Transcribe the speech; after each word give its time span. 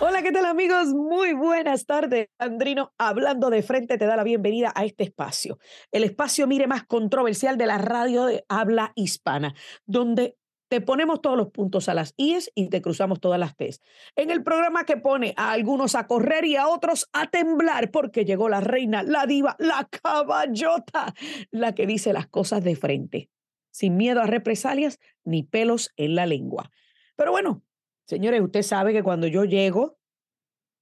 Hola, 0.00 0.22
¿qué 0.22 0.30
tal 0.30 0.46
amigos? 0.46 0.94
Muy 0.94 1.32
buenas 1.32 1.84
tardes. 1.84 2.28
Andrino, 2.38 2.92
hablando 2.98 3.50
de 3.50 3.64
frente, 3.64 3.98
te 3.98 4.06
da 4.06 4.14
la 4.14 4.22
bienvenida 4.22 4.72
a 4.76 4.84
este 4.84 5.02
espacio. 5.02 5.58
El 5.90 6.04
espacio, 6.04 6.46
mire, 6.46 6.68
más 6.68 6.84
controversial 6.84 7.58
de 7.58 7.66
la 7.66 7.78
radio 7.78 8.24
de 8.24 8.44
habla 8.48 8.92
hispana, 8.94 9.56
donde 9.86 10.36
te 10.68 10.80
ponemos 10.80 11.20
todos 11.20 11.36
los 11.36 11.50
puntos 11.50 11.88
a 11.88 11.94
las 11.94 12.14
IES 12.16 12.52
y 12.54 12.68
te 12.68 12.80
cruzamos 12.80 13.18
todas 13.18 13.40
las 13.40 13.56
T's. 13.56 13.80
En 14.14 14.30
el 14.30 14.44
programa 14.44 14.84
que 14.84 14.98
pone 14.98 15.34
a 15.36 15.50
algunos 15.50 15.96
a 15.96 16.06
correr 16.06 16.44
y 16.44 16.54
a 16.54 16.68
otros 16.68 17.08
a 17.12 17.26
temblar 17.26 17.90
porque 17.90 18.24
llegó 18.24 18.48
la 18.48 18.60
reina, 18.60 19.02
la 19.02 19.26
diva, 19.26 19.56
la 19.58 19.88
caballota, 19.90 21.12
la 21.50 21.74
que 21.74 21.88
dice 21.88 22.12
las 22.12 22.28
cosas 22.28 22.62
de 22.62 22.76
frente, 22.76 23.30
sin 23.72 23.96
miedo 23.96 24.20
a 24.20 24.26
represalias 24.26 25.00
ni 25.24 25.42
pelos 25.42 25.90
en 25.96 26.14
la 26.14 26.26
lengua. 26.26 26.70
Pero 27.16 27.32
bueno, 27.32 27.64
Señores, 28.08 28.40
usted 28.40 28.62
sabe 28.62 28.94
que 28.94 29.02
cuando 29.02 29.26
yo 29.26 29.44
llego, 29.44 29.98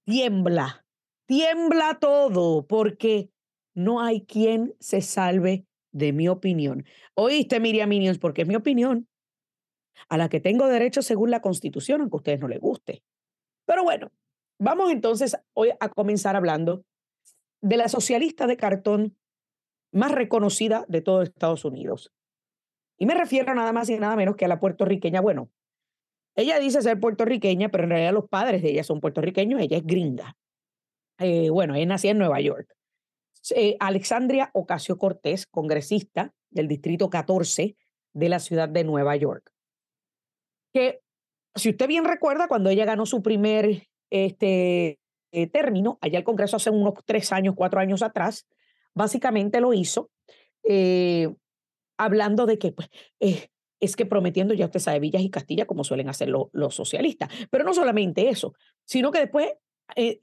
tiembla, 0.04 0.86
tiembla 1.27 1.98
todo, 1.98 2.68
porque 2.68 3.30
no 3.74 4.01
hay 4.01 4.24
quien 4.24 4.77
se 4.78 5.01
salve 5.01 5.66
de 5.91 6.12
mi 6.12 6.28
opinión. 6.28 6.84
Oíste, 7.15 7.59
Miriam 7.59 7.88
Minions, 7.88 8.18
porque 8.18 8.42
es 8.42 8.48
mi 8.48 8.54
opinión, 8.54 9.09
a 10.09 10.18
la 10.18 10.28
que 10.28 10.38
tengo 10.38 10.68
derecho 10.68 11.02
según 11.02 11.32
la 11.32 11.41
Constitución, 11.41 12.01
aunque 12.01 12.15
a 12.15 12.18
ustedes 12.18 12.41
no 12.41 12.46
les 12.46 12.60
guste. 12.60 13.02
Pero 13.66 13.82
bueno, 13.82 14.12
vamos 14.60 14.93
entonces 14.93 15.37
hoy 15.52 15.70
a 15.80 15.88
comenzar 15.88 16.37
hablando 16.37 16.84
de 17.60 17.77
la 17.77 17.88
socialista 17.88 18.46
de 18.46 18.56
cartón 18.56 19.16
más 19.93 20.12
reconocida 20.12 20.84
de 20.87 21.01
todo 21.01 21.23
Estados 21.23 21.65
Unidos. 21.65 22.12
Y 22.98 23.06
me 23.06 23.15
refiero 23.15 23.52
nada 23.52 23.73
más 23.73 23.88
y 23.88 23.98
nada 23.98 24.15
menos 24.15 24.37
que 24.37 24.45
a 24.45 24.48
la 24.48 24.60
puertorriqueña, 24.60 25.20
bueno, 25.20 25.51
ella 26.36 26.58
dice 26.58 26.82
ser 26.82 27.00
puertorriqueña, 27.00 27.70
pero 27.70 27.84
en 27.84 27.90
realidad 27.90 28.12
los 28.12 28.28
padres 28.28 28.62
de 28.62 28.70
ella 28.70 28.84
son 28.84 29.00
puertorriqueños, 29.00 29.60
ella 29.60 29.78
es 29.78 29.86
gringa. 29.86 30.36
Eh, 31.18 31.48
bueno, 31.48 31.74
ella 31.74 31.86
nació 31.86 32.10
en 32.10 32.18
Nueva 32.18 32.40
York. 32.40 32.68
Eh, 33.54 33.76
Alexandria 33.80 34.51
Ocasio 34.52 34.98
Cortés, 34.98 35.46
congresista 35.46 36.34
del 36.51 36.68
Distrito 36.68 37.09
14 37.09 37.76
de 38.12 38.28
la 38.28 38.38
ciudad 38.38 38.68
de 38.68 38.84
Nueva 38.84 39.16
York. 39.16 39.51
Que, 40.74 41.01
si 41.54 41.70
usted 41.70 41.88
bien 41.88 42.04
recuerda, 42.04 42.48
cuando 42.48 42.68
ella 42.68 42.84
ganó 42.84 43.06
su 43.06 43.23
primer 43.23 43.88
este, 44.10 44.98
eh, 45.32 45.46
término, 45.46 45.98
allá 46.02 46.18
el 46.18 46.24
Congreso 46.24 46.56
hace 46.56 46.68
unos 46.68 46.95
tres 47.06 47.32
años, 47.32 47.54
cuatro 47.56 47.80
años 47.80 48.02
atrás, 48.02 48.46
básicamente 48.95 49.60
lo 49.60 49.73
hizo 49.73 50.10
hablando 51.96 52.45
de 52.45 52.59
que 52.59 52.73
pues, 52.73 52.90
es 53.80 53.96
que 53.96 54.07
prometiendo, 54.07 54.55
ya 54.55 54.66
usted 54.66 54.80
sabe, 54.80 55.01
Villas 55.01 55.23
y 55.23 55.30
Castilla, 55.30 55.66
como 55.66 55.85
suelen 55.85 56.09
hacer 56.09 56.29
los 56.29 56.74
socialistas. 56.74 57.30
Pero 57.51 57.65
no 57.65 57.74
solamente 57.74 58.29
eso, 58.29 58.55
sino 58.85 59.10
que 59.10 59.21
después 59.21 59.52
eh, 59.95 60.18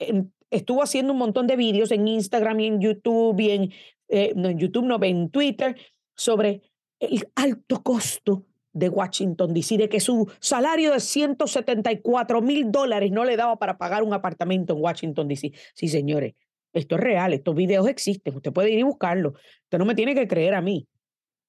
estuvo 0.50 0.84
haciendo 0.84 1.14
un 1.14 1.20
montón 1.20 1.48
de 1.48 1.56
vídeos 1.56 1.92
en 1.92 2.08
Instagram 2.08 2.60
y 2.60 2.68
en 2.68 2.82
YouTube 2.82 3.40
y 3.40 3.52
en, 3.52 3.74
eh, 4.10 4.34
no 4.36 4.50
en 4.50 4.60
YouTube, 4.60 4.86
no, 4.86 5.02
en 5.04 5.30
Twitter, 5.30 5.76
sobre 6.16 6.62
el 7.00 7.28
alto 7.36 7.82
costo 7.84 8.46
de 8.72 8.90
Washington 8.90 9.54
DC, 9.54 9.78
de 9.78 9.90
que 9.90 10.00
su 10.00 10.32
salario 10.40 10.94
de 10.94 11.00
174 11.00 12.42
mil 12.42 12.72
dólares 12.72 13.12
no 13.12 13.24
le 13.24 13.38
daba 13.38 13.58
para 13.58 13.78
pagar 13.78 14.04
un 14.04 14.14
apartamento 14.14 14.74
en 14.74 14.82
Washington 14.82 15.28
DC. 15.28 15.52
Sí, 15.76 15.88
señores, 15.88 16.34
esto 16.74 16.96
es 16.96 17.02
real, 17.02 17.34
estos 17.34 17.54
videos 17.56 17.88
existen, 17.88 18.36
usted 18.36 18.52
puede 18.52 18.72
ir 18.72 18.80
y 18.80 18.84
buscarlos, 18.84 19.34
usted 19.64 19.78
no 19.78 19.86
me 19.86 19.94
tiene 19.94 20.16
que 20.16 20.28
creer 20.28 20.56
a 20.56 20.62
mí. 20.62 20.88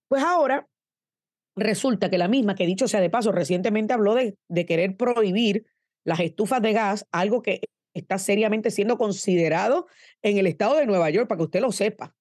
Pues 0.09 0.23
ahora 0.23 0.69
Resulta 1.57 2.11
que 2.11 2.19
la 2.19 2.29
misma, 2.29 2.55
que 2.55 2.67
dicho 2.67 2.89
sea 2.89 3.01
de 3.01 3.11
paso, 3.11 3.33
recientemente 3.33 3.93
habló 3.93 4.15
de, 4.15 4.37
de 4.49 4.67
querer 4.67 4.97
prohibir 4.97 5.67
las 6.05 6.21
estufas 6.21 6.61
de 6.61 6.73
gas, 6.73 7.07
algo 7.13 7.43
que 7.43 7.61
está 7.95 8.19
seriamente 8.19 8.71
siendo 8.71 8.99
considerado 8.99 9.87
en 10.23 10.39
el 10.39 10.47
estado 10.47 10.77
de 10.77 10.87
Nueva 10.87 11.11
York, 11.11 11.29
para 11.29 11.39
que 11.39 11.45
usted 11.45 11.61
lo 11.61 11.73
sepa. 11.73 12.15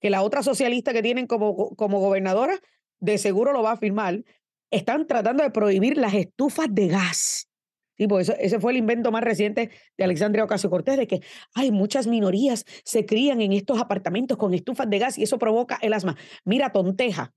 Que 0.00 0.10
la 0.10 0.22
otra 0.22 0.42
socialista 0.42 0.92
que 0.92 1.02
tienen 1.02 1.26
como, 1.26 1.74
como 1.76 1.98
gobernadora, 1.98 2.58
de 3.00 3.18
seguro 3.18 3.52
lo 3.52 3.62
va 3.62 3.72
a 3.72 3.76
firmar, 3.76 4.22
están 4.70 5.06
tratando 5.06 5.42
de 5.42 5.50
prohibir 5.50 5.96
las 5.96 6.14
estufas 6.14 6.66
de 6.70 6.88
gas. 6.88 7.48
Sí, 7.96 8.08
pues 8.08 8.28
ese 8.40 8.58
fue 8.58 8.72
el 8.72 8.78
invento 8.78 9.12
más 9.12 9.22
reciente 9.22 9.70
de 9.96 10.04
Alexandria 10.04 10.44
Ocasio 10.44 10.68
Cortés, 10.68 10.96
de 10.96 11.06
que 11.06 11.20
hay 11.54 11.70
muchas 11.70 12.08
minorías 12.08 12.64
se 12.84 13.06
crían 13.06 13.40
en 13.40 13.52
estos 13.52 13.80
apartamentos 13.80 14.36
con 14.36 14.52
estufas 14.52 14.90
de 14.90 14.98
gas 14.98 15.16
y 15.16 15.22
eso 15.22 15.38
provoca 15.38 15.78
el 15.80 15.92
asma. 15.92 16.16
Mira, 16.44 16.72
tonteja, 16.72 17.32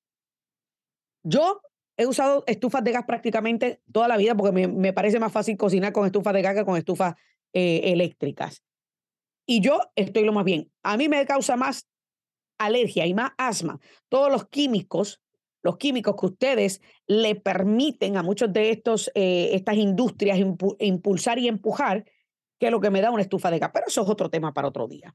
yo 1.27 1.61
he 1.97 2.05
usado 2.05 2.43
estufas 2.47 2.83
de 2.83 2.93
gas 2.93 3.05
prácticamente 3.05 3.81
toda 3.91 4.07
la 4.07 4.17
vida 4.17 4.35
porque 4.35 4.67
me, 4.67 4.93
parece 4.93 5.19
más 5.19 5.31
fácil 5.31 5.57
cocinar 5.57 5.91
con 5.91 6.05
estufas 6.05 6.33
de 6.33 6.41
gas 6.41 6.55
que 6.55 6.63
con 6.63 6.77
estufas 6.77 7.15
eh, 7.53 7.81
eléctricas. 7.85 8.63
Y 9.45 9.59
yo 9.61 9.79
estoy 9.95 10.23
lo 10.23 10.31
más 10.31 10.45
bien. 10.45 10.71
A 10.83 10.95
mí 10.95 11.09
me 11.09 11.25
causa 11.25 11.57
más 11.57 11.87
alergia 12.57 13.05
y 13.05 13.13
más 13.13 13.31
asma 13.37 13.79
todos 14.09 14.31
los 14.31 14.47
químicos, 14.47 15.21
los 15.63 15.77
químicos 15.77 16.15
que 16.17 16.25
ustedes 16.27 16.81
le 17.07 17.35
permiten 17.35 18.15
a 18.15 18.23
muchos 18.23 18.53
de 18.53 18.69
estos, 18.71 19.11
eh, 19.13 19.49
estas 19.53 19.75
industrias 19.75 20.39
impulsar 20.79 21.39
y 21.39 21.47
empujar, 21.47 22.05
que 22.59 22.71
lo 22.71 22.79
que 22.79 22.89
me 22.89 23.01
da 23.01 23.11
una 23.11 23.21
estufa 23.21 23.51
de 23.51 23.59
gas. 23.59 23.71
Pero 23.73 23.87
eso 23.87 24.01
es 24.03 24.09
otro 24.09 24.29
tema 24.29 24.53
para 24.53 24.69
otro 24.69 24.87
día. 24.87 25.13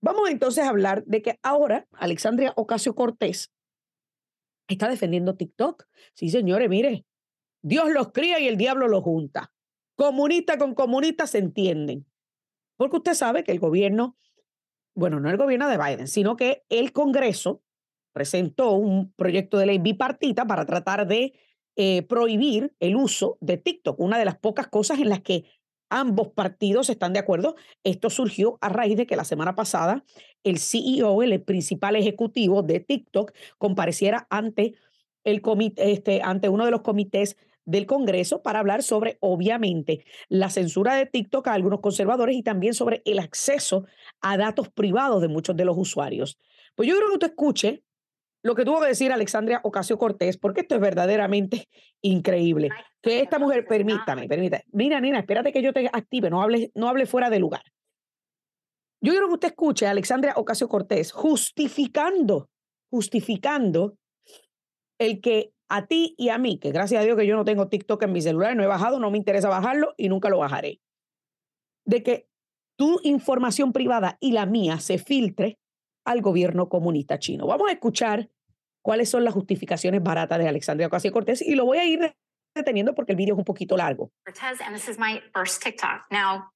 Vamos 0.00 0.30
entonces 0.30 0.64
a 0.64 0.68
hablar 0.68 1.04
de 1.04 1.20
que 1.22 1.38
ahora 1.42 1.88
Alexandria 1.92 2.52
Ocasio 2.56 2.94
Cortés 2.94 3.50
está 4.74 4.88
defendiendo 4.88 5.36
TikTok. 5.36 5.84
Sí, 6.14 6.28
señores, 6.30 6.68
mire, 6.68 7.04
Dios 7.62 7.90
los 7.90 8.12
cría 8.12 8.38
y 8.40 8.48
el 8.48 8.56
diablo 8.56 8.88
los 8.88 9.02
junta. 9.02 9.52
Comunista 9.96 10.58
con 10.58 10.74
comunista 10.74 11.26
se 11.26 11.38
entienden. 11.38 12.06
Porque 12.76 12.96
usted 12.96 13.14
sabe 13.14 13.44
que 13.44 13.52
el 13.52 13.58
gobierno, 13.58 14.16
bueno, 14.94 15.20
no 15.20 15.30
el 15.30 15.36
gobierno 15.36 15.68
de 15.68 15.78
Biden, 15.78 16.08
sino 16.08 16.36
que 16.36 16.64
el 16.68 16.92
Congreso 16.92 17.62
presentó 18.12 18.72
un 18.72 19.12
proyecto 19.12 19.58
de 19.58 19.66
ley 19.66 19.78
bipartita 19.78 20.46
para 20.46 20.64
tratar 20.64 21.06
de 21.06 21.34
eh, 21.76 22.02
prohibir 22.02 22.74
el 22.80 22.96
uso 22.96 23.36
de 23.40 23.58
TikTok, 23.58 24.00
una 24.00 24.18
de 24.18 24.24
las 24.24 24.38
pocas 24.38 24.68
cosas 24.68 24.98
en 24.98 25.10
las 25.10 25.20
que 25.20 25.44
ambos 25.90 26.28
partidos 26.28 26.90
están 26.90 27.12
de 27.12 27.18
acuerdo. 27.18 27.56
Esto 27.84 28.10
surgió 28.10 28.58
a 28.60 28.68
raíz 28.68 28.96
de 28.96 29.06
que 29.06 29.16
la 29.16 29.24
semana 29.24 29.54
pasada 29.54 30.04
el 30.44 30.58
CEO, 30.58 31.22
el 31.22 31.42
principal 31.42 31.96
ejecutivo 31.96 32.62
de 32.62 32.80
TikTok, 32.80 33.32
compareciera 33.58 34.26
ante, 34.30 34.74
el 35.24 35.40
comité, 35.40 35.92
este, 35.92 36.22
ante 36.22 36.48
uno 36.48 36.64
de 36.64 36.70
los 36.70 36.82
comités 36.82 37.36
del 37.64 37.86
Congreso 37.86 38.42
para 38.42 38.60
hablar 38.60 38.82
sobre, 38.82 39.18
obviamente, 39.20 40.04
la 40.28 40.50
censura 40.50 40.94
de 40.94 41.06
TikTok 41.06 41.48
a 41.48 41.54
algunos 41.54 41.80
conservadores 41.80 42.36
y 42.36 42.42
también 42.42 42.74
sobre 42.74 43.02
el 43.04 43.18
acceso 43.18 43.86
a 44.20 44.36
datos 44.36 44.68
privados 44.70 45.20
de 45.20 45.28
muchos 45.28 45.56
de 45.56 45.64
los 45.64 45.76
usuarios. 45.76 46.38
Pues 46.76 46.88
yo 46.88 46.94
creo 46.94 47.08
que 47.08 47.14
usted 47.14 47.30
escuche 47.30 47.82
lo 48.42 48.54
que 48.54 48.64
tuvo 48.64 48.80
que 48.80 48.86
decir 48.86 49.10
Alexandria 49.10 49.60
Ocasio 49.64 49.98
Cortés, 49.98 50.36
porque 50.36 50.60
esto 50.60 50.76
es 50.76 50.80
verdaderamente 50.80 51.68
increíble. 52.00 52.70
Que 53.06 53.20
esta 53.20 53.38
mujer, 53.38 53.64
permítame, 53.68 54.26
permítame. 54.26 54.64
Mira, 54.72 55.00
nena, 55.00 55.20
espérate 55.20 55.52
que 55.52 55.62
yo 55.62 55.72
te 55.72 55.88
active, 55.92 56.28
no 56.28 56.42
hable, 56.42 56.72
no 56.74 56.88
hable 56.88 57.06
fuera 57.06 57.30
de 57.30 57.38
lugar. 57.38 57.62
Yo 59.00 59.12
quiero 59.12 59.28
que 59.28 59.34
usted 59.34 59.48
escuche 59.50 59.86
a 59.86 59.92
Alexandria 59.92 60.34
Ocasio 60.34 60.68
Cortés 60.68 61.12
justificando, 61.12 62.50
justificando 62.90 63.96
el 64.98 65.20
que 65.20 65.52
a 65.68 65.86
ti 65.86 66.16
y 66.18 66.30
a 66.30 66.38
mí, 66.38 66.58
que 66.58 66.72
gracias 66.72 67.00
a 67.00 67.04
Dios 67.04 67.16
que 67.16 67.28
yo 67.28 67.36
no 67.36 67.44
tengo 67.44 67.68
TikTok 67.68 68.02
en 68.02 68.12
mi 68.12 68.20
celular, 68.20 68.56
no 68.56 68.64
he 68.64 68.66
bajado, 68.66 68.98
no 68.98 69.12
me 69.12 69.18
interesa 69.18 69.48
bajarlo 69.48 69.94
y 69.96 70.08
nunca 70.08 70.28
lo 70.28 70.38
bajaré, 70.38 70.80
de 71.84 72.02
que 72.02 72.26
tu 72.74 72.98
información 73.04 73.72
privada 73.72 74.16
y 74.18 74.32
la 74.32 74.46
mía 74.46 74.80
se 74.80 74.98
filtre 74.98 75.60
al 76.04 76.22
gobierno 76.22 76.68
comunista 76.68 77.20
chino. 77.20 77.46
Vamos 77.46 77.68
a 77.68 77.72
escuchar 77.72 78.30
cuáles 78.82 79.08
son 79.08 79.22
las 79.22 79.34
justificaciones 79.34 80.02
baratas 80.02 80.40
de 80.40 80.48
Alexandria 80.48 80.88
Ocasio 80.88 81.12
Cortés 81.12 81.40
y 81.40 81.54
lo 81.54 81.66
voy 81.66 81.78
a 81.78 81.84
ir 81.84 82.16
deteniendo 82.56 82.94
porque 82.94 83.12
el 83.12 83.16
video 83.16 83.34
es 83.34 83.38
un 83.38 83.44
poquito 83.44 83.76
largo. 83.76 84.10
Cortez, 84.24 84.60
and 84.60 84.74
this 84.74 84.88
is 84.88 84.98
my 84.98 85.22
first 85.32 85.62
TikTok. 85.62 86.02
Now, 86.10 86.48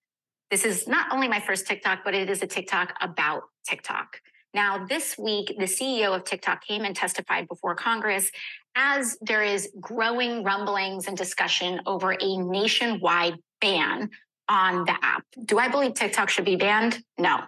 this 0.51 0.65
is 0.65 0.89
not 0.89 1.13
only 1.13 1.29
my 1.29 1.41
first 1.41 1.67
TikTok, 1.67 2.01
but 2.05 2.15
it 2.15 2.29
is 2.29 2.43
a 2.43 2.47
TikTok 2.47 2.95
about 3.01 3.45
TikTok. 3.65 4.21
Now, 4.53 4.85
this 4.85 5.17
week, 5.17 5.55
the 5.59 5.67
CEO 5.67 6.15
of 6.15 6.25
TikTok 6.25 6.65
came 6.67 6.85
and 6.85 6.97
testified 6.97 7.47
before 7.47 7.77
Congress 7.77 8.31
as 8.75 9.17
there 9.21 9.43
is 9.43 9.71
growing 9.81 10.43
rumblings 10.43 11.07
and 11.07 11.17
discussion 11.17 11.81
over 11.87 12.17
a 12.21 12.37
nationwide 12.37 13.37
ban 13.61 14.11
on 14.49 14.85
the 14.85 14.97
app. 15.03 15.25
Do 15.45 15.59
I 15.59 15.69
believe 15.69 15.95
TikTok 15.95 16.29
should 16.31 16.45
be 16.45 16.57
banned? 16.57 17.03
No. 17.17 17.43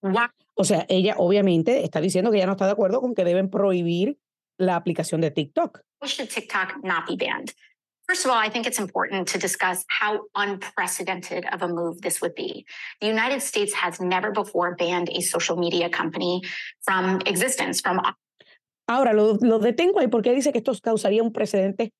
Why? 0.00 0.28
O 0.56 0.62
sea, 0.62 0.86
ella 0.88 1.16
obviamente 1.18 1.82
está 1.84 2.00
diciendo 2.00 2.30
que 2.30 2.38
ya 2.38 2.46
no 2.46 2.52
está 2.52 2.66
de 2.66 2.72
acuerdo 2.72 3.00
con 3.00 3.14
que 3.14 3.24
deben 3.24 3.50
prohibir 3.50 4.16
la 4.56 4.76
aplicación 4.76 5.20
de 5.20 5.32
TikTok. 5.32 5.80
Why 6.00 6.08
should 6.08 6.30
TikTok 6.30 6.84
not 6.84 7.06
be 7.08 7.16
banned? 7.16 7.52
First 8.06 8.26
of 8.26 8.30
all, 8.30 8.36
I 8.36 8.50
think 8.50 8.66
it's 8.66 8.78
important 8.78 9.28
to 9.28 9.38
discuss 9.38 9.84
how 9.88 10.24
unprecedented 10.34 11.46
of 11.52 11.62
a 11.62 11.68
move 11.68 12.02
this 12.02 12.20
would 12.20 12.34
be. 12.34 12.66
The 13.00 13.06
United 13.06 13.40
States 13.40 13.72
has 13.74 13.98
never 13.98 14.30
before 14.30 14.76
banned 14.76 15.08
a 15.10 15.22
social 15.22 15.56
media 15.56 15.88
company 15.88 16.42
from 16.82 17.20
existence, 17.26 17.80
from 17.80 18.00
Ahora, 18.86 19.14
lo, 19.14 19.38
lo 19.40 19.58
detengo 19.58 20.00
ahí 20.00 20.08
porque 20.08 20.34
dice 20.34 20.52
que 20.52 20.58
esto 20.58 20.74
causaría 20.82 21.22
un 21.22 21.32
precedente 21.32 21.92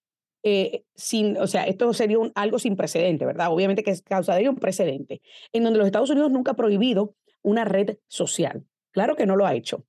eh, 0.45 0.85
sin, 0.95 1.39
o 1.39 1.47
sea, 1.47 1.65
esto 1.65 1.95
sería 1.95 2.19
un, 2.19 2.31
algo 2.35 2.59
sin 2.59 2.77
precedente, 2.77 3.25
¿verdad? 3.25 3.51
Obviamente 3.51 3.83
que 3.83 3.99
causaría 4.03 4.51
un 4.51 4.57
precedente, 4.57 5.23
en 5.55 5.65
donde 5.65 5.79
los 5.79 5.87
Estados 5.87 6.11
Unidos 6.11 6.31
nunca 6.31 6.51
ha 6.51 6.57
prohibido 6.57 7.15
una 7.43 7.65
red 7.65 7.97
social. 8.09 8.67
Claro 8.93 9.17
que 9.17 9.25
no 9.25 9.37
lo 9.37 9.47
ha 9.47 9.55
hecho. 9.55 9.87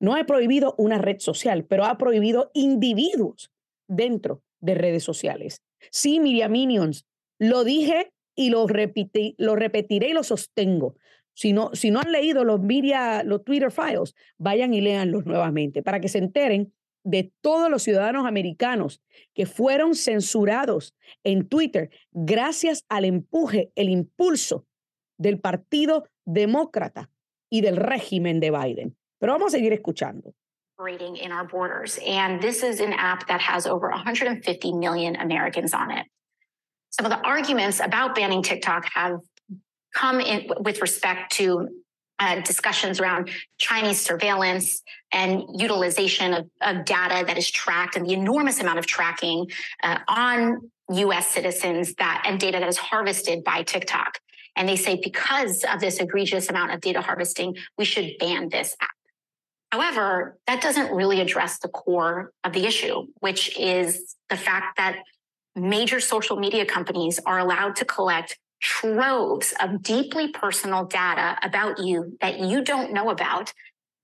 No 0.00 0.14
ha 0.14 0.24
prohibido 0.24 0.74
una 0.76 0.98
red 0.98 1.20
social, 1.20 1.64
pero 1.64 1.86
ha 1.86 1.96
prohibido 1.96 2.50
individuos 2.52 3.50
dentro 3.88 4.42
de 4.64 4.74
redes 4.74 5.04
sociales. 5.04 5.62
Sí, 5.90 6.20
Miriam 6.20 6.50
Minions, 6.50 7.06
lo 7.38 7.64
dije 7.64 8.12
y 8.34 8.50
lo, 8.50 8.66
repetí, 8.66 9.34
lo 9.38 9.56
repetiré 9.56 10.08
y 10.08 10.12
lo 10.12 10.22
sostengo. 10.22 10.96
Si 11.34 11.52
no, 11.52 11.70
si 11.74 11.90
no 11.90 12.00
han 12.00 12.12
leído 12.12 12.44
los 12.44 12.60
media, 12.60 13.22
los 13.24 13.44
Twitter 13.44 13.70
files, 13.70 14.14
vayan 14.38 14.72
y 14.72 14.80
léanlos 14.80 15.26
nuevamente 15.26 15.82
para 15.82 16.00
que 16.00 16.08
se 16.08 16.18
enteren 16.18 16.72
de 17.04 17.32
todos 17.42 17.70
los 17.70 17.82
ciudadanos 17.82 18.26
americanos 18.26 19.02
que 19.34 19.44
fueron 19.44 19.94
censurados 19.94 20.94
en 21.22 21.46
Twitter 21.46 21.90
gracias 22.12 22.84
al 22.88 23.04
empuje, 23.04 23.70
el 23.74 23.90
impulso 23.90 24.66
del 25.18 25.38
Partido 25.38 26.08
Demócrata 26.24 27.10
y 27.50 27.60
del 27.60 27.76
régimen 27.76 28.40
de 28.40 28.50
Biden. 28.50 28.96
Pero 29.18 29.32
vamos 29.32 29.52
a 29.52 29.56
seguir 29.58 29.72
escuchando. 29.74 30.34
In 30.78 31.30
our 31.30 31.44
borders. 31.44 31.98
And 32.04 32.42
this 32.42 32.62
is 32.62 32.80
an 32.80 32.92
app 32.92 33.28
that 33.28 33.40
has 33.40 33.66
over 33.66 33.88
150 33.90 34.72
million 34.72 35.16
Americans 35.16 35.72
on 35.72 35.90
it. 35.92 36.04
Some 36.90 37.06
of 37.06 37.12
the 37.12 37.20
arguments 37.20 37.80
about 37.80 38.14
banning 38.14 38.42
TikTok 38.42 38.86
have 38.92 39.20
come 39.94 40.20
in 40.20 40.50
with 40.58 40.80
respect 40.82 41.32
to 41.34 41.68
uh, 42.18 42.40
discussions 42.40 43.00
around 43.00 43.30
Chinese 43.58 44.00
surveillance 44.00 44.82
and 45.12 45.44
utilization 45.54 46.34
of, 46.34 46.50
of, 46.60 46.84
data 46.84 47.24
that 47.26 47.38
is 47.38 47.50
tracked 47.50 47.96
and 47.96 48.06
the 48.06 48.12
enormous 48.12 48.60
amount 48.60 48.78
of 48.78 48.86
tracking 48.86 49.46
uh, 49.82 49.98
on 50.08 50.70
US 50.90 51.28
citizens 51.28 51.94
that 51.94 52.24
and 52.26 52.38
data 52.38 52.58
that 52.58 52.68
is 52.68 52.78
harvested 52.78 53.42
by 53.42 53.62
TikTok. 53.62 54.18
And 54.56 54.68
they 54.68 54.76
say 54.76 55.00
because 55.02 55.64
of 55.72 55.80
this 55.80 55.98
egregious 55.98 56.48
amount 56.48 56.72
of 56.72 56.80
data 56.80 57.00
harvesting, 57.00 57.56
we 57.78 57.84
should 57.84 58.12
ban 58.20 58.48
this 58.48 58.76
app. 58.80 58.90
However, 59.74 60.38
that 60.46 60.62
doesn't 60.62 60.94
really 60.94 61.20
address 61.20 61.58
the 61.58 61.66
core 61.66 62.30
of 62.44 62.52
the 62.52 62.64
issue, 62.64 63.08
which 63.18 63.58
is 63.58 64.14
the 64.30 64.36
fact 64.36 64.76
that 64.76 64.98
major 65.56 65.98
social 65.98 66.36
media 66.36 66.64
companies 66.64 67.18
are 67.26 67.40
allowed 67.40 67.74
to 67.76 67.84
collect 67.84 68.38
troves 68.62 69.52
of 69.60 69.82
deeply 69.82 70.28
personal 70.28 70.84
data 70.84 71.36
about 71.42 71.80
you 71.80 72.16
that 72.20 72.38
you 72.38 72.62
don't 72.62 72.92
know 72.92 73.10
about 73.10 73.52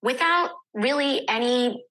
without 0.02 0.50
really 0.75 1.28
any 1.28 1.84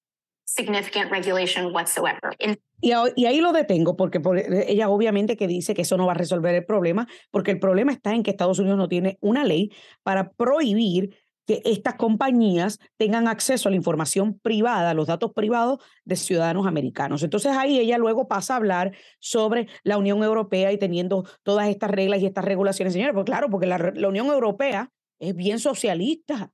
significant 0.45 1.09
regulation 1.09 1.71
whatsoever. 1.71 2.33
In 2.37 2.57
Y, 2.81 2.93
ahí 2.93 3.41
lo 3.41 3.51
detengo 3.51 3.97
porque 3.97 4.21
por, 4.21 4.37
ella 4.37 4.89
obviamente 4.89 5.35
que 5.35 5.47
dice 5.47 5.73
que 5.73 5.81
eso 5.81 5.97
no 5.97 6.05
va 6.05 6.13
a 6.13 6.15
resolver 6.15 6.55
el 6.55 6.65
problema, 6.65 7.07
porque 7.29 7.51
el 7.51 7.59
problema 7.59 7.91
está 7.91 8.13
en 8.13 8.23
que 8.23 8.31
Estados 8.31 8.59
Unidos 8.59 8.77
no 8.77 8.87
tiene 8.87 9.17
una 9.19 9.43
ley 9.43 9.71
para 10.01 10.31
prohibir 10.31 11.17
que 11.49 11.63
estas 11.65 11.95
compañías 11.95 12.77
tengan 12.95 13.27
acceso 13.27 13.67
a 13.67 13.71
la 13.71 13.75
información 13.75 14.37
privada, 14.37 14.91
a 14.91 14.93
los 14.93 15.07
datos 15.07 15.31
privados 15.33 15.79
de 16.05 16.15
ciudadanos 16.15 16.67
americanos. 16.67 17.23
Entonces 17.23 17.53
ahí 17.57 17.79
ella 17.79 17.97
luego 17.97 18.27
pasa 18.27 18.53
a 18.53 18.57
hablar 18.57 18.95
sobre 19.17 19.67
la 19.81 19.97
Unión 19.97 20.21
Europea 20.21 20.71
y 20.71 20.77
teniendo 20.77 21.27
todas 21.41 21.67
estas 21.67 21.89
reglas 21.89 22.21
y 22.21 22.27
estas 22.27 22.45
regulaciones. 22.45 22.93
Señores, 22.93 23.15
pues 23.15 23.25
claro, 23.25 23.49
porque 23.49 23.65
la, 23.65 24.07
Unión 24.07 24.27
Europea 24.27 24.91
es 25.17 25.35
bien 25.35 25.57
socialista, 25.57 26.51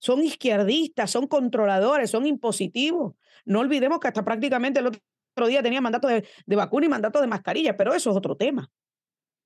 son 0.00 0.20
izquierdistas, 0.24 1.12
son 1.12 1.28
controladores, 1.28 2.10
son 2.10 2.26
impositivos. 2.26 3.14
No 3.44 3.60
olvidemos 3.60 4.00
que 4.00 4.08
hasta 4.08 4.24
prácticamente 4.24 4.80
el 4.80 4.88
otro 4.88 5.46
día 5.46 5.62
tenía 5.62 5.80
mandato 5.80 6.08
de, 6.08 6.26
de 6.46 6.56
vacuna 6.56 6.86
y 6.86 6.88
mandato 6.88 7.20
de 7.20 7.28
mascarilla, 7.28 7.76
pero 7.76 7.94
eso 7.94 8.10
es 8.10 8.16
otro 8.16 8.36
tema. 8.36 8.68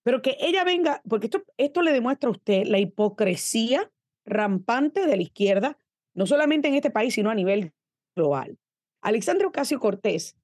Pero 0.05 0.23
que 0.23 0.39
ella 0.41 0.65
venga, 0.65 1.03
porque 1.07 1.27
esto, 1.27 1.43
esto 1.59 1.83
le 1.83 1.93
demuestra 1.93 2.29
a 2.29 2.33
usted 2.33 2.65
la 2.65 2.79
hipocresía 2.79 3.91
rampante 4.27 5.07
de 5.07 5.17
la 5.17 5.23
izquierda, 5.23 5.79
no 6.15 6.27
solamente 6.27 6.69
en 6.69 6.75
este 6.75 6.91
país, 6.91 7.15
sino 7.15 7.31
a 7.31 7.35
nivel 7.35 7.73
global. 8.15 8.59
Alexandre 9.01 9.47
Ocasio 9.47 9.79
Cortés, 9.79 10.37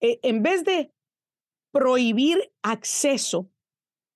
eh, 0.00 0.20
en 0.22 0.42
vez 0.42 0.64
de 0.64 0.92
prohibir 1.72 2.52
acceso 2.62 3.50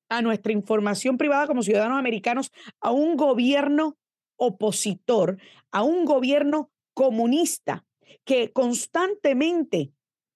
a 0.08 0.22
nuestra 0.22 0.52
información 0.52 1.18
privada 1.18 1.46
como 1.46 1.62
ciudadanos 1.62 1.98
americanos 1.98 2.52
a 2.80 2.90
un 2.90 3.16
gobierno 3.16 3.98
opositor, 4.36 5.38
a 5.70 5.82
un 5.82 6.04
gobierno 6.04 6.70
comunista 6.94 7.84
que 8.24 8.52
constantemente 8.52 9.92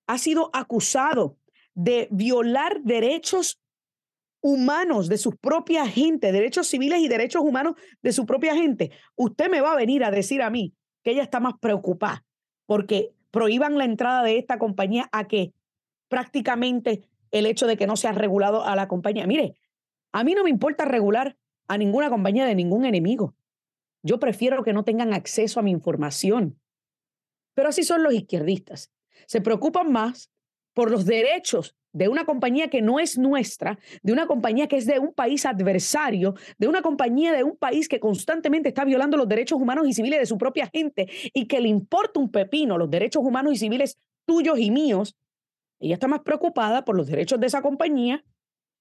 ha 0.06 0.18
sido 0.18 0.50
acusado 0.52 1.38
de 1.74 2.08
violar 2.10 2.82
derechos 2.82 3.60
humanos 4.44 5.08
de 5.08 5.16
su 5.16 5.38
propia 5.38 5.86
gente, 5.86 6.30
derechos 6.30 6.66
civiles 6.66 7.00
y 7.00 7.08
derechos 7.08 7.40
humanos 7.40 7.76
de 8.02 8.12
su 8.12 8.26
propia 8.26 8.54
gente, 8.54 8.90
usted 9.16 9.48
me 9.48 9.62
va 9.62 9.72
a 9.72 9.76
venir 9.76 10.04
a 10.04 10.10
decir 10.10 10.42
a 10.42 10.50
mí 10.50 10.74
que 11.02 11.12
ella 11.12 11.22
está 11.22 11.40
más 11.40 11.54
preocupada 11.58 12.26
porque 12.66 13.14
prohíban 13.30 13.78
la 13.78 13.86
entrada 13.86 14.22
de 14.22 14.36
esta 14.36 14.58
compañía 14.58 15.08
a 15.12 15.26
que 15.28 15.54
prácticamente 16.08 17.08
el 17.30 17.46
hecho 17.46 17.66
de 17.66 17.78
que 17.78 17.86
no 17.86 17.96
se 17.96 18.06
ha 18.06 18.12
regulado 18.12 18.62
a 18.66 18.76
la 18.76 18.86
compañía. 18.86 19.26
Mire, 19.26 19.56
a 20.12 20.24
mí 20.24 20.34
no 20.34 20.44
me 20.44 20.50
importa 20.50 20.84
regular 20.84 21.38
a 21.66 21.78
ninguna 21.78 22.10
compañía 22.10 22.44
de 22.44 22.54
ningún 22.54 22.84
enemigo. 22.84 23.34
Yo 24.02 24.18
prefiero 24.18 24.62
que 24.62 24.74
no 24.74 24.84
tengan 24.84 25.14
acceso 25.14 25.58
a 25.58 25.62
mi 25.62 25.70
información. 25.70 26.60
Pero 27.54 27.70
así 27.70 27.82
son 27.82 28.02
los 28.02 28.12
izquierdistas. 28.12 28.90
Se 29.26 29.40
preocupan 29.40 29.90
más 29.90 30.30
por 30.74 30.90
los 30.90 31.06
derechos 31.06 31.74
de 31.94 32.08
una 32.08 32.26
compañía 32.26 32.68
que 32.68 32.82
no 32.82 32.98
es 32.98 33.16
nuestra, 33.16 33.78
de 34.02 34.12
una 34.12 34.26
compañía 34.26 34.66
que 34.66 34.76
es 34.76 34.84
de 34.84 34.98
un 34.98 35.14
país 35.14 35.46
adversario, 35.46 36.34
de 36.58 36.68
una 36.68 36.82
compañía 36.82 37.32
de 37.32 37.44
un 37.44 37.56
país 37.56 37.88
que 37.88 38.00
constantemente 38.00 38.68
está 38.68 38.84
violando 38.84 39.16
los 39.16 39.28
derechos 39.28 39.60
humanos 39.60 39.86
y 39.88 39.94
civiles 39.94 40.18
de 40.18 40.26
su 40.26 40.36
propia 40.36 40.68
gente 40.72 41.08
y 41.32 41.46
que 41.46 41.60
le 41.60 41.68
importa 41.68 42.18
un 42.18 42.30
pepino 42.30 42.76
los 42.76 42.90
derechos 42.90 43.22
humanos 43.24 43.54
y 43.54 43.56
civiles 43.56 43.96
tuyos 44.26 44.58
y 44.58 44.72
míos, 44.72 45.16
ella 45.78 45.94
está 45.94 46.08
más 46.08 46.20
preocupada 46.20 46.84
por 46.84 46.96
los 46.96 47.06
derechos 47.06 47.38
de 47.38 47.46
esa 47.46 47.62
compañía 47.62 48.24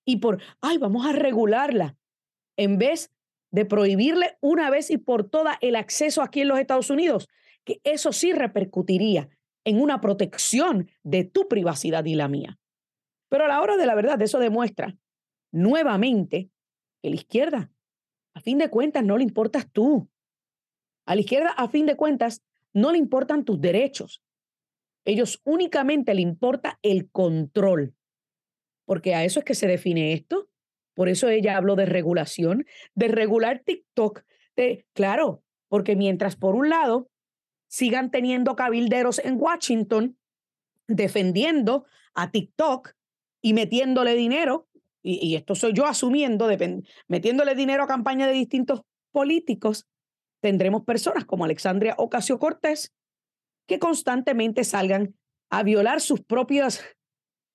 y 0.06 0.18
por, 0.18 0.42
ay, 0.62 0.80
vamos 0.80 1.06
a 1.06 1.12
regularla, 1.12 1.96
en 2.58 2.80
vez 2.80 3.12
de 3.52 3.66
prohibirle 3.66 4.38
una 4.42 4.72
vez 4.72 4.90
y 4.90 4.98
por 4.98 5.30
todas 5.30 5.58
el 5.62 5.76
acceso 5.76 6.24
aquí 6.24 6.42
en 6.42 6.48
los 6.48 6.58
Estados 6.58 6.90
Unidos, 6.90 7.30
que 7.64 7.80
eso 7.84 8.12
sí 8.12 8.34
repercutiría 8.34 9.30
en 9.66 9.80
una 9.80 10.02
protección 10.02 10.90
de 11.04 11.24
tu 11.26 11.48
privacidad 11.48 12.04
y 12.06 12.16
la 12.16 12.28
mía. 12.28 12.58
Pero 13.34 13.46
a 13.46 13.48
la 13.48 13.62
hora 13.62 13.78
de 13.78 13.88
la 13.88 13.96
verdad, 13.96 14.22
eso 14.22 14.38
demuestra 14.38 14.96
nuevamente 15.52 16.52
que 17.02 17.10
la 17.10 17.16
izquierda, 17.16 17.72
a 18.36 18.42
fin 18.42 18.60
de 18.60 18.70
cuentas, 18.70 19.04
no 19.04 19.18
le 19.18 19.24
importas 19.24 19.72
tú. 19.72 20.08
A 21.08 21.16
la 21.16 21.22
izquierda, 21.22 21.50
a 21.50 21.68
fin 21.68 21.88
de 21.88 21.96
cuentas, 21.96 22.44
no 22.74 22.92
le 22.92 23.00
importan 23.00 23.44
tus 23.44 23.60
derechos. 23.60 24.22
Ellos 25.04 25.42
únicamente 25.46 26.14
le 26.14 26.22
importa 26.22 26.78
el 26.84 27.10
control. 27.10 27.96
Porque 28.86 29.16
a 29.16 29.24
eso 29.24 29.40
es 29.40 29.46
que 29.46 29.56
se 29.56 29.66
define 29.66 30.14
esto. 30.14 30.48
Por 30.94 31.10
eso 31.10 31.28
ella 31.28 31.58
habló 31.58 31.76
de 31.76 31.88
regulación, 31.88 32.68
de 32.94 33.08
regular 33.08 33.64
TikTok. 33.66 34.26
De, 34.56 34.86
claro, 34.94 35.42
porque 35.70 35.96
mientras 35.96 36.36
por 36.36 36.54
un 36.54 36.70
lado 36.70 37.10
sigan 37.68 38.12
teniendo 38.12 38.56
cabilderos 38.56 39.18
en 39.18 39.42
Washington 39.42 40.20
defendiendo 40.86 41.88
a 42.14 42.30
TikTok 42.30 42.94
y 43.44 43.54
metiéndole 43.54 44.16
dinero, 44.16 44.68
y, 45.04 45.36
esto 45.36 45.54
soy 45.54 45.74
yo 45.74 45.86
asumiendo, 45.86 46.48
metiéndole 47.08 47.56
dinero 47.56 47.84
a 47.84 47.88
campañas 47.88 48.30
de 48.30 48.36
distintos 48.36 48.84
políticos, 49.12 49.86
tendremos 50.40 50.86
personas 50.86 51.26
como 51.26 51.44
Alexandria 51.44 51.94
Ocasio 51.98 52.40
Cortés 52.40 52.94
que 53.68 53.80
constantemente 53.80 54.64
salgan 54.64 55.16
a 55.50 55.62
violar 55.62 56.00
sus 56.00 56.22
propias 56.22 56.84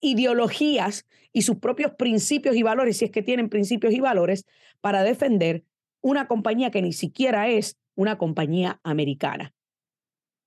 ideologías 0.00 1.06
y 1.32 1.42
sus 1.42 1.56
propios 1.56 1.92
principios 1.94 2.54
y 2.54 2.62
valores, 2.62 2.98
si 2.98 3.06
es 3.06 3.10
que 3.10 3.22
tienen 3.22 3.48
principios 3.48 3.94
y 3.94 4.00
valores, 4.00 4.44
para 4.82 5.02
defender 5.02 5.64
una 6.02 6.28
compañía 6.28 6.70
que 6.70 6.82
ni 6.82 6.92
siquiera 6.92 7.48
es 7.48 7.78
una 7.94 8.18
compañía 8.18 8.78
americana. 8.84 9.54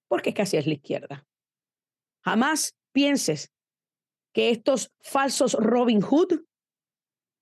Porque 0.08 0.30
es 0.30 0.36
que 0.36 0.42
así 0.44 0.58
es 0.58 0.68
la 0.68 0.74
izquierda. 0.74 1.26
Jamás 2.24 2.76
pienses 2.92 3.52
que 4.34 4.50
estos 4.50 4.94
falsos 5.02 5.54
Robin 5.54 6.02
Hood 6.02 6.42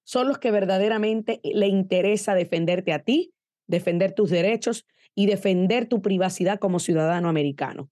son 0.04 0.28
los 0.28 0.40
que 0.40 0.52
verdaderamente 0.52 1.40
le 1.44 1.68
interesa 1.68 2.34
defenderte 2.34 2.94
a 2.94 3.04
ti, 3.04 3.34
defender 3.68 4.14
tus 4.14 4.30
derechos 4.32 4.86
y 5.14 5.28
defender 5.28 5.88
tu 5.88 6.02
privacidad 6.02 6.60
como 6.60 6.80
ciudadano 6.80 7.30
americano. 7.30 7.92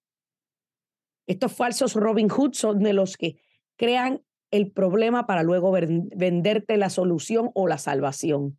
Estos 1.27 1.53
falsos 1.53 1.93
Robin 1.93 2.29
Hood 2.29 2.53
son 2.53 2.79
de 2.79 2.93
los 2.93 3.17
que 3.17 3.39
crean 3.75 4.23
el 4.49 4.71
problema 4.71 5.27
para 5.27 5.43
luego 5.43 5.71
venderte 5.71 6.77
la 6.77 6.89
solución 6.89 7.51
o 7.53 7.67
la 7.67 7.77
salvación. 7.77 8.57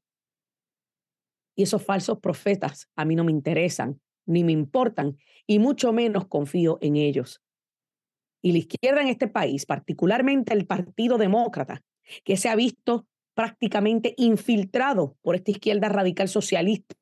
Y 1.56 1.62
esos 1.62 1.82
falsos 1.82 2.20
profetas 2.20 2.88
a 2.94 3.04
mí 3.04 3.16
no 3.16 3.24
me 3.24 3.32
interesan, 3.32 4.00
ni 4.26 4.44
me 4.44 4.52
importan, 4.52 5.16
y 5.46 5.58
mucho 5.58 5.92
menos 5.92 6.28
confío 6.28 6.78
en 6.82 6.96
ellos. 6.96 7.42
Y 8.42 8.52
la 8.52 8.58
izquierda 8.58 9.00
en 9.00 9.08
este 9.08 9.28
país, 9.28 9.66
particularmente 9.66 10.52
el 10.52 10.66
Partido 10.66 11.18
Demócrata, 11.18 11.82
que 12.24 12.36
se 12.36 12.48
ha 12.48 12.56
visto 12.56 13.06
prácticamente 13.34 14.14
infiltrado 14.16 15.16
por 15.22 15.36
esta 15.36 15.50
izquierda 15.50 15.88
radical 15.88 16.28
socialista, 16.28 16.96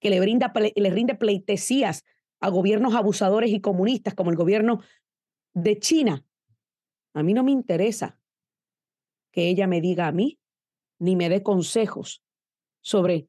que 0.00 0.10
le, 0.10 0.20
brinda, 0.20 0.52
le 0.74 0.90
rinde 0.90 1.14
pleitesías 1.14 2.04
a 2.40 2.48
gobiernos 2.50 2.94
abusadores 2.94 3.50
y 3.50 3.60
comunistas 3.60 4.14
como 4.14 4.30
el 4.30 4.36
gobierno 4.36 4.80
de 5.54 5.78
China. 5.78 6.24
A 7.14 7.22
mí 7.22 7.32
no 7.32 7.44
me 7.44 7.52
interesa 7.52 8.18
que 9.32 9.48
ella 9.48 9.66
me 9.66 9.80
diga 9.80 10.06
a 10.06 10.12
mí 10.12 10.38
ni 10.98 11.16
me 11.16 11.28
dé 11.28 11.42
consejos 11.42 12.22
sobre 12.80 13.28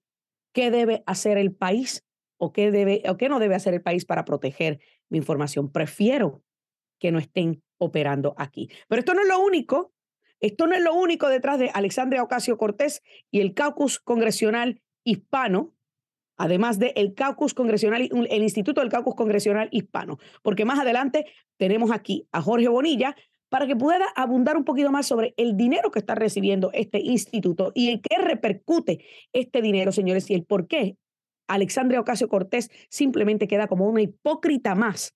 qué 0.54 0.72
debe 0.72 1.04
hacer 1.06 1.38
el 1.38 1.54
país 1.54 2.04
o 2.38 2.52
qué, 2.52 2.72
debe, 2.72 3.04
o 3.08 3.18
qué 3.18 3.30
no 3.30 3.40
debe 3.40 3.56
hacer 3.56 3.74
el 3.74 3.82
país 3.82 4.06
para 4.06 4.26
proteger 4.26 4.80
mi 5.10 5.18
información. 5.18 5.72
Prefiero 5.72 6.44
que 7.00 7.12
no 7.12 7.20
estén 7.20 7.64
operando 7.78 8.36
aquí. 8.38 8.70
Pero 8.88 9.00
esto 9.00 9.14
no 9.14 9.22
es 9.22 9.28
lo 9.28 9.40
único. 9.40 9.94
Esto 10.40 10.68
no 10.68 10.76
es 10.76 10.84
lo 10.84 10.94
único 10.94 11.30
detrás 11.30 11.60
de 11.60 11.72
Alexandria 11.74 12.22
Ocasio 12.22 12.58
Cortés 12.58 13.02
y 13.32 13.40
el 13.40 13.54
caucus 13.54 14.00
congresional 14.00 14.82
hispano, 15.04 15.74
además 16.38 16.78
del 16.78 16.92
el 16.96 17.14
caucus 17.14 17.54
congresional, 17.54 18.10
el 18.30 18.44
Instituto 18.44 18.82
del 18.82 18.90
Caucus 18.90 19.16
Congresional 19.16 19.70
Hispano, 19.72 20.18
porque 20.44 20.66
más 20.66 20.80
adelante 20.80 21.26
tenemos 21.58 21.92
aquí 21.92 22.28
a 22.32 22.42
Jorge 22.42 22.68
Bonilla 22.68 23.16
para 23.50 23.68
que 23.68 23.76
pueda 23.76 24.06
abundar 24.16 24.58
un 24.58 24.66
poquito 24.66 24.92
más 24.92 25.06
sobre 25.06 25.34
el 25.38 25.56
dinero 25.56 25.92
que 25.92 26.00
está 26.00 26.16
recibiendo 26.16 26.72
este 26.74 27.00
instituto 27.00 27.72
y 27.74 27.90
en 27.90 28.02
qué 28.02 28.18
repercute 28.18 29.06
este 29.32 29.62
dinero, 29.62 29.92
señores, 29.92 30.30
y 30.30 30.34
el 30.34 30.44
por 30.44 30.68
qué 30.68 30.98
Alexandria 31.48 32.02
Ocasio 32.02 32.28
Cortés 32.28 32.70
simplemente 32.90 33.48
queda 33.48 33.68
como 33.68 33.88
una 33.88 34.02
hipócrita 34.02 34.76
más 34.76 35.16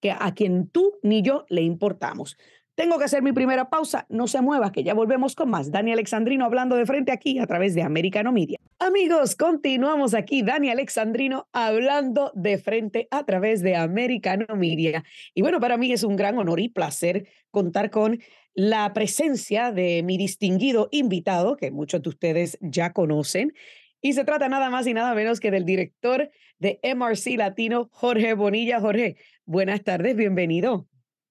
que 0.00 0.10
a 0.10 0.32
quien 0.34 0.68
tú 0.68 0.94
ni 1.02 1.22
yo 1.22 1.46
le 1.48 1.62
importamos. 1.62 2.36
Tengo 2.76 2.98
que 2.98 3.04
hacer 3.04 3.22
mi 3.22 3.32
primera 3.32 3.70
pausa. 3.70 4.04
No 4.10 4.28
se 4.28 4.42
mueva, 4.42 4.70
que 4.70 4.84
ya 4.84 4.92
volvemos 4.92 5.34
con 5.34 5.48
más. 5.48 5.70
Dani 5.70 5.92
Alexandrino 5.92 6.44
hablando 6.44 6.76
de 6.76 6.84
frente 6.84 7.10
aquí 7.10 7.38
a 7.38 7.46
través 7.46 7.74
de 7.74 7.80
Americano 7.80 8.32
Media. 8.32 8.58
Amigos, 8.78 9.34
continuamos 9.34 10.12
aquí. 10.12 10.42
Dani 10.42 10.68
Alexandrino 10.68 11.48
hablando 11.52 12.32
de 12.34 12.58
frente 12.58 13.08
a 13.10 13.24
través 13.24 13.62
de 13.62 13.76
Americano 13.76 14.44
Media. 14.56 15.04
Y 15.32 15.40
bueno, 15.40 15.58
para 15.58 15.78
mí 15.78 15.90
es 15.90 16.02
un 16.02 16.16
gran 16.16 16.36
honor 16.36 16.60
y 16.60 16.68
placer 16.68 17.26
contar 17.50 17.90
con 17.90 18.18
la 18.52 18.92
presencia 18.92 19.72
de 19.72 20.02
mi 20.02 20.18
distinguido 20.18 20.88
invitado, 20.90 21.56
que 21.56 21.70
muchos 21.70 22.02
de 22.02 22.10
ustedes 22.10 22.58
ya 22.60 22.92
conocen. 22.92 23.54
Y 24.02 24.12
se 24.12 24.24
trata 24.24 24.50
nada 24.50 24.68
más 24.68 24.86
y 24.86 24.92
nada 24.92 25.14
menos 25.14 25.40
que 25.40 25.50
del 25.50 25.64
director 25.64 26.30
de 26.58 26.78
MRC 26.82 27.38
Latino, 27.38 27.88
Jorge 27.90 28.34
Bonilla. 28.34 28.80
Jorge, 28.80 29.16
buenas 29.46 29.82
tardes, 29.82 30.16
bienvenido. 30.16 30.86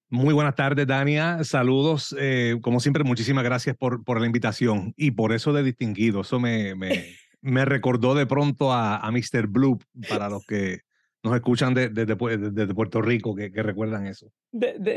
Muy 0.09 0.33
buenas 0.33 0.55
tardes, 0.55 0.87
Dania. 0.87 1.43
Saludos. 1.43 2.15
Eh, 2.19 2.57
como 2.61 2.79
siempre, 2.79 3.03
muchísimas 3.03 3.43
gracias 3.43 3.75
por, 3.75 4.03
por 4.03 4.19
la 4.19 4.25
invitación 4.25 4.93
y 4.95 5.11
por 5.11 5.33
eso 5.33 5.51
de 5.51 5.63
distinguido. 5.63 6.21
Eso 6.21 6.39
me, 6.39 6.75
me, 6.75 7.05
me 7.41 7.65
recordó 7.65 8.15
de 8.15 8.25
pronto 8.25 8.71
a, 8.71 8.97
a 8.97 9.11
Mr. 9.11 9.47
Blue 9.47 9.79
para 10.07 10.29
los 10.29 10.45
que 10.45 10.79
nos 11.23 11.35
escuchan 11.35 11.73
desde 11.73 12.05
de, 12.05 12.65
de, 12.65 12.73
Puerto 12.73 13.01
Rico 13.01 13.35
que, 13.35 13.51
que 13.51 13.63
recuerdan 13.63 14.05
eso. 14.05 14.31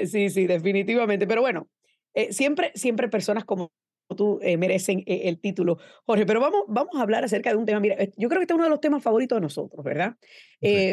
sí, 0.07 0.31
sí, 0.31 0.47
definitivamente. 0.47 1.27
Pero 1.27 1.41
bueno, 1.41 1.69
eh, 2.15 2.33
siempre, 2.33 2.71
siempre 2.75 3.09
personas 3.09 3.45
como 3.45 3.73
tú 4.17 4.39
eh, 4.43 4.57
merecen 4.57 5.03
el 5.07 5.39
título, 5.39 5.79
Jorge. 6.07 6.27
Pero 6.27 6.41
vamos, 6.41 6.63
vamos 6.69 6.97
a 6.97 7.03
hablar 7.03 7.25
acerca 7.25 7.51
de 7.51 7.57
un 7.57 7.67
tema. 7.67 7.81
Mira, 7.81 7.97
yo 8.17 8.29
creo 8.29 8.41
que 8.41 8.45
este 8.45 8.55
es 8.55 8.57
uno 8.57 8.65
de 8.65 8.71
los 8.71 8.81
temas 8.81 9.03
favoritos 9.03 9.37
de 9.37 9.43
nosotros, 9.43 9.85
¿verdad? 9.85 10.17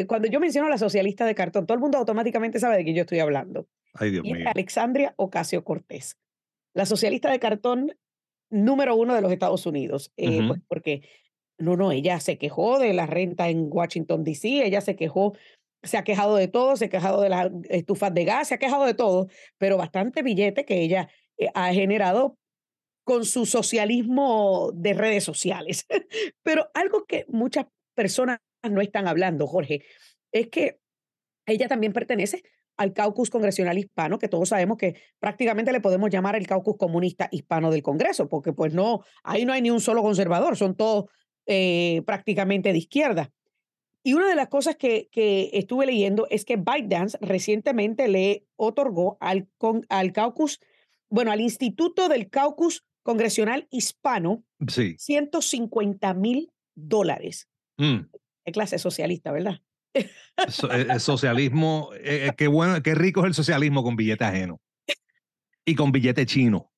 cuando 0.06 0.28
yo 0.28 0.38
menciono 0.38 0.68
a 0.68 0.70
la 0.70 0.78
socialista 0.78 1.26
de 1.26 1.34
cartón, 1.34 1.66
todo 1.66 1.74
el 1.74 1.80
mundo 1.80 1.98
automáticamente 1.98 2.60
sabe 2.60 2.76
de 2.76 2.84
quién 2.84 2.96
yo 2.96 3.02
estoy 3.02 3.18
hablando. 3.18 3.66
Ay, 3.94 4.10
Dios 4.10 4.24
mío. 4.24 4.46
Alexandria 4.46 5.14
Ocasio 5.16 5.64
Cortés, 5.64 6.18
la 6.74 6.86
socialista 6.86 7.30
de 7.30 7.38
cartón 7.38 7.92
número 8.50 8.94
uno 8.96 9.14
de 9.14 9.20
los 9.20 9.32
Estados 9.32 9.66
Unidos, 9.66 10.12
eh, 10.16 10.40
pues 10.46 10.60
porque 10.68 11.02
no, 11.58 11.76
no, 11.76 11.92
ella 11.92 12.20
se 12.20 12.38
quejó 12.38 12.78
de 12.78 12.92
la 12.92 13.06
renta 13.06 13.48
en 13.48 13.68
Washington, 13.70 14.24
D.C., 14.24 14.64
ella 14.64 14.80
se 14.80 14.96
quejó, 14.96 15.34
se 15.82 15.96
ha 15.96 16.04
quejado 16.04 16.36
de 16.36 16.48
todo, 16.48 16.76
se 16.76 16.86
ha 16.86 16.88
quejado 16.88 17.22
de 17.22 17.30
las 17.30 17.50
estufas 17.68 18.12
de 18.14 18.24
gas, 18.24 18.48
se 18.48 18.54
ha 18.54 18.58
quejado 18.58 18.84
de 18.84 18.94
todo, 18.94 19.28
pero 19.58 19.76
bastante 19.76 20.22
billete 20.22 20.64
que 20.64 20.82
ella 20.82 21.08
eh, 21.38 21.48
ha 21.54 21.72
generado 21.72 22.36
con 23.06 23.24
su 23.24 23.46
socialismo 23.46 24.72
de 24.74 24.92
redes 24.92 25.22
sociales. 25.22 25.86
pero 26.42 26.68
algo 26.74 27.04
que 27.04 27.24
muchas 27.28 27.66
personas 27.94 28.40
no 28.68 28.80
están 28.80 29.06
hablando, 29.06 29.46
Jorge, 29.46 29.84
es 30.32 30.48
que 30.48 30.80
ella 31.46 31.68
también 31.68 31.92
pertenece 31.92 32.42
al 32.76 32.92
caucus 32.92 33.30
congresional 33.30 33.78
hispano, 33.78 34.18
que 34.18 34.26
todos 34.26 34.48
sabemos 34.48 34.76
que 34.76 35.00
prácticamente 35.20 35.70
le 35.70 35.80
podemos 35.80 36.10
llamar 36.10 36.34
el 36.34 36.48
caucus 36.48 36.76
comunista 36.76 37.28
hispano 37.30 37.70
del 37.70 37.84
Congreso, 37.84 38.28
porque 38.28 38.52
pues 38.52 38.74
no, 38.74 39.04
ahí 39.22 39.44
no 39.44 39.52
hay 39.52 39.62
ni 39.62 39.70
un 39.70 39.80
solo 39.80 40.02
conservador, 40.02 40.56
son 40.56 40.74
todos 40.74 41.04
eh, 41.46 42.02
prácticamente 42.06 42.72
de 42.72 42.78
izquierda. 42.78 43.30
Y 44.02 44.14
una 44.14 44.28
de 44.28 44.34
las 44.34 44.48
cosas 44.48 44.74
que, 44.74 45.08
que 45.12 45.50
estuve 45.52 45.86
leyendo 45.86 46.26
es 46.28 46.44
que 46.44 46.56
ByteDance 46.56 47.18
recientemente 47.20 48.08
le 48.08 48.48
otorgó 48.56 49.16
al, 49.20 49.48
al 49.88 50.12
caucus, 50.12 50.58
bueno, 51.08 51.30
al 51.30 51.40
Instituto 51.40 52.08
del 52.08 52.28
Caucus 52.28 52.84
Congresional 53.06 53.68
Hispano, 53.70 54.42
sí. 54.66 54.96
150 54.98 56.12
mil 56.14 56.50
dólares. 56.74 57.48
Mm. 57.78 58.00
Es 58.44 58.52
clase 58.52 58.80
socialista, 58.80 59.30
¿verdad? 59.30 59.60
el 59.94 60.90
eh, 60.90 60.98
socialismo, 60.98 61.90
eh, 61.94 62.26
eh, 62.26 62.32
qué 62.36 62.48
bueno, 62.48 62.82
qué 62.82 62.96
rico 62.96 63.20
es 63.20 63.26
el 63.26 63.34
socialismo 63.34 63.84
con 63.84 63.94
billete 63.94 64.24
ajeno 64.24 64.60
y 65.64 65.76
con 65.76 65.92
billete 65.92 66.26
chino. 66.26 66.72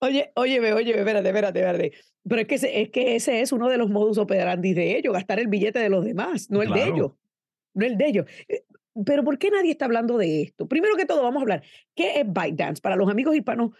Oye, 0.00 0.32
oye, 0.34 0.72
oye, 0.72 0.98
espérate, 0.98 1.28
espérate, 1.28 1.60
espérate. 1.60 1.92
Pero 2.28 2.40
es 2.40 2.48
que, 2.48 2.54
ese, 2.56 2.82
es 2.82 2.90
que 2.90 3.14
ese 3.14 3.40
es 3.40 3.52
uno 3.52 3.68
de 3.68 3.78
los 3.78 3.88
modus 3.88 4.18
operandi 4.18 4.74
de 4.74 4.98
ellos, 4.98 5.14
gastar 5.14 5.38
el 5.38 5.46
billete 5.46 5.78
de 5.78 5.90
los 5.90 6.04
demás, 6.04 6.50
no 6.50 6.60
el 6.60 6.72
de 6.72 6.88
ellos. 6.88 7.12
No 7.74 7.86
el 7.86 7.96
de 7.96 8.06
ellos. 8.08 8.26
Pero 9.06 9.22
¿por 9.22 9.38
qué 9.38 9.50
nadie 9.50 9.70
está 9.70 9.84
hablando 9.84 10.18
de 10.18 10.42
esto? 10.42 10.66
Primero 10.66 10.96
que 10.96 11.06
todo, 11.06 11.22
vamos 11.22 11.38
a 11.38 11.42
hablar, 11.42 11.62
¿qué 11.94 12.20
es 12.20 12.26
ByteDance? 12.26 12.82
Para 12.82 12.96
los 12.96 13.08
amigos 13.08 13.36
hispanos 13.36 13.70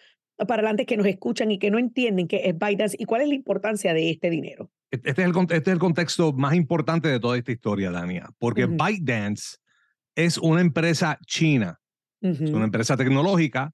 para 0.46 0.60
adelante 0.60 0.86
que 0.86 0.96
nos 0.96 1.06
escuchan 1.06 1.50
y 1.50 1.58
que 1.58 1.70
no 1.70 1.78
entienden 1.78 2.28
qué 2.28 2.42
es 2.44 2.56
ByteDance 2.56 2.96
y 2.98 3.04
cuál 3.04 3.22
es 3.22 3.28
la 3.28 3.34
importancia 3.34 3.92
de 3.92 4.10
este 4.10 4.30
dinero. 4.30 4.70
Este 4.90 5.10
es, 5.10 5.18
el, 5.18 5.32
este 5.36 5.56
es 5.56 5.68
el 5.68 5.78
contexto 5.78 6.32
más 6.32 6.54
importante 6.54 7.08
de 7.08 7.20
toda 7.20 7.36
esta 7.36 7.52
historia, 7.52 7.90
Dania, 7.90 8.30
porque 8.38 8.66
ByteDance 8.66 9.58
es 10.14 10.38
una 10.38 10.60
empresa 10.60 11.18
china, 11.26 11.80
es 12.20 12.40
una 12.40 12.64
empresa 12.64 12.96
tecnológica, 12.96 13.72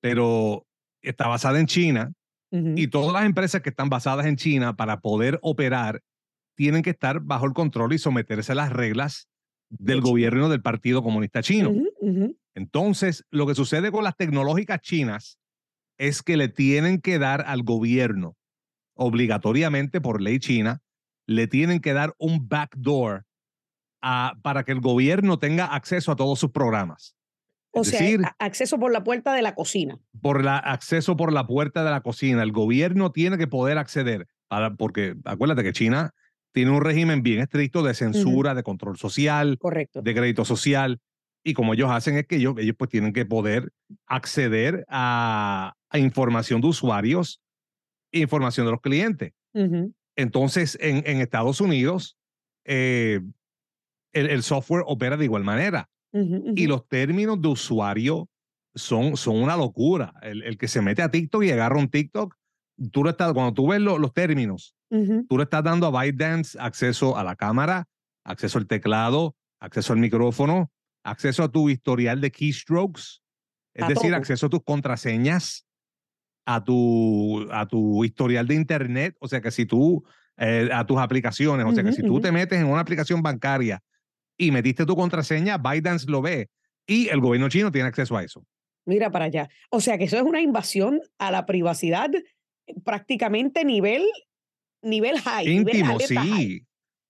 pero 0.00 0.66
está 1.00 1.28
basada 1.28 1.58
en 1.58 1.66
China 1.66 2.12
y 2.50 2.88
todas 2.88 3.12
las 3.12 3.24
empresas 3.24 3.62
que 3.62 3.70
están 3.70 3.88
basadas 3.88 4.26
en 4.26 4.36
China 4.36 4.76
para 4.76 5.00
poder 5.00 5.38
operar 5.42 6.02
tienen 6.54 6.82
que 6.82 6.90
estar 6.90 7.20
bajo 7.20 7.46
el 7.46 7.54
control 7.54 7.94
y 7.94 7.98
someterse 7.98 8.52
a 8.52 8.56
las 8.56 8.70
reglas 8.70 9.28
del 9.70 10.02
gobierno 10.02 10.50
del 10.50 10.60
Partido 10.60 11.02
Comunista 11.02 11.42
Chino. 11.42 11.72
Entonces, 12.54 13.24
lo 13.30 13.46
que 13.46 13.54
sucede 13.54 13.90
con 13.90 14.04
las 14.04 14.16
tecnológicas 14.16 14.80
chinas 14.82 15.38
es 16.02 16.24
que 16.24 16.36
le 16.36 16.48
tienen 16.48 17.00
que 17.00 17.20
dar 17.20 17.44
al 17.46 17.62
gobierno 17.62 18.36
obligatoriamente 18.94 20.00
por 20.00 20.20
ley 20.20 20.40
china, 20.40 20.82
le 21.28 21.46
tienen 21.46 21.78
que 21.78 21.92
dar 21.92 22.12
un 22.18 22.48
backdoor 22.48 23.24
a, 24.02 24.34
para 24.42 24.64
que 24.64 24.72
el 24.72 24.80
gobierno 24.80 25.38
tenga 25.38 25.66
acceso 25.66 26.10
a 26.10 26.16
todos 26.16 26.40
sus 26.40 26.50
programas. 26.50 27.14
O 27.70 27.84
sea, 27.84 28.00
decir, 28.00 28.20
acceso 28.40 28.80
por 28.80 28.90
la 28.92 29.04
puerta 29.04 29.32
de 29.32 29.42
la 29.42 29.54
cocina. 29.54 29.96
Por 30.20 30.44
la 30.44 30.58
acceso 30.58 31.16
por 31.16 31.32
la 31.32 31.46
puerta 31.46 31.84
de 31.84 31.90
la 31.92 32.00
cocina. 32.00 32.42
El 32.42 32.50
gobierno 32.50 33.12
tiene 33.12 33.38
que 33.38 33.46
poder 33.46 33.78
acceder, 33.78 34.26
para, 34.48 34.74
porque 34.74 35.14
acuérdate 35.24 35.62
que 35.62 35.72
China 35.72 36.14
tiene 36.52 36.72
un 36.72 36.82
régimen 36.82 37.22
bien 37.22 37.40
estricto 37.40 37.84
de 37.84 37.94
censura, 37.94 38.56
de 38.56 38.64
control 38.64 38.98
social, 38.98 39.56
Correcto. 39.56 40.02
de 40.02 40.14
crédito 40.14 40.44
social. 40.44 41.00
Y 41.44 41.54
como 41.54 41.74
ellos 41.74 41.90
hacen 41.92 42.16
es 42.16 42.26
que 42.26 42.36
ellos, 42.36 42.56
ellos 42.58 42.74
pues 42.76 42.90
tienen 42.90 43.12
que 43.12 43.24
poder 43.24 43.72
acceder 44.06 44.84
a, 44.88 45.74
a 45.92 45.98
información 45.98 46.60
de 46.60 46.68
usuarios 46.68 47.40
información 48.12 48.66
de 48.66 48.72
los 48.72 48.80
clientes. 48.80 49.32
Entonces, 50.16 50.78
en, 50.80 51.02
en, 51.06 51.20
Estados 51.20 51.60
Unidos, 51.60 52.18
eh, 52.64 53.20
el, 54.12 54.30
el, 54.30 54.42
software 54.42 54.84
opera 54.86 55.16
de 55.16 55.24
igual 55.24 55.44
manera. 55.44 55.88
Y 56.12 56.66
los 56.66 56.86
términos 56.88 57.40
de 57.40 57.48
usuario 57.48 58.28
son, 58.74 59.16
son 59.16 59.36
una 59.36 59.56
locura. 59.56 60.12
El, 60.20 60.42
el, 60.42 60.58
que 60.58 60.68
se 60.68 60.82
mete 60.82 61.00
a 61.00 61.10
TikTok 61.10 61.42
y 61.42 61.50
agarra 61.50 61.78
un 61.78 61.88
TikTok, 61.88 62.34
tú 62.90 63.02
le 63.04 63.10
estás, 63.10 63.32
cuando 63.32 63.54
tú 63.54 63.68
ves 63.68 63.80
los 63.80 64.12
términos, 64.12 64.76
tú 64.90 65.38
le 65.38 65.44
estás 65.44 65.64
dando 65.64 65.86
a 65.86 66.02
ByteDance 66.02 66.58
acceso 66.60 67.16
a 67.16 67.24
la 67.24 67.34
cámara, 67.34 67.88
acceso 68.24 68.58
al 68.58 68.66
teclado, 68.66 69.36
acceso 69.58 69.94
al 69.94 70.00
micrófono, 70.00 70.70
acceso 71.02 71.44
a 71.44 71.50
tu 71.50 71.70
historial 71.70 72.20
de 72.20 72.30
keystrokes, 72.30 73.22
es 73.72 73.88
decir, 73.88 74.14
acceso 74.14 74.46
a 74.46 74.50
tus 74.50 74.62
contraseñas, 74.62 75.66
a 76.44 76.64
tu, 76.64 77.48
a 77.50 77.66
tu 77.66 78.04
historial 78.04 78.46
de 78.46 78.54
internet, 78.54 79.16
o 79.20 79.28
sea 79.28 79.40
que 79.40 79.50
si 79.50 79.66
tú, 79.66 80.04
eh, 80.36 80.68
a 80.72 80.86
tus 80.86 80.98
aplicaciones, 80.98 81.66
o 81.66 81.72
sea 81.72 81.84
que 81.84 81.92
si 81.92 82.02
tú 82.02 82.20
te 82.20 82.32
metes 82.32 82.58
en 82.58 82.66
una 82.66 82.80
aplicación 82.80 83.22
bancaria 83.22 83.82
y 84.36 84.50
metiste 84.50 84.86
tu 84.86 84.96
contraseña, 84.96 85.58
ByteDance 85.58 86.10
lo 86.10 86.22
ve 86.22 86.50
y 86.86 87.08
el 87.08 87.20
gobierno 87.20 87.48
chino 87.48 87.70
tiene 87.70 87.88
acceso 87.88 88.16
a 88.16 88.24
eso. 88.24 88.44
Mira 88.84 89.10
para 89.10 89.26
allá. 89.26 89.48
O 89.70 89.80
sea 89.80 89.98
que 89.98 90.04
eso 90.04 90.16
es 90.16 90.22
una 90.22 90.40
invasión 90.40 91.00
a 91.18 91.30
la 91.30 91.46
privacidad 91.46 92.10
eh, 92.14 92.74
prácticamente 92.84 93.64
nivel, 93.64 94.02
nivel 94.82 95.20
high. 95.20 95.48
Íntimo, 95.48 95.98
sí. 96.00 96.66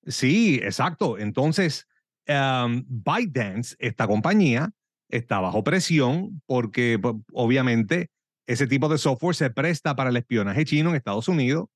Sí, 0.06 0.60
exacto. 0.62 1.16
Entonces, 1.16 1.86
um, 2.28 2.84
ByteDance, 2.88 3.76
esta 3.78 4.06
compañía, 4.06 4.72
está 5.08 5.40
bajo 5.40 5.62
presión 5.62 6.42
porque 6.46 6.98
obviamente 7.32 8.10
ese 8.46 8.66
tipo 8.66 8.88
de 8.88 8.98
software 8.98 9.34
se 9.34 9.50
presta 9.50 9.94
para 9.96 10.10
el 10.10 10.16
espionaje 10.16 10.64
chino 10.64 10.90
en 10.90 10.96
Estados 10.96 11.28
Unidos 11.28 11.68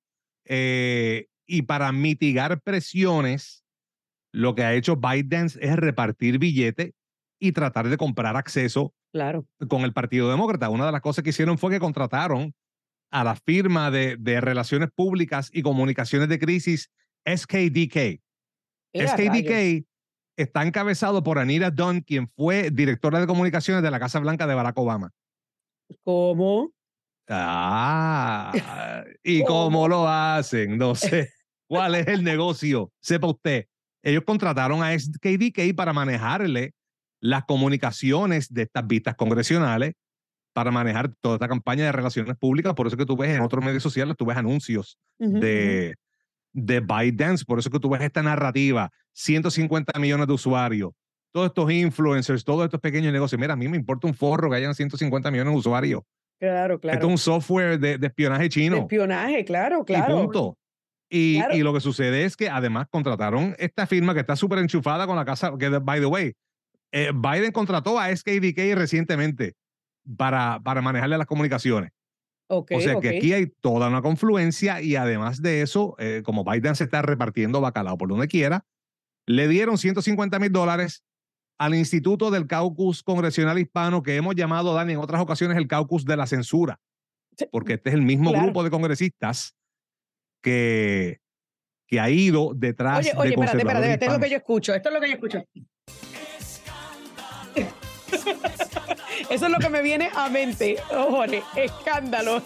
eh, 0.45 1.27
y 1.47 1.63
para 1.63 1.93
mitigar 1.93 2.61
presiones, 2.61 3.65
lo 4.33 4.55
que 4.55 4.65
ha 4.65 4.75
hecho 4.75 4.97
ByteDance 4.97 5.59
es 5.63 5.77
repartir 5.77 6.39
billetes 6.39 6.93
y 7.39 7.53
tratar 7.53 7.89
de 7.89 7.97
comprar 7.97 8.37
acceso 8.37 8.95
claro. 9.13 9.47
con 9.69 9.83
el 9.83 9.93
Partido 9.93 10.31
Demócrata. 10.31 10.69
Una 10.69 10.87
de 10.87 10.93
las 10.93 11.01
cosas 11.01 11.23
que 11.23 11.31
hicieron 11.31 11.59
fue 11.59 11.71
que 11.71 11.81
contrataron 11.81 12.55
a 13.11 13.25
la 13.25 13.37
firma 13.37 13.91
de, 13.91 14.17
de 14.19 14.41
relaciones 14.41 14.91
públicas 14.95 15.51
y 15.53 15.63
comunicaciones 15.63 16.29
de 16.29 16.39
crisis 16.39 16.91
SKDK. 17.25 18.21
SKDK 18.95 19.87
está 20.37 20.65
encabezado 20.65 21.23
por 21.23 21.39
Anita 21.39 21.71
Dunn, 21.71 22.01
quien 22.01 22.29
fue 22.29 22.71
directora 22.71 23.21
de 23.21 23.27
comunicaciones 23.27 23.83
de 23.83 23.91
la 23.91 24.01
Casa 24.01 24.19
Blanca 24.19 24.47
de 24.47 24.55
Barack 24.55 24.79
Obama. 24.79 25.13
¿Cómo? 26.03 26.71
Ah, 27.29 29.05
¿y 29.23 29.43
cómo, 29.45 29.89
lo 29.89 30.09
hacen? 30.09 30.79
No 30.79 30.95
sé. 30.95 31.31
¿Cuál 31.69 31.97
es 31.97 32.07
el 32.07 32.23
negocio? 32.23 32.93
Sepa 33.01 33.27
usted. 33.27 33.67
Ellos 34.03 34.23
contrataron 34.25 34.83
a 34.83 34.97
SKDK 34.97 35.75
para 35.75 35.93
manejarle 35.93 36.75
las 37.21 37.45
comunicaciones 37.45 38.53
de 38.53 38.63
estas 38.63 38.87
vistas 38.87 39.17
congresionales, 39.17 39.95
para 40.53 40.71
manejar 40.71 41.13
toda 41.21 41.37
esta 41.37 41.49
campaña 41.49 41.85
de 41.85 41.93
relaciones 41.93 42.37
públicas. 42.37 42.75
Por 42.75 42.87
eso 42.87 42.97
que 42.97 43.05
tú 43.05 43.17
ves 43.17 43.35
en 43.35 43.43
otros 43.43 43.65
medios 43.65 43.83
sociales, 43.83 44.15
tú 44.17 44.27
ves 44.27 44.37
anuncios 44.37 44.97
de, 45.19 45.97
de 46.53 46.81
ByteDance. 46.81 47.45
Por 47.45 47.59
eso 47.59 47.69
que 47.69 47.81
tú 47.81 47.91
ves 47.91 48.03
esta 48.03 48.23
narrativa, 48.23 48.91
150 49.13 49.99
millones 49.99 50.29
de 50.29 50.33
usuarios, 50.33 50.93
todos 51.37 51.49
estos 51.49 51.71
influencers, 51.71 52.45
todos 52.45 52.65
estos 52.65 52.81
pequeños 52.81 53.13
negocios. 53.13 53.39
Mira, 53.39 53.53
a 53.53 53.57
mí 53.57 53.69
me 53.69 53.77
importa 53.77 54.07
un 54.07 54.15
forro 54.15 54.51
que 54.51 54.57
hayan 54.57 54.75
150 54.75 55.31
millones 55.31 55.53
de 55.53 55.59
usuarios. 55.59 56.03
Claro, 56.41 56.81
claro. 56.81 56.95
Esto 56.95 57.07
es 57.07 57.11
un 57.11 57.19
software 57.19 57.79
de, 57.79 57.99
espionaje 58.07 58.49
chino. 58.49 58.77
De 58.77 58.83
espionaje, 58.83 59.45
claro, 59.45 59.85
claro. 59.85 60.15
Y 60.15 60.23
punto. 60.23 60.59
Y, 61.09 61.41
y, 61.53 61.63
lo 61.63 61.73
que 61.73 61.81
sucede 61.81 62.25
es 62.25 62.37
que 62.37 62.49
además 62.49 62.89
contrataron 62.91 63.55
esta 63.59 63.87
firma 63.87 64.13
que 64.13 64.21
está 64.21 64.35
súper 64.35 64.59
enchufada 64.59 65.07
con 65.07 65.15
la 65.15 65.25
casa, 65.25 65.53
que 65.59 65.69
by 65.69 66.01
the 66.01 66.07
way, 66.07 66.35
eh, 66.91 67.13
Biden 67.15 67.53
contrató 67.53 68.01
a 68.01 68.15
SKDK 68.15 68.75
recientemente 68.75 69.55
para, 70.17 70.59
para 70.65 70.83
manejarle 70.83 71.17
las 71.17 71.27
comunicaciones 71.27 71.93
o 72.49 72.65
sea 72.81 73.01
que 73.01 73.17
aquí 73.17 73.33
hay 73.33 73.47
toda 73.47 73.89
una 73.89 74.03
confluencia 74.03 74.81
y 74.81 74.97
además 74.97 75.43
de 75.43 75.63
eso, 75.63 75.97
eh, 75.99 76.23
como 76.25 76.45
Biden 76.45 76.77
se 76.77 76.85
está 76.85 77.03
repartiendo 77.03 77.61
bacalao 77.61 77.99
por 77.99 78.09
donde 78.09 78.29
quiera, 78.29 78.65
le 79.27 79.49
dieron 79.49 79.79
150 79.79 80.39
mil 80.39 80.53
dólares 80.53 81.03
al 81.59 81.75
Instituto 81.75 82.31
del 82.31 82.47
Caucus 82.47 83.03
Congresional 83.03 83.59
Hispano 83.59 84.03
que 84.03 84.17
hemos 84.17 84.35
llamado, 84.35 84.75
Dani, 84.75 84.93
en 84.95 84.99
otras 84.99 85.21
ocasiones 85.21 85.57
el 85.57 85.69
Caucus 85.69 86.05
de 86.05 86.17
la 86.17 86.27
Censura, 86.27 86.79
porque 87.51 87.75
este 87.75 87.91
es 87.91 87.95
el 87.95 88.03
mismo 88.03 88.33
grupo 88.33 88.63
de 88.63 88.71
congresistas 88.71 89.57
que, 90.43 91.21
que 91.87 92.01
ha 92.01 92.11
ido 92.11 92.53
detrás 92.55 93.01
oye, 93.01 93.13
de 93.13 93.19
Oye, 93.19 93.31
espérate, 93.31 93.59
espérate, 93.59 93.93
esto 93.93 94.05
es 94.07 94.13
lo 94.13 94.21
que 94.21 94.31
yo 94.31 94.37
escucho, 94.37 94.75
esto 94.75 94.89
es 94.89 94.95
lo 94.95 95.01
que 95.01 95.09
yo 95.09 95.15
escucho. 95.15 95.45
Eso 99.31 99.47
es 99.47 99.53
lo 99.53 99.59
que 99.59 99.69
me 99.69 99.83
viene 99.83 100.11
a 100.15 100.29
mente, 100.29 100.77
Jorge. 100.89 101.43
Escándalo. 101.57 102.43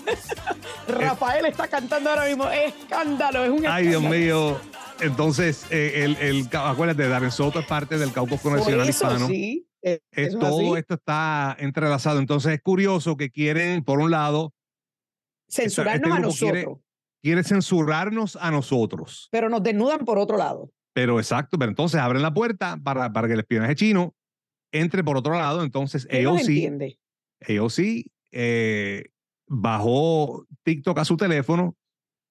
Rafael 0.89 1.47
está 1.47 1.69
cantando 1.69 2.11
ahora 2.11 2.27
mismo. 2.27 2.49
Escándalo, 2.49 3.45
es 3.45 3.51
un 3.51 3.67
Ay, 3.67 3.89
Dios 3.89 4.03
mío. 4.03 4.61
Entonces, 5.01 5.67
eh, 5.71 6.05
el, 6.05 6.17
el, 6.17 6.49
acuérdate, 6.53 7.09
Darren 7.09 7.31
Soto 7.31 7.61
es 7.61 7.67
parte 7.67 7.99
del 7.99 8.13
Caucus 8.13 8.41
Congresional 8.41 8.89
Hispano. 8.89 9.27
Sí, 9.29 9.67
eh, 9.83 10.01
todo 10.39 10.77
esto 10.77 10.95
está 10.95 11.57
entrelazado. 11.59 12.19
Entonces, 12.19 12.53
es 12.53 12.61
curioso 12.61 13.17
que 13.17 13.31
quieren, 13.31 13.83
por 13.83 14.01
un 14.01 14.11
lado, 14.11 14.53
censurarnos 15.49 16.09
este 16.09 16.19
a 16.19 16.21
nosotros. 16.21 16.79
Quiere, 17.23 17.45
censurarnos 17.45 18.37
a 18.37 18.51
nosotros. 18.51 19.29
Pero 19.31 19.49
nos 19.49 19.63
desnudan 19.63 20.05
por 20.05 20.19
otro 20.19 20.37
lado. 20.37 20.71
Pero 20.93 21.19
exacto, 21.19 21.59
pero 21.59 21.71
entonces 21.71 22.01
abren 22.01 22.23
la 22.23 22.33
puerta 22.33 22.79
para, 22.83 23.13
para 23.13 23.29
que 23.29 23.35
el 23.35 23.41
espionaje 23.41 23.75
chino 23.75 24.15
entre 24.73 25.03
por 25.05 25.17
otro 25.17 25.35
lado. 25.35 25.63
Entonces, 25.63 26.07
ellos 26.11 26.43
sí, 26.45 26.69
ellos 27.41 27.75
sí 27.75 28.11
bajó 29.47 30.47
TikTok 30.63 30.99
a 30.99 31.05
su 31.05 31.17
teléfono, 31.17 31.75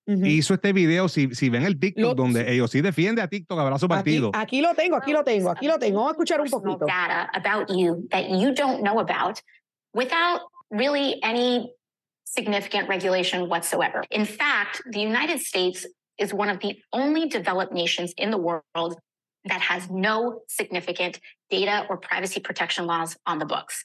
hizo 0.05 0.53
este 0.53 0.73
video. 0.73 1.09
Si, 1.09 1.35
si 1.35 1.49
ven 1.49 1.63
el 1.63 1.79
TikTok 1.79 2.15
donde 2.15 2.51
ellos 2.51 2.71
sí 2.71 2.81
defiende 2.81 3.21
a 3.21 3.27
TikTok, 3.27 3.59
abrazo 3.59 3.87
partido. 3.87 4.29
Aquí, 4.29 4.57
aquí, 4.57 4.61
lo 4.61 4.73
tengo, 4.73 4.95
aquí 4.95 5.11
lo 5.11 5.23
tengo, 5.23 5.51
aquí 5.51 5.67
lo 5.67 5.77
tengo. 5.77 5.97
Vamos 5.97 6.11
a 6.11 6.13
escuchar 6.13 6.41
un 6.41 6.49
poquito. 6.49 6.85
Data 6.85 7.29
about 7.33 7.69
you 7.69 8.07
that 8.11 8.29
you 8.29 8.53
don't 8.53 8.81
know 8.81 8.99
about 8.99 9.41
without 9.93 10.41
really 10.71 11.19
any 11.23 11.73
significant 12.23 12.87
regulation 12.87 13.49
whatsoever. 13.49 14.03
In 14.11 14.25
fact, 14.25 14.81
the 14.91 14.99
United 14.99 15.39
States 15.39 15.85
is 16.17 16.33
one 16.33 16.49
of 16.49 16.59
the 16.59 16.77
only 16.93 17.27
developed 17.27 17.73
nations 17.73 18.13
in 18.17 18.29
the 18.29 18.37
world 18.37 18.99
that 19.45 19.61
has 19.61 19.89
no 19.89 20.41
significant 20.47 21.19
data 21.49 21.85
or 21.89 21.97
privacy 21.97 22.39
protection 22.39 22.85
laws 22.85 23.17
on 23.25 23.39
the 23.39 23.45
books. 23.45 23.83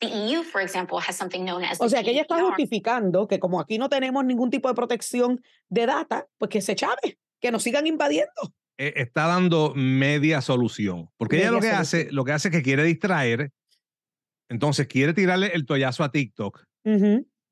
The 0.00 0.08
EU, 0.08 0.42
for 0.42 0.60
example, 0.60 0.98
has 0.98 1.16
something 1.16 1.44
known 1.44 1.62
as 1.64 1.80
o 1.80 1.88
sea, 1.88 2.02
que 2.02 2.10
ella 2.10 2.22
está 2.22 2.40
justificando 2.40 3.28
que 3.28 3.38
como 3.38 3.60
aquí 3.60 3.78
no 3.78 3.88
tenemos 3.88 4.24
ningún 4.24 4.50
tipo 4.50 4.68
de 4.68 4.74
protección 4.74 5.40
de 5.68 5.86
data, 5.86 6.26
pues 6.38 6.50
que 6.50 6.60
se 6.60 6.74
chave, 6.74 7.18
que 7.40 7.50
nos 7.50 7.62
sigan 7.62 7.86
invadiendo. 7.86 8.52
Eh, 8.76 8.94
está 8.96 9.26
dando 9.26 9.72
media 9.74 10.40
solución, 10.40 11.10
porque 11.16 11.38
ella 11.38 11.52
lo 11.52 11.60
que 11.60 11.70
hace, 11.70 12.08
lo 12.10 12.24
que 12.24 12.32
hace 12.32 12.48
es 12.48 12.52
que 12.52 12.62
quiere 12.62 12.82
distraer, 12.82 13.52
entonces 14.48 14.88
quiere 14.88 15.14
tirarle 15.14 15.52
el 15.54 15.64
tollazo 15.64 16.02
a 16.02 16.10
TikTok 16.10 16.64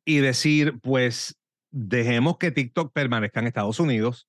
y 0.04 0.18
decir, 0.18 0.78
pues 0.80 1.38
dejemos 1.70 2.38
que 2.38 2.50
TikTok 2.50 2.92
permanezca 2.92 3.40
en 3.40 3.46
Estados 3.46 3.80
Unidos, 3.80 4.28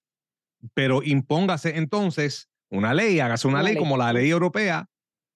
pero 0.73 1.01
impóngase 1.03 1.77
entonces 1.77 2.49
una 2.73 2.93
ley, 2.93 3.19
hágase 3.19 3.47
una, 3.47 3.61
ley, 3.61 3.77
como 3.77 3.97
la 3.97 4.11
ley 4.11 4.29
europea, 4.29 4.89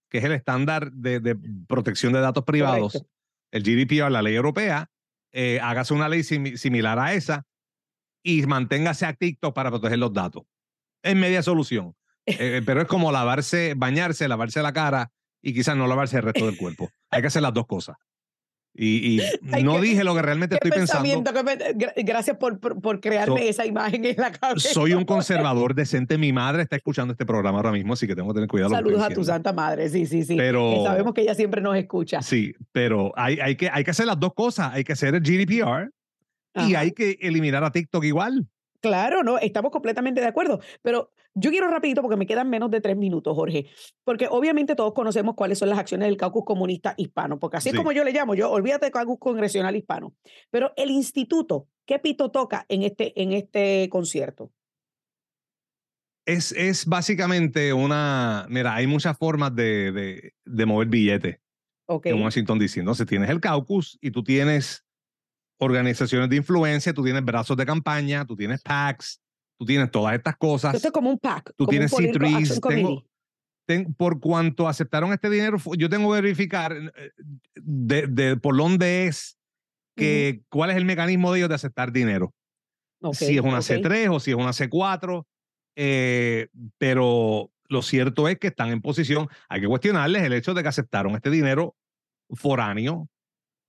que 0.09 0.17
es 0.17 0.23
el 0.23 0.31
estándar 0.31 0.91
de, 0.91 1.37
protección 1.67 2.13
de 2.13 2.19
datos 2.19 2.43
privados, 2.43 3.05
el 3.51 3.63
GDPR, 3.63 4.11
la 4.11 4.21
ley 4.21 4.35
europea, 4.35 4.89
eh, 5.31 5.59
hágase 5.61 5.93
una 5.93 6.09
ley 6.09 6.23
similar 6.23 6.97
a 6.99 7.13
esa 7.13 7.45
y 8.23 8.45
manténgase 8.45 9.05
a 9.05 9.13
TikTok 9.13 9.53
para 9.53 9.69
proteger 9.69 9.99
los 9.99 10.13
datos. 10.13 10.43
Es 11.03 11.15
media 11.15 11.43
solución. 11.43 11.95
Eh, 12.25 12.61
pero 12.65 12.81
es 12.81 12.87
como 12.87 13.11
lavarse, 13.11 13.73
bañarse, 13.77 14.27
lavarse 14.27 14.61
la 14.61 14.73
cara 14.73 15.11
y 15.41 15.53
quizás 15.53 15.77
no 15.77 15.87
lavarse 15.87 16.17
el 16.17 16.23
resto 16.23 16.45
del 16.45 16.57
cuerpo. 16.57 16.89
Hay 17.09 17.21
que 17.21 17.27
hacer 17.27 17.41
las 17.41 17.53
dos 17.53 17.67
cosas. 17.67 17.95
Y, 18.77 19.19
no 19.63 19.81
dije 19.81 20.03
lo 20.03 20.13
que 20.13 20.21
realmente 20.21 20.55
estoy 20.55 20.69
pensando. 20.69 21.33
gracias 21.97 22.37
por, 22.37 22.59
por, 22.59 22.99
crearme 22.99 23.49
esa 23.49 23.65
imagen 23.65 24.05
en 24.05 24.15
la 24.17 24.31
cabeza. 24.31 24.69
Soy 24.69 24.93
un 24.93 25.03
conservador 25.03 25.73
decente. 25.73 26.17
Mi 26.17 26.31
madre 26.31 26.63
está 26.63 26.75
escuchando 26.75 27.13
este 27.13 27.25
programa 27.25 27.57
ahora 27.57 27.71
mismo, 27.71 27.93
así 27.93 28.05
que 28.05 28.15
tengo 28.15 28.29
que 28.29 28.35
tener 28.35 28.49
cuidado. 28.49 28.69
Saludos 28.69 29.01
a 29.01 29.09
tu 29.09 29.23
santa 29.23 29.51
madre, 29.51 29.89
sí, 29.89 30.05
sí, 30.05 30.23
sí. 30.23 30.35
Pero, 30.35 30.83
sabemos 30.83 31.13
que 31.13 31.21
ella 31.21 31.33
siempre 31.33 31.59
nos 31.59 31.75
escucha. 31.75 32.21
Sí, 32.21 32.53
pero 32.71 33.11
hay, 33.15 33.39
hay, 33.39 33.55
que, 33.55 33.69
hay 33.71 33.83
que 33.83 33.91
hacer 33.91 34.05
las 34.05 34.19
dos 34.19 34.33
cosas. 34.35 34.73
Hay 34.73 34.83
que 34.83 34.93
hacer 34.93 35.15
el 35.15 35.21
GDPR 35.21 35.91
y 36.67 36.75
hay 36.75 36.91
que 36.91 37.17
eliminar 37.21 37.63
a 37.63 37.71
TikTok 37.71 38.03
igual. 38.03 38.47
Claro, 38.87 39.23
no, 39.23 39.37
estamos 39.37 39.71
completamente 39.71 40.21
de 40.21 40.27
acuerdo. 40.27 40.59
Pero 40.81 41.11
yo 41.33 41.51
quiero 41.51 41.67
rapidito 41.67 42.01
porque 42.01 42.17
me 42.17 42.25
quedan 42.25 42.49
menos 42.49 42.71
de 42.71 42.81
tres 42.81 42.97
minutos, 42.97 43.35
Jorge, 43.35 43.67
porque 44.03 44.27
obviamente 44.29 44.75
todos 44.75 44.93
conocemos 44.93 45.35
cuáles 45.35 45.59
son 45.59 45.69
las 45.69 45.77
acciones 45.77 46.07
del 46.07 46.17
caucus 46.17 46.43
comunista 46.45 46.95
hispano, 46.97 47.37
porque 47.39 47.57
así 47.57 47.69
es 47.69 47.75
como 47.75 47.91
yo 47.91 48.03
le 48.03 48.11
llamo, 48.11 48.33
yo 48.33 48.49
olvídate 48.49 48.87
del 48.87 48.93
caucus 48.93 49.19
congresional 49.19 49.75
hispano. 49.75 50.15
Pero 50.49 50.73
el 50.75 50.89
instituto, 50.89 51.67
¿qué 51.85 51.99
pito 51.99 52.31
toca 52.31 52.65
en 52.69 52.83
este, 52.83 53.21
en 53.21 53.33
este 53.33 53.87
concierto? 53.89 54.51
Es, 56.25 56.51
es 56.53 56.85
básicamente 56.85 57.71
una, 57.71 58.47
mira, 58.49 58.75
hay 58.75 58.87
muchas 58.87 59.17
formas 59.17 59.55
de, 59.55 59.91
de, 59.91 60.33
de 60.43 60.65
mover 60.65 60.87
billetes 60.87 61.39
okay. 61.85 62.11
en 62.11 62.21
Washington 62.21 62.59
DC. 62.59 62.79
Entonces 62.79 63.07
tienes 63.07 63.29
el 63.29 63.39
caucus 63.39 63.97
y 64.01 64.11
tú 64.11 64.23
tienes 64.23 64.86
organizaciones 65.57 66.29
de 66.29 66.35
influencia, 66.37 66.93
tú 66.93 67.03
tienes 67.03 67.23
brazos 67.23 67.57
de 67.57 67.65
campaña, 67.65 68.25
tú 68.25 68.35
tienes 68.35 68.61
PACs, 68.61 69.21
tú 69.57 69.65
tienes 69.65 69.91
todas 69.91 70.15
estas 70.15 70.37
cosas. 70.37 70.75
Esto 70.75 70.89
es 70.89 70.93
como 70.93 71.09
un 71.09 71.19
PAC. 71.19 71.53
Tú 71.55 71.65
tienes 71.65 71.91
C3. 71.91 73.03
por 73.97 74.19
cuanto 74.19 74.67
aceptaron 74.67 75.11
este 75.13 75.29
dinero, 75.29 75.57
yo 75.77 75.89
tengo 75.89 76.13
que 76.13 76.21
verificar 76.21 76.73
eh, 76.73 77.11
de, 77.55 78.37
por 78.37 78.55
dónde 78.55 79.07
es, 79.07 79.37
que, 79.95 80.43
cuál 80.49 80.69
es 80.69 80.77
el 80.77 80.85
mecanismo 80.85 81.31
de 81.31 81.39
ellos 81.39 81.49
de 81.49 81.55
aceptar 81.55 81.91
dinero. 81.91 82.33
si 83.13 83.35
es 83.35 83.41
una 83.41 83.59
C3 83.59 84.13
o 84.13 84.19
si 84.19 84.31
es 84.31 84.37
una 84.37 84.51
C4. 84.51 85.25
Eh, 85.79 86.47
pero 86.79 87.51
lo 87.69 87.81
cierto 87.81 88.27
es 88.27 88.39
que 88.39 88.47
están 88.47 88.69
en 88.69 88.81
posición, 88.81 89.27
hay 89.47 89.61
que 89.61 89.67
cuestionarles 89.67 90.23
el 90.23 90.33
hecho 90.33 90.55
de 90.55 90.63
que 90.63 90.69
aceptaron 90.69 91.13
este 91.15 91.29
dinero 91.29 91.75
foráneo 92.31 93.09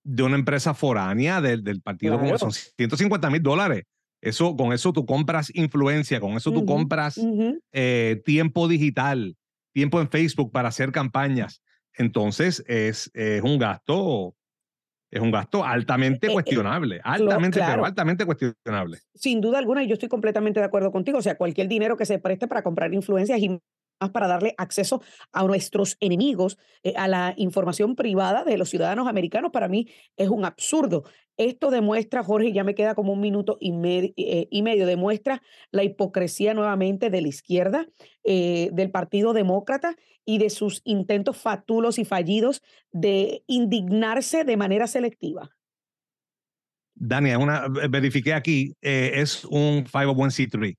de 0.03 0.23
una 0.23 0.35
empresa 0.35 0.73
foránea 0.73 1.41
del, 1.41 1.63
del 1.63 1.81
partido, 1.81 2.19
como 2.19 2.37
son 2.37 2.51
150 2.51 3.29
mil 3.29 3.43
dólares. 3.43 3.83
Eso, 4.21 4.55
con 4.55 4.73
eso 4.73 4.91
tú 4.91 5.05
compras 5.05 5.49
influencia, 5.53 6.19
con 6.19 6.33
eso 6.33 6.51
tú 6.51 6.65
compras 6.65 7.19
eh, 7.71 8.21
tiempo 8.25 8.67
digital, 8.67 9.37
tiempo 9.73 10.01
en 10.01 10.09
Facebook 10.09 10.51
para 10.51 10.69
hacer 10.69 10.91
campañas. 10.91 11.61
Entonces 11.93 12.63
es, 12.67 13.09
es 13.13 13.41
un 13.41 13.57
gasto 13.57 14.35
es 15.11 15.21
un 15.21 15.31
gasto 15.31 15.65
altamente 15.65 16.27
eh, 16.27 16.29
eh, 16.29 16.33
cuestionable, 16.33 17.01
altamente, 17.03 17.59
pero 17.59 17.85
altamente 17.85 18.25
cuestionable. 18.25 18.99
Sin 19.15 19.41
duda 19.41 19.57
alguna, 19.57 19.83
y 19.83 19.87
yo 19.87 19.93
estoy 19.93 20.09
completamente 20.09 20.59
de 20.59 20.65
acuerdo 20.67 20.91
contigo. 20.91 21.17
O 21.17 21.21
sea, 21.21 21.35
cualquier 21.35 21.67
dinero 21.67 21.97
que 21.97 22.05
se 22.05 22.19
preste 22.19 22.47
para 22.47 22.61
comprar 22.61 22.93
influencias 22.93 23.39
y 23.39 23.59
para 24.07 24.27
darle 24.27 24.55
acceso 24.57 25.01
a 25.33 25.43
nuestros 25.43 25.97
enemigos 25.99 26.57
eh, 26.83 26.93
a 26.95 27.07
la 27.07 27.33
información 27.35 27.95
privada 27.95 28.45
de 28.45 28.57
los 28.57 28.69
ciudadanos 28.69 29.07
americanos, 29.07 29.51
para 29.51 29.67
mí 29.67 29.89
es 30.15 30.29
un 30.29 30.45
absurdo. 30.45 31.03
Esto 31.35 31.69
demuestra, 31.69 32.23
Jorge, 32.23 32.53
ya 32.53 32.63
me 32.63 32.75
queda 32.75 32.95
como 32.95 33.13
un 33.13 33.19
minuto 33.19 33.57
y, 33.59 33.73
eh, 34.17 34.47
y 34.49 34.61
medio, 34.61 34.85
demuestra 34.85 35.41
la 35.71 35.83
hipocresía 35.83 36.53
nuevamente 36.53 37.09
de 37.09 37.21
la 37.21 37.27
izquierda, 37.27 37.87
eh, 38.23 38.69
del 38.71 38.91
Partido 38.91 39.33
Demócrata 39.33 39.95
y 40.25 40.37
de 40.37 40.49
sus 40.49 40.81
intentos 40.83 41.37
fatulos 41.37 41.99
y 41.99 42.05
fallidos 42.05 42.61
de 42.91 43.43
indignarse 43.47 44.43
de 44.43 44.57
manera 44.57 44.87
selectiva. 44.87 45.49
Dania, 46.93 47.37
una, 47.37 47.67
verifiqué 47.89 48.33
aquí, 48.33 48.75
es 48.81 49.45
un 49.45 49.85
501c3. 49.85 50.75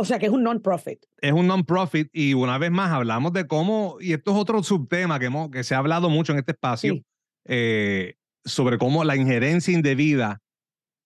O 0.00 0.04
sea 0.06 0.18
que 0.18 0.24
es 0.24 0.32
un 0.32 0.42
non-profit. 0.42 1.04
Es 1.18 1.32
un 1.32 1.46
non-profit 1.46 2.08
y 2.14 2.32
una 2.32 2.56
vez 2.56 2.70
más 2.70 2.90
hablamos 2.90 3.34
de 3.34 3.46
cómo, 3.46 3.98
y 4.00 4.14
esto 4.14 4.30
es 4.30 4.38
otro 4.38 4.62
subtema 4.62 5.18
que, 5.18 5.26
hemos, 5.26 5.50
que 5.50 5.62
se 5.62 5.74
ha 5.74 5.78
hablado 5.78 6.08
mucho 6.08 6.32
en 6.32 6.38
este 6.38 6.52
espacio, 6.52 7.02
eh, 7.44 8.14
sobre 8.42 8.78
cómo 8.78 9.04
la 9.04 9.14
injerencia 9.16 9.74
indebida 9.74 10.40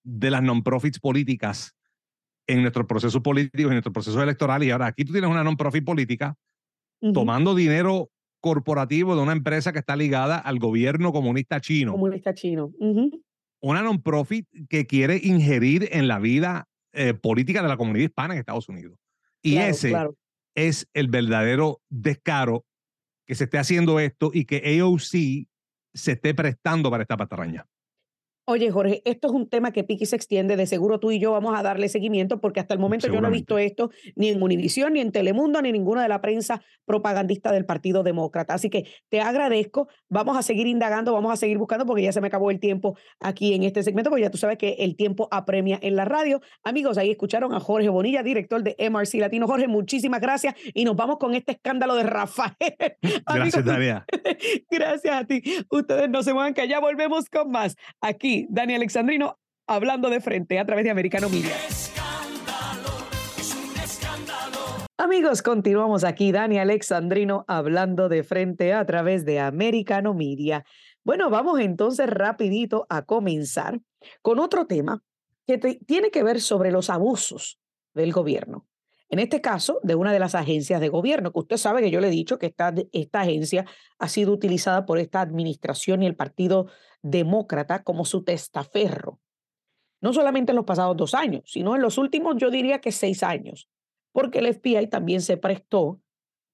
de 0.05 0.31
las 0.31 0.41
non-profits 0.41 1.01
políticas 1.01 1.75
en 2.47 2.61
nuestros 2.61 2.85
procesos 2.85 3.21
políticos, 3.21 3.65
en 3.65 3.71
nuestros 3.71 3.91
procesos 3.91 4.23
electorales. 4.23 4.69
Y 4.69 4.71
ahora 4.71 4.85
aquí 4.85 5.03
tú 5.03 5.11
tienes 5.11 5.29
una 5.29 5.43
non-profit 5.43 5.83
política 5.83 6.37
tomando 7.13 7.53
dinero 7.53 8.11
corporativo 8.39 9.13
de 9.17 9.21
una 9.23 9.33
empresa 9.33 9.73
que 9.73 9.79
está 9.79 9.97
ligada 9.97 10.37
al 10.37 10.57
gobierno 10.57 11.11
comunista 11.11 11.59
chino. 11.59 11.91
Comunista 11.91 12.33
chino. 12.33 12.71
Una 13.59 13.81
non-profit 13.81 14.47
que 14.69 14.87
quiere 14.87 15.19
ingerir 15.21 15.89
en 15.91 16.07
la 16.07 16.19
vida 16.19 16.69
eh, 16.95 17.13
política 17.13 17.61
de 17.61 17.67
la 17.67 17.77
comunidad 17.77 18.05
hispana 18.05 18.33
en 18.33 18.39
Estados 18.39 18.69
Unidos. 18.69 18.97
Y 19.41 19.57
ese 19.57 19.93
es 20.55 20.87
el 20.93 21.07
verdadero 21.07 21.81
descaro 21.89 22.65
que 23.25 23.35
se 23.35 23.45
esté 23.45 23.57
haciendo 23.57 23.99
esto 23.99 24.31
y 24.33 24.45
que 24.45 24.79
AOC 24.79 25.47
se 25.93 26.11
esté 26.11 26.33
prestando 26.33 26.89
para 26.89 27.03
esta 27.03 27.17
patraña. 27.17 27.67
Oye, 28.47 28.69
Jorge, 28.69 29.01
esto 29.05 29.27
es 29.27 29.33
un 29.33 29.49
tema 29.49 29.71
que 29.71 29.83
piqui 29.83 30.05
se 30.05 30.15
extiende. 30.15 30.55
De 30.55 30.67
seguro 30.67 30.99
tú 30.99 31.09
y 31.09 31.17
yo 31.17 31.31
vamos 31.31 31.57
a 31.57 31.63
darle 31.63 31.89
seguimiento 31.89 32.39
porque 32.39 32.59
hasta 32.59 32.75
el 32.75 32.79
momento 32.79 33.07
yo 33.07 33.19
no 33.19 33.29
he 33.29 33.31
visto 33.31 33.57
esto 33.57 33.89
ni 34.15 34.29
en 34.29 34.39
Univisión, 34.39 34.93
ni 34.93 34.99
en 34.99 35.11
Telemundo, 35.11 35.63
ni 35.63 35.69
en 35.69 35.73
ninguna 35.73 36.03
de 36.03 36.09
la 36.09 36.21
prensa 36.21 36.61
propagandista 36.85 37.51
del 37.51 37.65
Partido 37.65 38.03
Demócrata. 38.03 38.53
Así 38.53 38.69
que 38.69 38.85
te 39.09 39.19
agradezco. 39.19 39.87
Vamos 40.09 40.37
a 40.37 40.43
seguir 40.43 40.67
indagando, 40.67 41.11
vamos 41.11 41.33
a 41.33 41.37
seguir 41.37 41.57
buscando 41.57 41.87
porque 41.87 42.03
ya 42.03 42.11
se 42.11 42.21
me 42.21 42.27
acabó 42.27 42.51
el 42.51 42.59
tiempo 42.59 42.95
aquí 43.19 43.55
en 43.55 43.63
este 43.63 43.81
segmento, 43.81 44.11
porque 44.11 44.21
ya 44.21 44.29
tú 44.29 44.37
sabes 44.37 44.59
que 44.59 44.75
el 44.77 44.95
tiempo 44.95 45.27
apremia 45.31 45.79
en 45.81 45.95
la 45.95 46.05
radio. 46.05 46.39
Amigos, 46.63 46.99
ahí 46.99 47.09
escucharon 47.09 47.51
a 47.51 47.59
Jorge 47.59 47.89
Bonilla, 47.89 48.21
director 48.21 48.61
de 48.61 48.75
MRC 48.77 49.15
Latino. 49.15 49.47
Jorge, 49.47 49.67
muchísimas 49.67 50.21
gracias 50.21 50.53
y 50.75 50.85
nos 50.85 50.95
vamos 50.95 51.17
con 51.17 51.33
este 51.33 51.53
escándalo 51.53 51.95
de 51.95 52.03
Rafael. 52.03 52.53
Gracias, 53.25 53.65
Daria. 53.65 54.05
gracias 54.69 55.15
a 55.15 55.25
ti. 55.25 55.41
Ustedes 55.69 56.09
no 56.09 56.21
se 56.21 56.33
muevan 56.33 56.53
que 56.53 56.67
ya 56.67 56.79
volvemos 56.79 57.27
con 57.29 57.49
más 57.49 57.75
aquí 58.01 58.34
Dani 58.49 58.75
Alexandrino, 58.75 59.39
hablando 59.67 60.09
de 60.09 60.19
frente 60.19 60.59
a 60.59 60.65
través 60.65 60.83
de 60.85 60.91
Americano 60.91 61.29
Media. 61.29 61.55
Amigos, 64.97 65.41
continuamos 65.41 66.03
aquí. 66.03 66.31
Dani 66.31 66.57
Alexandrino 66.57 67.45
hablando 67.47 68.09
de 68.09 68.23
frente 68.23 68.73
a 68.73 68.85
través 68.85 69.25
de 69.25 69.39
Americano 69.39 70.13
Media. 70.13 70.65
Bueno, 71.03 71.29
vamos 71.29 71.59
entonces 71.59 72.09
rapidito 72.09 72.87
a 72.89 73.03
comenzar 73.03 73.79
con 74.21 74.39
otro 74.39 74.65
tema 74.65 75.03
que 75.45 75.57
tiene 75.57 76.09
que 76.09 76.23
ver 76.23 76.41
sobre 76.41 76.71
los 76.71 76.89
abusos 76.89 77.59
del 77.93 78.11
gobierno. 78.11 78.65
En 79.09 79.19
este 79.19 79.39
caso, 79.39 79.79
de 79.83 79.95
una 79.95 80.11
de 80.11 80.19
las 80.19 80.33
agencias 80.33 80.81
de 80.81 80.89
gobierno, 80.89 81.31
que 81.31 81.39
usted 81.39 81.57
sabe 81.57 81.81
que 81.81 81.91
yo 81.91 81.99
le 81.99 82.07
he 82.07 82.11
dicho 82.11 82.39
que 82.39 82.47
esta, 82.47 82.73
esta 82.91 83.21
agencia 83.21 83.65
ha 83.99 84.09
sido 84.09 84.31
utilizada 84.33 84.85
por 84.85 84.97
esta 84.97 85.21
administración 85.21 86.01
y 86.01 86.07
el 86.07 86.15
Partido 86.15 86.67
Demócrata 87.03 87.83
como 87.83 88.03
su 88.05 88.23
testaferro. 88.23 89.19
No 90.01 90.11
solamente 90.11 90.51
en 90.51 90.55
los 90.55 90.65
pasados 90.65 90.97
dos 90.97 91.13
años, 91.13 91.43
sino 91.45 91.75
en 91.75 91.81
los 91.81 91.97
últimos, 91.97 92.35
yo 92.37 92.49
diría 92.49 92.81
que 92.81 92.91
seis 92.91 93.21
años, 93.21 93.69
porque 94.11 94.39
el 94.39 94.53
FBI 94.53 94.87
también 94.87 95.21
se 95.21 95.37
prestó 95.37 96.01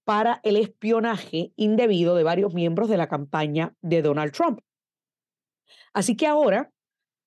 para 0.04 0.42
el 0.44 0.58
espionaje 0.58 1.54
indebido 1.56 2.16
de 2.16 2.24
varios 2.24 2.54
miembros 2.54 2.90
de 2.90 2.98
la 2.98 3.08
campaña 3.08 3.76
de 3.82 4.02
Donald 4.02 4.34
Trump. 4.34 4.60
Así 5.94 6.16
que 6.16 6.28
ahora, 6.28 6.72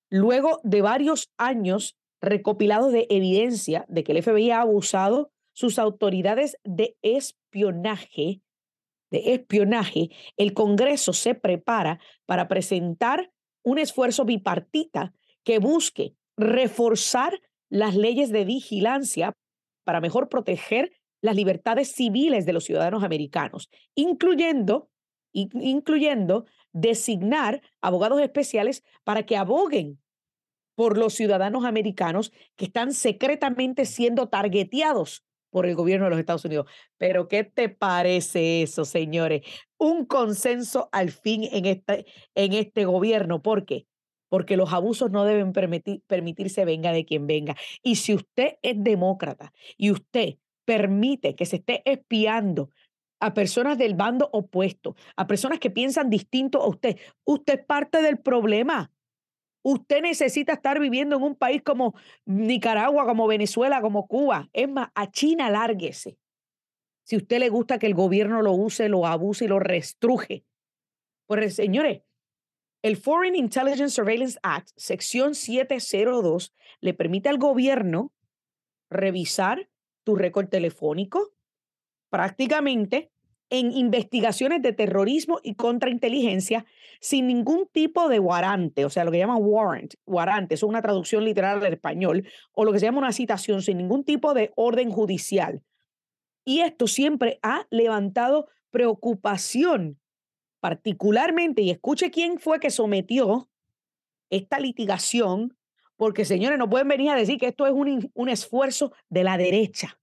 luego 0.09 0.59
de 0.63 0.81
varios 0.81 1.31
años 1.37 1.97
recopilados 2.25 2.91
de 2.91 3.07
evidencia 3.09 3.85
de 3.87 4.03
que 4.03 4.11
el 4.11 4.23
FBI 4.23 4.51
ha 4.51 4.61
abusado 4.61 5.31
sus 5.53 5.79
autoridades 5.79 6.57
de 6.63 6.97
espionaje, 7.01 8.41
de 9.11 9.33
espionaje, 9.33 10.09
el 10.35 10.53
Congreso 10.53 11.13
se 11.13 11.35
prepara 11.35 11.99
para 12.25 12.47
presentar 12.47 13.31
un 13.63 13.79
esfuerzo 13.79 14.25
bipartita 14.25 15.13
que 15.43 15.59
busque 15.59 16.15
reforzar 16.37 17.39
las 17.69 17.95
leyes 17.95 18.31
de 18.31 18.45
vigilancia 18.45 19.33
para 19.85 20.01
mejor 20.01 20.27
proteger 20.27 20.91
las 21.21 21.35
libertades 21.35 21.91
civiles 21.91 22.45
de 22.45 22.53
los 22.53 22.65
ciudadanos 22.65 23.03
americanos, 23.03 23.69
incluyendo, 23.95 24.89
incluyendo 25.31 26.45
designar 26.73 27.61
abogados 27.81 28.21
especiales 28.21 28.83
para 29.03 29.25
que 29.25 29.37
aboguen 29.37 29.99
por 30.75 30.97
los 30.97 31.13
ciudadanos 31.13 31.65
americanos 31.65 32.31
que 32.55 32.65
están 32.65 32.93
secretamente 32.93 33.85
siendo 33.85 34.27
targeteados 34.27 35.23
por 35.55 35.65
el 35.65 35.75
gobierno 35.75 36.05
de 36.05 36.09
los 36.09 36.19
Estados 36.19 36.43
Unidos. 36.43 36.67
Pero 36.97 37.29
¿qué 37.29 37.45
te 37.45 37.69
parece 37.69 38.61
eso, 38.61 38.83
señores? 38.83 39.41
Un 39.77 40.05
consenso 40.05 40.89
al 40.91 41.11
fin 41.11 41.47
en 41.49 41.65
este, 41.65 42.05
este 42.35 42.83
gobierno. 42.83 43.41
¿Por 43.41 43.65
qué? 43.65 43.87
Porque 44.27 44.57
los 44.57 44.73
abusos 44.73 45.11
no 45.11 45.23
deben 45.23 45.53
permitir, 45.53 46.01
permitirse 46.07 46.65
venga 46.65 46.91
de 46.91 47.05
quien 47.05 47.25
venga. 47.25 47.55
Y 47.81 47.95
si 47.95 48.13
usted 48.13 48.57
es 48.61 48.75
demócrata 48.77 49.53
y 49.77 49.91
usted 49.91 50.35
permite 50.65 51.35
que 51.35 51.45
se 51.45 51.57
esté 51.57 51.81
espiando 51.89 52.69
a 53.21 53.33
personas 53.33 53.77
del 53.77 53.95
bando 53.95 54.29
opuesto, 54.33 54.97
a 55.15 55.25
personas 55.25 55.59
que 55.59 55.69
piensan 55.69 56.09
distinto 56.09 56.61
a 56.61 56.67
usted, 56.67 56.97
usted 57.23 57.59
es 57.59 57.65
parte 57.65 58.01
del 58.01 58.19
problema. 58.19 58.91
Usted 59.67 60.03
necesita 60.03 60.53
estar 60.53 60.79
viviendo 60.79 61.15
en 61.15 61.23
un 61.23 61.35
país 61.35 61.63
como 61.63 61.95
Nicaragua, 62.25 63.07
como 63.07 63.25
Venezuela, 63.25 63.81
como 63.81 64.05
Cuba. 64.05 64.47
Es 64.53 64.69
más, 64.69 64.89
a 64.93 65.09
China 65.09 65.49
lárguese. 65.49 66.19
Si 67.03 67.17
usted 67.17 67.39
le 67.39 67.49
gusta 67.49 67.79
que 67.79 67.87
el 67.87 67.95
gobierno 67.95 68.43
lo 68.43 68.51
use, 68.51 68.89
lo 68.89 69.07
abuse 69.07 69.45
y 69.45 69.47
lo 69.47 69.57
restruje. 69.57 70.45
Pues 71.25 71.55
señores, 71.55 72.03
el 72.83 72.95
Foreign 72.95 73.35
Intelligence 73.35 73.95
Surveillance 73.95 74.37
Act, 74.43 74.69
sección 74.75 75.33
702, 75.33 76.53
le 76.81 76.93
permite 76.93 77.29
al 77.29 77.39
gobierno 77.39 78.13
revisar 78.91 79.67
tu 80.03 80.15
récord 80.15 80.47
telefónico, 80.47 81.33
prácticamente 82.11 83.11
en 83.49 83.71
investigaciones 83.71 84.61
de 84.61 84.73
terrorismo 84.73 85.39
y 85.43 85.55
contrainteligencia 85.55 86.65
sin 86.99 87.27
ningún 87.27 87.67
tipo 87.67 88.09
de 88.09 88.19
warrante, 88.19 88.85
o 88.85 88.89
sea, 88.89 89.03
lo 89.03 89.11
que 89.11 89.19
llaman 89.19 89.37
warrant, 89.39 89.93
warrante, 90.05 90.55
es 90.55 90.63
una 90.63 90.81
traducción 90.81 91.23
literal 91.23 91.63
al 91.63 91.73
español, 91.73 92.27
o 92.53 92.65
lo 92.65 92.71
que 92.71 92.79
se 92.79 92.85
llama 92.85 92.99
una 92.99 93.11
citación 93.11 93.61
sin 93.61 93.77
ningún 93.77 94.03
tipo 94.03 94.33
de 94.33 94.51
orden 94.55 94.89
judicial. 94.89 95.61
Y 96.43 96.61
esto 96.61 96.87
siempre 96.87 97.39
ha 97.41 97.67
levantado 97.69 98.47
preocupación, 98.71 99.99
particularmente, 100.59 101.61
y 101.61 101.71
escuche 101.71 102.11
quién 102.11 102.39
fue 102.39 102.59
que 102.59 102.69
sometió 102.69 103.49
esta 104.29 104.59
litigación, 104.59 105.57
porque 105.95 106.25
señores, 106.25 106.57
no 106.57 106.69
pueden 106.69 106.87
venir 106.87 107.11
a 107.11 107.15
decir 107.15 107.37
que 107.37 107.47
esto 107.47 107.65
es 107.65 107.73
un, 107.73 108.11
un 108.13 108.29
esfuerzo 108.29 108.91
de 109.09 109.23
la 109.23 109.37
derecha. 109.37 109.99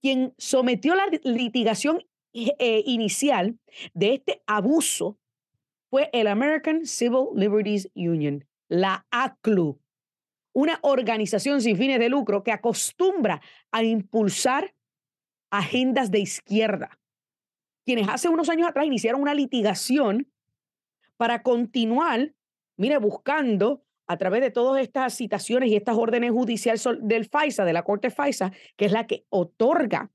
Quien 0.00 0.34
sometió 0.36 0.94
la 0.94 1.06
litigación 1.22 2.04
eh, 2.32 2.82
inicial 2.86 3.58
de 3.94 4.14
este 4.14 4.42
abuso 4.46 5.18
fue 5.90 6.08
el 6.12 6.26
American 6.26 6.86
Civil 6.86 7.28
Liberties 7.34 7.90
Union, 7.94 8.46
la 8.68 9.06
ACLU, 9.10 9.78
una 10.54 10.78
organización 10.82 11.60
sin 11.60 11.76
fines 11.76 11.98
de 11.98 12.08
lucro 12.08 12.42
que 12.42 12.52
acostumbra 12.52 13.42
a 13.70 13.82
impulsar 13.82 14.74
agendas 15.50 16.10
de 16.10 16.20
izquierda, 16.20 16.98
quienes 17.84 18.08
hace 18.08 18.28
unos 18.28 18.48
años 18.48 18.68
atrás 18.68 18.86
iniciaron 18.86 19.20
una 19.20 19.34
litigación 19.34 20.30
para 21.16 21.42
continuar 21.42 22.32
mire, 22.76 22.98
buscando 22.98 23.84
a 24.06 24.16
través 24.16 24.40
de 24.40 24.50
todas 24.50 24.82
estas 24.82 25.14
citaciones 25.14 25.70
y 25.70 25.76
estas 25.76 25.96
órdenes 25.96 26.32
judiciales 26.32 26.86
del 27.00 27.26
FISA, 27.26 27.64
de 27.64 27.72
la 27.72 27.84
Corte 27.84 28.10
FISA, 28.10 28.52
que 28.76 28.86
es 28.86 28.92
la 28.92 29.06
que 29.06 29.24
otorga 29.30 30.10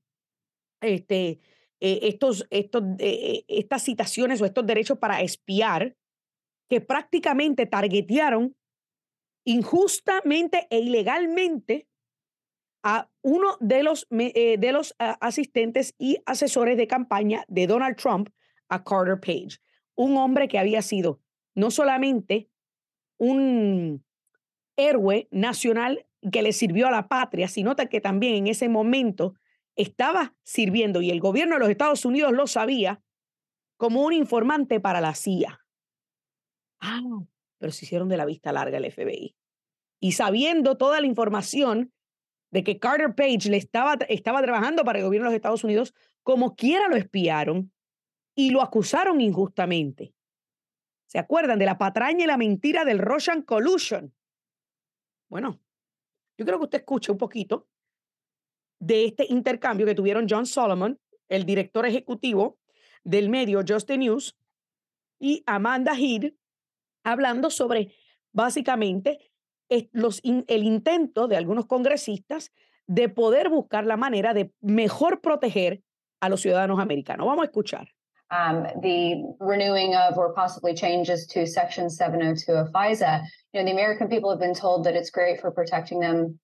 este, 0.80 1.40
eh, 1.80 2.00
estos, 2.02 2.46
estos, 2.50 2.82
eh, 2.98 3.44
estas 3.48 3.82
citaciones 3.82 4.40
o 4.40 4.44
estos 4.44 4.66
derechos 4.66 4.98
para 4.98 5.20
espiar, 5.22 5.96
que 6.68 6.80
prácticamente 6.80 7.66
targetearon 7.66 8.56
injustamente 9.44 10.66
e 10.70 10.80
ilegalmente 10.80 11.88
a 12.82 13.10
uno 13.22 13.56
de 13.60 13.82
los, 13.82 14.06
eh, 14.10 14.56
de 14.58 14.72
los 14.72 14.94
ah, 14.98 15.16
asistentes 15.20 15.94
y 15.98 16.18
asesores 16.26 16.76
de 16.76 16.86
campaña 16.86 17.44
de 17.48 17.66
Donald 17.66 17.96
Trump, 17.96 18.28
a 18.68 18.84
Carter 18.84 19.18
Page, 19.18 19.58
un 19.94 20.16
hombre 20.16 20.48
que 20.48 20.58
había 20.58 20.82
sido 20.82 21.20
no 21.54 21.70
solamente 21.70 22.50
un 23.18 24.04
héroe 24.76 25.28
nacional 25.30 26.06
que 26.30 26.42
le 26.42 26.52
sirvió 26.52 26.86
a 26.86 26.90
la 26.90 27.08
patria, 27.08 27.48
sino 27.48 27.74
que 27.74 28.00
también 28.00 28.34
en 28.34 28.46
ese 28.48 28.68
momento 28.68 29.34
estaba 29.78 30.34
sirviendo, 30.42 31.00
y 31.00 31.10
el 31.10 31.20
gobierno 31.20 31.54
de 31.54 31.60
los 31.60 31.70
Estados 31.70 32.04
Unidos 32.04 32.32
lo 32.32 32.46
sabía, 32.46 33.00
como 33.76 34.04
un 34.04 34.12
informante 34.12 34.80
para 34.80 35.00
la 35.00 35.14
CIA. 35.14 35.64
Ah, 36.80 37.00
pero 37.58 37.72
se 37.72 37.84
hicieron 37.84 38.08
de 38.08 38.16
la 38.16 38.26
vista 38.26 38.52
larga 38.52 38.76
el 38.76 38.90
FBI. 38.90 39.36
Y 40.00 40.12
sabiendo 40.12 40.76
toda 40.76 41.00
la 41.00 41.06
información 41.06 41.92
de 42.50 42.64
que 42.64 42.78
Carter 42.78 43.14
Page 43.14 43.50
le 43.50 43.56
estaba, 43.56 43.94
estaba 44.08 44.42
trabajando 44.42 44.84
para 44.84 44.98
el 44.98 45.04
gobierno 45.04 45.28
de 45.28 45.32
los 45.32 45.36
Estados 45.36 45.64
Unidos, 45.64 45.94
como 46.22 46.56
quiera 46.56 46.88
lo 46.88 46.96
espiaron 46.96 47.72
y 48.34 48.50
lo 48.50 48.62
acusaron 48.62 49.20
injustamente. 49.20 50.12
¿Se 51.06 51.18
acuerdan 51.18 51.58
de 51.58 51.66
la 51.66 51.78
patraña 51.78 52.24
y 52.24 52.26
la 52.26 52.36
mentira 52.36 52.84
del 52.84 52.98
Russian 52.98 53.42
Collusion? 53.42 54.12
Bueno, 55.28 55.60
yo 56.36 56.44
creo 56.44 56.58
que 56.58 56.64
usted 56.64 56.78
escuche 56.78 57.12
un 57.12 57.18
poquito 57.18 57.68
de 58.78 59.06
este 59.06 59.26
intercambio 59.28 59.86
que 59.86 59.94
tuvieron 59.94 60.26
John 60.28 60.46
Solomon, 60.46 60.98
el 61.28 61.44
director 61.44 61.86
ejecutivo 61.86 62.58
del 63.04 63.28
medio 63.28 63.62
Just 63.66 63.90
News, 63.90 64.36
y 65.20 65.42
Amanda 65.46 65.94
Head, 65.98 66.32
hablando 67.04 67.50
sobre 67.50 67.94
básicamente 68.32 69.32
el 69.68 70.62
intento 70.62 71.26
de 71.26 71.36
algunos 71.36 71.66
congresistas 71.66 72.52
de 72.86 73.08
poder 73.08 73.50
buscar 73.50 73.84
la 73.84 73.96
manera 73.96 74.32
de 74.32 74.52
mejor 74.60 75.20
proteger 75.20 75.82
a 76.20 76.28
los 76.28 76.40
ciudadanos 76.40 76.80
americanos. 76.80 77.26
Vamos 77.26 77.42
a 77.42 77.46
escuchar. 77.46 77.88
um, 78.30 78.66
the 78.82 79.34
renewing 79.40 79.94
of 79.94 80.18
or 80.18 80.32
possibly 80.34 80.74
changes 80.74 81.26
to 81.28 81.46
Section 81.46 81.88
702 81.88 82.52
of 82.52 82.70
FISA. 82.72 83.24
You 83.52 83.60
know, 83.60 83.66
the 83.66 83.72
American 83.72 84.08
people 84.08 84.30
have 84.30 84.40
been 84.40 84.54
told 84.54 84.84
that 84.84 84.94
it's 84.94 85.10
great 85.10 85.40
for 85.40 85.50
protecting 85.50 86.00
them 86.00 86.38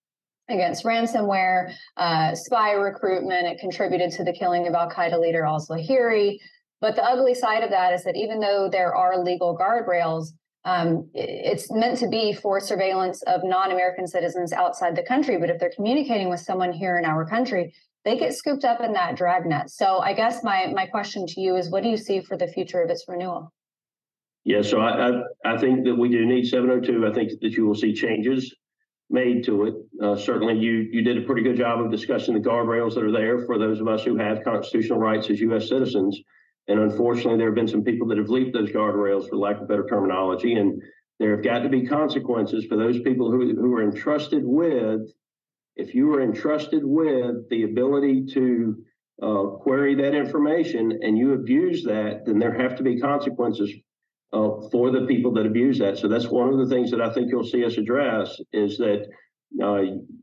against 0.49 0.85
ransomware, 0.85 1.73
uh, 1.97 2.35
spy 2.35 2.73
recruitment. 2.73 3.47
It 3.47 3.59
contributed 3.59 4.11
to 4.13 4.25
the 4.25 4.33
killing 4.33 4.67
of 4.67 4.75
Al 4.75 4.91
Qaeda 4.91 5.19
leader 5.19 5.45
al 5.45 5.61
Zawahiri. 5.61 6.39
But 6.81 6.97
the 6.97 7.05
ugly 7.05 7.35
side 7.35 7.63
of 7.63 7.71
that 7.71 7.95
is 7.95 8.05
that 8.05 8.17
even 8.17 8.41
though 8.41 8.69
there 8.71 8.95
are 8.95 9.23
legal 9.23 9.57
guardrails, 9.57 10.29
um, 10.67 11.09
it's 11.15 11.71
meant 11.71 11.99
to 11.99 12.09
be 12.09 12.33
for 12.33 12.59
surveillance 12.61 13.23
of 13.23 13.43
non 13.45 13.71
American 13.71 14.07
citizens 14.07 14.53
outside 14.53 14.97
the 14.97 15.03
country. 15.03 15.37
But 15.39 15.51
if 15.51 15.59
they're 15.59 15.73
communicating 15.75 16.29
with 16.29 16.41
someone 16.41 16.73
here 16.73 16.99
in 16.99 17.05
our 17.05 17.27
country, 17.27 17.75
they 18.05 18.19
get 18.19 18.35
scooped 18.35 18.65
up 18.65 18.81
in 18.81 18.93
that 18.93 19.17
dragnet. 19.17 19.71
So 19.71 19.99
I 19.99 20.13
guess 20.13 20.43
my 20.43 20.67
my 20.75 20.87
question 20.87 21.27
to 21.27 21.41
you 21.41 21.57
is, 21.57 21.71
what 21.71 21.83
do 21.83 21.89
you 21.89 21.97
see 21.97 22.21
for 22.21 22.37
the 22.37 22.49
future 22.49 22.83
of 22.83 22.91
its 22.91 23.05
renewal? 23.09 23.53
Yeah, 24.45 24.63
so 24.63 24.81
I 24.81 25.09
I, 25.09 25.23
I 25.45 25.59
think 25.59 25.85
that 25.85 25.95
we 25.95 26.09
do 26.09 26.25
need 26.25 26.47
702. 26.47 27.07
I 27.07 27.13
think 27.13 27.41
that 27.41 27.53
you 27.53 27.67
will 27.67 27.75
see 27.75 27.93
changes 27.93 28.55
made 29.15 29.45
to 29.45 29.65
it. 29.65 29.75
Uh, 30.03 30.17
certainly, 30.17 30.59
you 30.59 30.89
you 30.93 31.03
did 31.03 31.17
a 31.17 31.23
pretty 31.23 31.43
good 31.43 31.57
job 31.57 31.81
of 31.81 31.91
discussing 31.91 32.35
the 32.35 32.41
guardrails 32.41 32.95
that 32.95 33.05
are 33.05 33.13
there 33.13 33.47
for 33.47 33.59
those 33.59 33.81
of 33.81 33.89
us 33.89 34.05
who 34.05 34.17
have 34.17 34.45
constitutional 34.45 34.99
rights 34.99 35.31
as 35.31 35.41
U.S. 35.41 35.69
citizens. 35.69 36.21
And 36.69 36.81
unfortunately, 36.81 37.39
there 37.39 37.49
have 37.49 37.55
been 37.55 37.69
some 37.69 37.85
people 37.85 38.09
that 38.09 38.19
have 38.19 38.29
leaped 38.29 38.55
those 38.55 38.71
guardrails, 38.71 39.29
for 39.29 39.37
lack 39.37 39.61
of 39.61 39.69
better 39.69 39.87
terminology, 39.87 40.55
and 40.55 40.83
there 41.19 41.31
have 41.37 41.45
got 41.45 41.61
to 41.61 41.69
be 41.69 41.87
consequences 41.87 42.67
for 42.67 42.77
those 42.77 43.01
people 43.01 43.31
who, 43.31 43.55
who 43.55 43.75
are 43.75 43.83
entrusted 43.83 44.43
with 44.45 45.03
if 45.77 45.95
you 45.95 46.13
are 46.15 46.23
entrusted 46.23 46.85
with 46.85 47.49
the 47.51 47.65
ability 47.65 48.27
to 48.27 48.85
uh, 49.23 49.43
query 49.61 49.95
that 49.97 50.15
information 50.15 51.01
and 51.03 51.19
you 51.19 51.35
abuse 51.35 51.85
that, 51.85 52.23
then 52.27 52.39
there 52.39 52.53
have 52.53 52.77
to 52.77 52.83
be 52.83 53.01
consequences 53.01 53.73
uh, 54.35 54.69
for 54.71 54.91
the 54.91 55.07
people 55.07 55.33
that 55.33 55.47
abuse 55.47 55.79
that. 55.79 55.97
So 55.97 56.09
that's 56.09 56.29
one 56.29 56.49
of 56.53 56.59
the 56.59 56.67
things 56.67 56.91
that 56.91 57.01
I 57.01 57.11
think 57.13 57.31
you'll 57.31 57.51
see 57.55 57.65
us 57.65 57.79
address 57.79 58.41
is 58.53 58.77
that, 58.79 59.07
uh, 59.63 59.83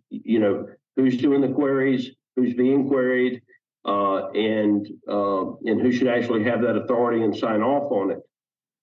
you 0.10 0.39
know, 0.39 0.67
who's 0.95 1.17
doing 1.17 1.41
the 1.41 1.54
queries, 1.60 2.12
who's 2.36 2.54
being 2.54 2.88
queried, 2.88 3.41
uh, 3.86 4.30
and 4.34 4.86
uh, 5.08 5.45
and 5.69 5.82
who 5.82 5.91
should 5.91 6.10
actually 6.10 6.43
have 6.43 6.62
that 6.62 6.76
authority 6.76 7.24
and 7.24 7.36
sign 7.36 7.62
off 7.62 7.91
on 7.91 8.12
it. 8.12 8.19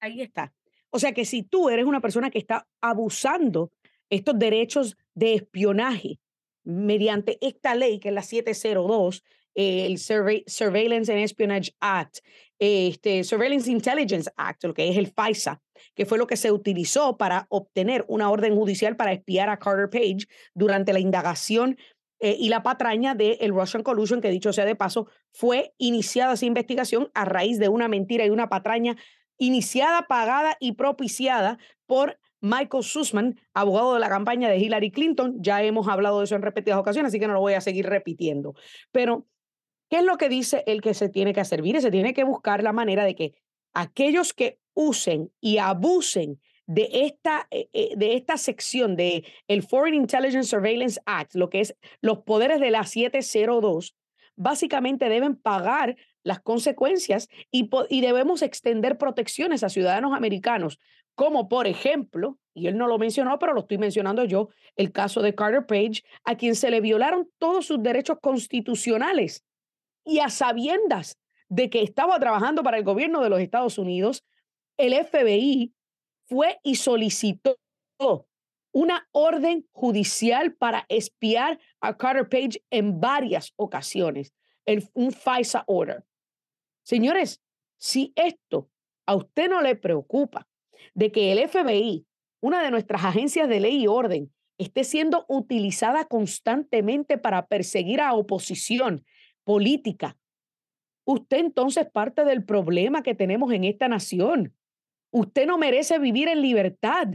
Ahí 0.03 0.23
está. 0.23 0.53
O 0.91 0.99
sea 0.99 1.13
que 1.13 1.25
si 1.25 1.43
tú 1.43 1.69
eres 1.69 1.85
una 1.85 2.01
persona 2.01 2.31
que 2.31 2.39
está 2.39 2.67
abusando 2.81 3.71
estos 4.11 4.39
derechos 4.39 4.97
de 5.15 5.35
espionaje 5.35 6.19
mediante 6.65 7.39
esta 7.41 7.75
ley, 7.75 7.99
que 8.01 8.09
es 8.09 8.15
la 8.15 8.23
702, 8.23 9.23
el 9.59 9.99
Surveillance 9.99 11.13
and 11.13 11.21
Espionage 11.21 11.75
Act, 11.81 12.19
este 12.61 13.25
Surveillance 13.25 13.69
Intelligence 13.69 14.31
Act, 14.37 14.63
lo 14.65 14.73
que 14.73 14.89
es 14.89 14.97
el 14.97 15.09
FISA, 15.09 15.61
que 15.97 16.07
fue 16.07 16.17
lo 16.17 16.29
que 16.29 16.37
se 16.37 16.53
utilizó 16.53 17.17
para 17.17 17.47
obtener 17.51 18.05
una 18.07 18.31
orden 18.31 18.55
judicial 18.55 18.97
para 18.97 19.13
espiar 19.13 19.49
a 19.49 19.59
Carter 19.59 19.91
Page 19.91 20.29
durante 20.55 20.93
la 20.93 21.01
indagación 21.01 21.77
eh, 22.21 22.37
y 22.39 22.51
la 22.51 22.63
patraña 22.63 23.17
del 23.17 23.37
el 23.41 23.53
Russian 23.53 23.83
Collusion, 23.83 24.21
que 24.21 24.31
dicho 24.31 24.53
sea 24.53 24.65
de 24.65 24.77
paso, 24.77 25.09
fue 25.33 25.75
iniciada 25.77 26.35
esa 26.35 26.47
investigación 26.47 27.11
a 27.15 27.25
raíz 27.25 27.59
de 27.59 27.69
una 27.69 27.89
mentira 27.89 28.25
y 28.27 28.31
una 28.31 28.49
patraña 28.49 28.97
iniciada, 29.39 30.07
pagada 30.07 30.57
y 30.61 30.73
propiciada 30.73 31.59
por 31.87 32.19
Michael 32.41 32.85
Sussman, 32.85 33.41
abogado 33.55 33.95
de 33.95 34.01
la 34.01 34.09
campaña 34.09 34.49
de 34.49 34.59
Hillary 34.59 34.93
Clinton. 34.93 35.37
Ya 35.41 35.65
hemos 35.65 35.89
hablado 35.89 36.19
de 36.19 36.27
eso 36.27 36.37
en 36.37 36.43
repetidas 36.43 36.79
ocasiones, 36.79 37.11
así 37.11 37.19
que 37.19 37.27
no 37.27 37.35
lo 37.35 37.41
voy 37.41 37.55
a 37.55 37.61
seguir 37.61 37.87
repitiendo. 37.87 38.55
Pero, 38.93 39.27
¿qué 39.89 39.99
es 39.99 40.05
lo 40.05 40.17
que 40.17 40.29
dice 40.29 40.65
el 40.67 40.81
que 40.81 40.95
se 40.95 41.09
tiene 41.09 41.33
que 41.33 41.41
hacer? 41.41 41.63
Mire, 41.63 41.81
se 41.81 41.91
tiene 41.91 42.15
que 42.15 42.25
buscar 42.25 42.63
la 42.63 42.73
manera 42.73 43.05
de 43.05 43.15
que 43.15 43.35
aquellos 43.75 44.33
que 44.33 44.59
usen 44.75 45.31
y 45.41 45.59
abusen 45.59 46.41
de 46.67 46.89
esta, 46.93 47.49
eh, 47.51 47.69
eh, 47.73 47.95
de 47.97 48.15
esta 48.15 48.37
sección 48.37 48.95
de 48.95 49.25
el 49.49 49.63
Foreign 49.63 49.95
Intelligence 49.95 50.51
Surveillance 50.51 51.01
Act, 51.07 51.35
lo 51.35 51.49
que 51.49 51.61
es 51.61 51.77
los 52.01 52.19
poderes 52.19 52.61
de 52.61 52.71
la 52.71 52.85
702, 52.85 53.97
básicamente 54.37 55.09
deben 55.09 55.37
pagar 55.37 55.97
las 56.23 56.41
consecuencias 56.41 57.29
y, 57.51 57.71
y, 57.89 58.01
debemos 58.03 58.43
extender 58.43 58.99
protecciones 58.99 59.65
a 59.65 59.71
ciudadanos 59.71 60.15
americanos 60.15 60.79
como 61.19 61.49
por 61.49 61.67
ejemplo, 61.67 62.39
y 62.55 62.69
él 62.69 62.79
no 62.79 62.87
lo 62.87 62.97
mencionó, 62.97 63.41
pero 63.41 63.53
lo 63.53 63.63
estoy 63.63 63.77
mencionando 63.77 64.25
yo, 64.25 64.51
el 64.77 64.93
caso 64.93 65.21
de 65.21 65.35
Carter 65.35 65.67
Page, 65.67 66.05
a 66.23 66.37
quien 66.37 66.55
se 66.55 66.71
le 66.71 66.81
violaron 66.81 67.29
todos 67.39 67.67
sus 67.67 67.83
derechos 67.83 68.19
constitucionales 68.23 69.45
y 70.09 70.21
a 70.21 70.31
sabiendas 70.31 71.19
de 71.49 71.71
que 71.71 71.83
estaba 71.83 72.19
trabajando 72.19 72.63
para 72.63 72.79
el 72.79 72.85
gobierno 72.85 73.23
de 73.23 73.29
los 73.29 73.41
Estados 73.41 73.79
Unidos, 73.79 74.25
el 74.79 74.95
FBI 74.95 75.75
fue 76.27 76.59
y 76.63 76.77
solicitó 76.77 77.59
una 78.73 79.09
orden 79.13 79.67
judicial 79.73 80.55
para 80.55 80.87
espiar 80.89 81.59
a 81.81 81.97
Carter 81.97 82.29
Page 82.29 82.63
en 82.71 83.01
varias 83.01 83.53
ocasiones, 83.57 84.35
el, 84.67 84.89
un 84.95 85.13
FISA 85.13 85.65
order. 85.67 86.05
Señores, 86.83 87.43
si 87.77 88.13
esto 88.17 88.71
a 89.07 89.15
usted 89.15 89.49
no 89.49 89.63
le 89.63 89.77
preocupa, 89.77 90.49
de 90.95 91.13
que 91.13 91.33
el 91.33 91.49
FBI, 91.49 92.07
una 92.41 92.63
de 92.63 92.71
nuestras 92.71 93.05
agencias 93.05 93.49
de 93.49 93.61
ley 93.61 93.83
y 93.83 93.87
orden, 93.87 94.33
esté 94.59 94.85
siendo 94.85 95.25
utilizada 95.29 96.05
constantemente 96.07 97.19
para 97.19 97.47
perseguir 97.47 98.01
a 98.01 98.15
oposición 98.15 99.05
política, 99.49 100.19
usted 101.07 101.39
entonces 101.39 101.87
parte 101.91 102.27
del 102.27 102.45
problema 102.45 103.03
que 103.03 103.15
tenemos 103.15 103.51
en 103.55 103.65
esta 103.65 103.89
nación. 103.89 104.55
Usted 105.11 105.47
no 105.47 105.57
merece 105.57 105.99
vivir 105.99 106.29
en 106.29 106.43
libertad. 106.43 107.15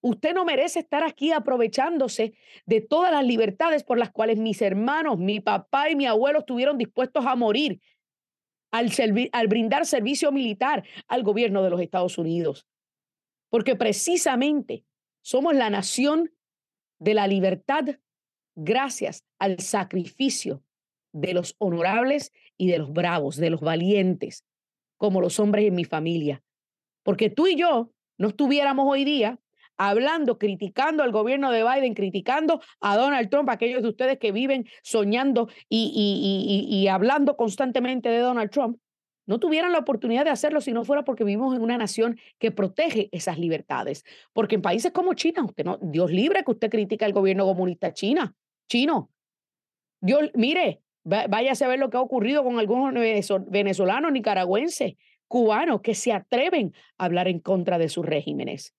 Usted 0.00 0.32
no 0.32 0.46
merece 0.46 0.78
estar 0.78 1.04
aquí 1.04 1.30
aprovechándose 1.30 2.32
de 2.64 2.80
todas 2.80 3.12
las 3.12 3.24
libertades 3.26 3.84
por 3.84 3.98
las 3.98 4.10
cuales 4.10 4.38
mis 4.38 4.62
hermanos, 4.62 5.18
mi 5.18 5.40
papá 5.40 5.90
y 5.90 5.96
mi 5.96 6.06
abuelo 6.06 6.38
estuvieron 6.38 6.78
dispuestos 6.78 7.26
a 7.26 7.36
morir 7.36 7.82
al, 8.70 8.90
al 9.32 9.48
brindar 9.48 9.84
servicio 9.84 10.32
militar 10.32 10.84
al 11.06 11.22
gobierno 11.22 11.62
de 11.62 11.68
los 11.68 11.82
Estados 11.82 12.16
Unidos 12.16 12.66
porque 13.54 13.76
precisamente 13.76 14.84
somos 15.22 15.54
la 15.54 15.70
nación 15.70 16.32
de 16.98 17.14
la 17.14 17.28
libertad 17.28 17.84
gracias 18.56 19.22
al 19.38 19.60
sacrificio 19.60 20.64
de 21.14 21.32
los 21.32 21.54
honorables 21.58 22.32
y 22.58 22.68
de 22.68 22.78
los 22.78 22.92
bravos, 22.92 23.36
de 23.36 23.50
los 23.50 23.60
valientes, 23.60 24.44
como 24.98 25.20
los 25.20 25.40
hombres 25.40 25.66
en 25.66 25.74
mi 25.74 25.84
familia. 25.84 26.42
Porque 27.02 27.30
tú 27.30 27.46
y 27.46 27.56
yo 27.56 27.90
no 28.18 28.28
estuviéramos 28.28 28.86
hoy 28.88 29.04
día 29.04 29.38
hablando, 29.76 30.38
criticando 30.38 31.02
al 31.02 31.12
gobierno 31.12 31.50
de 31.50 31.64
Biden, 31.64 31.94
criticando 31.94 32.60
a 32.80 32.96
Donald 32.96 33.28
Trump, 33.28 33.48
aquellos 33.48 33.82
de 33.82 33.88
ustedes 33.88 34.18
que 34.18 34.32
viven 34.32 34.66
soñando 34.82 35.48
y, 35.68 35.92
y, 35.94 36.76
y, 36.76 36.88
hablando 36.88 37.36
constantemente 37.36 38.08
de 38.08 38.18
Donald 38.18 38.50
Trump, 38.50 38.78
no 39.26 39.40
tuvieran 39.40 39.72
la 39.72 39.78
oportunidad 39.78 40.24
de 40.24 40.30
hacerlo 40.30 40.60
si 40.60 40.72
no 40.72 40.84
fuera 40.84 41.04
porque 41.04 41.24
vivimos 41.24 41.56
en 41.56 41.62
una 41.62 41.78
nación 41.78 42.18
que 42.38 42.50
protege 42.50 43.08
esas 43.10 43.38
libertades. 43.38 44.04
Porque 44.32 44.56
en 44.56 44.62
países 44.62 44.92
como 44.92 45.14
China, 45.14 45.44
usted 45.44 45.64
no, 45.64 45.78
Dios 45.80 46.10
libre 46.10 46.44
que 46.44 46.50
usted 46.52 46.70
critica 46.70 47.06
al 47.06 47.14
gobierno 47.14 47.44
comunista 47.46 47.92
china, 47.92 48.34
chino. 48.68 49.10
Dios, 50.00 50.30
mire, 50.34 50.83
váyase 51.04 51.64
a 51.64 51.68
ver 51.68 51.78
lo 51.78 51.90
que 51.90 51.96
ha 51.96 52.00
ocurrido 52.00 52.42
con 52.42 52.58
algunos 52.58 52.94
venezolanos, 53.46 54.12
nicaragüenses, 54.12 54.94
cubanos 55.28 55.80
que 55.80 55.94
se 55.94 56.12
atreven 56.12 56.74
a 56.98 57.04
hablar 57.06 57.28
en 57.28 57.40
contra 57.40 57.78
de 57.78 57.88
sus 57.88 58.04
regímenes. 58.04 58.74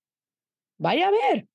Vaya 0.77 1.07
a 1.07 1.11
ver. 1.11 1.47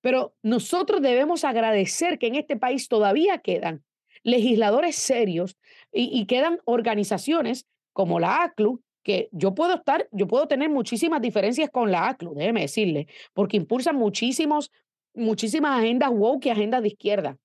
Pero 0.00 0.34
nosotros 0.42 1.00
debemos 1.00 1.44
agradecer 1.44 2.18
que 2.18 2.26
en 2.26 2.34
este 2.34 2.56
país 2.56 2.88
todavía 2.88 3.38
quedan 3.38 3.82
legisladores 4.22 4.96
serios 4.96 5.56
y, 5.92 6.26
quedan 6.26 6.58
organizaciones 6.64 7.66
como 7.92 8.20
la 8.20 8.42
ACLU, 8.42 8.82
que 9.02 9.28
yo 9.32 9.54
puedo 9.54 9.74
estar, 9.74 10.08
yo 10.12 10.26
puedo 10.26 10.48
tener 10.48 10.70
muchísimas 10.70 11.20
diferencias 11.20 11.70
con 11.70 11.92
la 11.92 12.08
ACLU, 12.08 12.34
déjeme 12.34 12.62
decirle, 12.62 13.06
porque 13.32 13.56
impulsan 13.56 13.96
muchísimos, 13.96 14.70
muchísimas 15.14 15.78
agendas 15.78 16.10
woke 16.12 16.46
y 16.46 16.50
agendas 16.50 16.82
de 16.82 16.88
izquierda. 16.88 17.38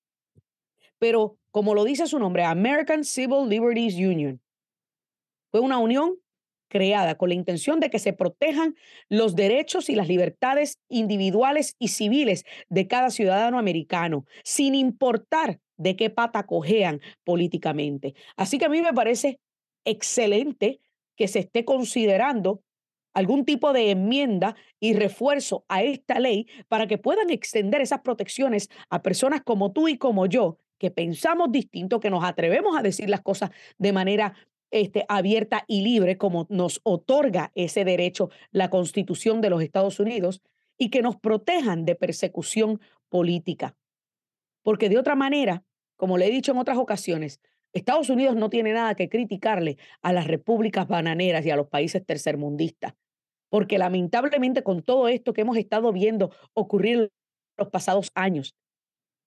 Pero 1.00 1.38
como 1.52 1.74
lo 1.74 1.84
dice 1.84 2.08
su 2.08 2.20
nombre, 2.20 2.44
American 2.44 3.04
Civil 3.04 3.50
Liberties 3.50 3.96
Union, 3.96 4.42
fue 5.52 5.62
una 5.62 5.80
unión 5.80 6.18
creada 6.70 7.16
con 7.16 7.30
la 7.30 7.36
intención 7.36 7.80
de 7.80 7.90
que 7.90 8.00
se 8.00 8.14
protejan 8.14 8.76
los 9.10 9.36
derechos 9.36 9.90
y 9.90 9.96
las 9.96 10.08
libertades 10.08 10.78
individuales 10.88 11.76
y 11.80 11.88
civiles 11.88 12.46
de 12.70 12.88
cada 12.88 13.10
ciudadano 13.10 13.58
americano, 13.58 14.26
sin 14.44 14.76
importar 14.76 15.60
de 15.78 15.96
qué 15.96 16.10
pata 16.10 16.46
cojean 16.46 17.02
políticamente. 17.24 18.14
Así 18.38 18.60
que 18.60 18.66
a 18.66 18.70
mí 18.70 18.82
me 18.82 18.94
parece 18.94 19.40
excelente 19.86 20.80
que 21.16 21.28
se 21.28 21.40
esté 21.40 21.66
considerando 21.66 22.62
algún 23.14 23.44
tipo 23.44 23.74
de 23.74 23.90
enmienda 23.90 24.56
y 24.80 24.94
refuerzo 24.94 25.66
a 25.68 25.82
esta 25.82 26.20
ley 26.20 26.48
para 26.68 26.88
que 26.88 27.00
puedan 27.00 27.32
extender 27.32 27.82
esas 27.82 28.02
protecciones 28.02 28.70
a 28.90 29.02
personas 29.02 29.42
como 29.42 29.72
tú 29.72 29.88
y 29.88 29.98
como 29.98 30.28
yo, 30.28 30.60
que 30.80 30.90
pensamos 30.90 31.52
distinto, 31.52 32.00
que 32.00 32.10
nos 32.10 32.24
atrevemos 32.24 32.78
a 32.78 32.82
decir 32.82 33.10
las 33.10 33.22
cosas 33.22 33.52
de 33.78 33.94
manera 33.94 34.34
este, 34.72 35.06
abierta 35.08 35.66
y 35.68 35.82
libre, 35.82 36.18
como 36.18 36.48
nos 36.50 36.80
otorga 36.84 37.52
ese 37.56 37.86
derecho 37.86 38.30
la 38.52 38.70
Constitución 38.70 39.42
de 39.42 39.50
los 39.50 39.62
Estados 39.62 40.00
Unidos, 40.00 40.42
y 40.78 40.90
que 40.90 41.02
nos 41.02 41.18
protejan 41.18 41.86
de 41.86 41.96
persecución 41.96 42.80
política. 43.10 43.76
Porque 44.64 44.90
de 44.90 44.98
otra 44.98 45.16
manera, 45.16 45.64
como 45.98 46.18
le 46.18 46.28
he 46.28 46.32
dicho 46.32 46.54
en 46.54 46.58
otras 46.58 46.78
ocasiones, 46.78 47.42
Estados 47.74 48.10
Unidos 48.10 48.36
no 48.36 48.50
tiene 48.50 48.74
nada 48.74 48.96
que 48.96 49.10
criticarle 49.10 49.78
a 50.02 50.14
las 50.14 50.26
repúblicas 50.26 50.88
bananeras 50.88 51.46
y 51.46 51.52
a 51.52 51.56
los 51.56 51.68
países 51.68 52.04
tercermundistas, 52.06 52.94
porque 53.50 53.78
lamentablemente 53.78 54.64
con 54.64 54.82
todo 54.82 55.08
esto 55.08 55.34
que 55.34 55.42
hemos 55.42 55.58
estado 55.58 55.92
viendo 55.92 56.32
ocurrir 56.54 57.12
los 57.58 57.70
pasados 57.70 58.12
años, 58.16 58.56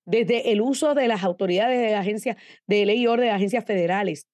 desde 0.04 0.52
el 0.52 0.60
uso 0.60 0.94
de 0.94 1.08
las 1.08 1.22
autoridades 1.22 1.78
de 1.78 1.94
agencias 1.94 2.36
de 2.66 2.86
ley 2.86 3.02
y 3.02 3.06
orden 3.06 3.26
de 3.26 3.32
agencias 3.32 3.64
federales 3.64 4.26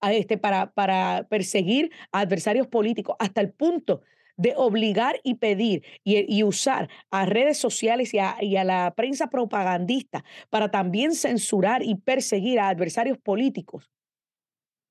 a 0.00 0.12
este, 0.12 0.36
para, 0.38 0.72
para 0.72 1.26
perseguir 1.28 1.90
a 2.12 2.20
adversarios 2.20 2.66
políticos, 2.66 3.16
hasta 3.18 3.40
el 3.40 3.52
punto 3.52 4.02
de 4.36 4.54
obligar 4.56 5.20
y 5.22 5.36
pedir 5.36 5.84
y, 6.02 6.42
usar 6.42 6.88
a 7.10 7.24
redes 7.24 7.56
sociales 7.56 8.12
y 8.14 8.18
a, 8.18 8.36
y 8.40 8.56
a, 8.56 8.64
la 8.64 8.92
prensa 8.96 9.28
propagandista 9.28 10.24
para 10.50 10.70
también 10.70 11.14
censurar 11.14 11.82
y 11.82 11.94
perseguir 11.94 12.58
a 12.58 12.68
adversarios 12.68 13.18
políticos. 13.18 13.90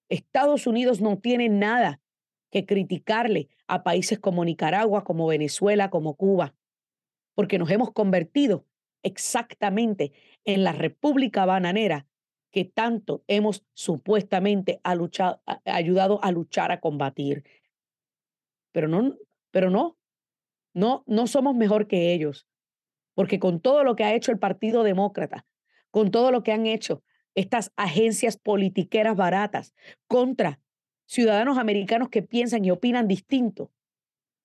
Estados 0.10 0.66
Unidos 0.66 1.02
no 1.02 1.18
tiene 1.18 1.50
nada 1.50 2.00
que 2.52 2.66
criticarle 2.66 3.50
a 3.68 3.84
países 3.84 4.20
como 4.20 4.46
Nicaragua, 4.46 5.04
como 5.04 5.28
Venezuela, 5.28 5.90
como 5.90 6.16
Cuba, 6.16 6.54
porque 7.36 7.58
nos 7.58 7.70
hemos 7.70 7.92
convertido 7.92 8.66
exactamente 9.04 10.12
en 10.46 10.64
la 10.64 10.72
República 10.72 11.46
Bananera 11.46 12.08
que 12.52 12.66
tanto 12.66 13.24
hemos 13.28 13.66
supuestamente 13.74 14.80
ayudado 14.84 16.24
a 16.24 16.32
luchar 16.32 16.72
a 16.72 16.80
combatir. 16.80 17.44
Pero 18.72 18.88
no, 18.88 19.16
pero 19.52 19.70
no, 19.70 19.98
no, 20.74 21.04
no 21.08 21.28
somos 21.28 21.56
mejor 21.56 21.88
que 21.88 22.14
ellos, 22.14 22.48
porque 23.16 23.40
con 23.40 23.60
todo 23.60 23.84
lo 23.84 23.96
que 23.96 24.04
ha 24.04 24.14
hecho 24.14 24.32
el 24.32 24.40
Partido 24.40 24.84
Demócrata, 24.84 25.48
con 25.90 26.12
todo 26.12 26.32
lo 26.32 26.44
que 26.44 26.52
han 26.52 26.68
hecho 26.68 27.04
estas 27.36 27.72
agencias 27.76 28.38
politiqueras 28.38 29.16
baratas 29.16 29.74
contra 30.08 30.60
ciudadanos 31.06 31.58
americanos 31.58 32.10
que 32.10 32.22
piensan 32.22 32.66
y 32.66 32.72
opinan 32.72 33.08
distinto, 33.08 33.72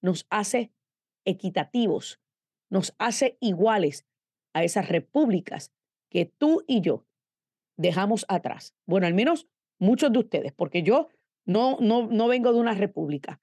nos 0.01 0.27
hace 0.31 0.73
equitativos, 1.27 2.21
nos 2.71 2.94
hace 2.99 3.37
iguales 3.40 4.07
a 4.59 4.64
esas 4.64 4.88
repúblicas 4.88 5.73
que 6.11 6.27
tú 6.27 6.62
y 6.66 6.81
yo 6.81 7.05
dejamos 7.77 8.25
atrás. 8.29 8.75
Bueno, 8.87 9.07
al 9.07 9.14
menos 9.14 9.49
muchos 9.79 10.12
de 10.12 10.18
ustedes, 10.18 10.53
porque 10.53 10.83
yo 10.83 11.09
no, 11.44 11.79
no, 11.81 12.07
no 12.07 12.29
vengo 12.29 12.53
de 12.53 12.61
una 12.61 12.75
república 12.75 13.40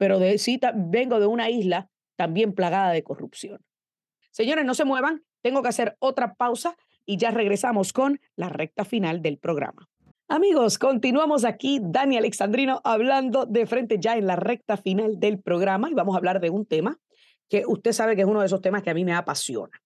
pero 0.00 0.18
de, 0.18 0.38
sí 0.38 0.58
vengo 0.76 1.20
de 1.20 1.26
una 1.26 1.50
isla 1.50 1.90
también 2.16 2.54
plagada 2.54 2.90
de 2.90 3.04
corrupción. 3.04 3.60
Señores, 4.30 4.64
no 4.64 4.72
se 4.72 4.86
muevan, 4.86 5.24
tengo 5.42 5.62
que 5.62 5.68
hacer 5.68 5.98
otra 5.98 6.36
pausa 6.36 6.74
y 7.04 7.18
ya 7.18 7.30
regresamos 7.30 7.92
con 7.92 8.18
la 8.34 8.48
recta 8.48 8.86
final 8.86 9.20
del 9.20 9.36
programa. 9.36 9.90
Amigos, 10.26 10.78
continuamos 10.78 11.44
aquí, 11.44 11.80
Dani 11.82 12.16
Alexandrino, 12.16 12.80
hablando 12.82 13.44
de 13.44 13.66
frente 13.66 13.98
ya 14.00 14.16
en 14.16 14.26
la 14.26 14.36
recta 14.36 14.78
final 14.78 15.20
del 15.20 15.38
programa 15.38 15.90
y 15.90 15.94
vamos 15.94 16.14
a 16.14 16.18
hablar 16.18 16.40
de 16.40 16.48
un 16.48 16.64
tema 16.64 16.98
que 17.50 17.64
usted 17.66 17.92
sabe 17.92 18.16
que 18.16 18.22
es 18.22 18.28
uno 18.28 18.40
de 18.40 18.46
esos 18.46 18.62
temas 18.62 18.82
que 18.82 18.88
a 18.88 18.94
mí 18.94 19.04
me 19.04 19.12
apasiona. 19.12 19.82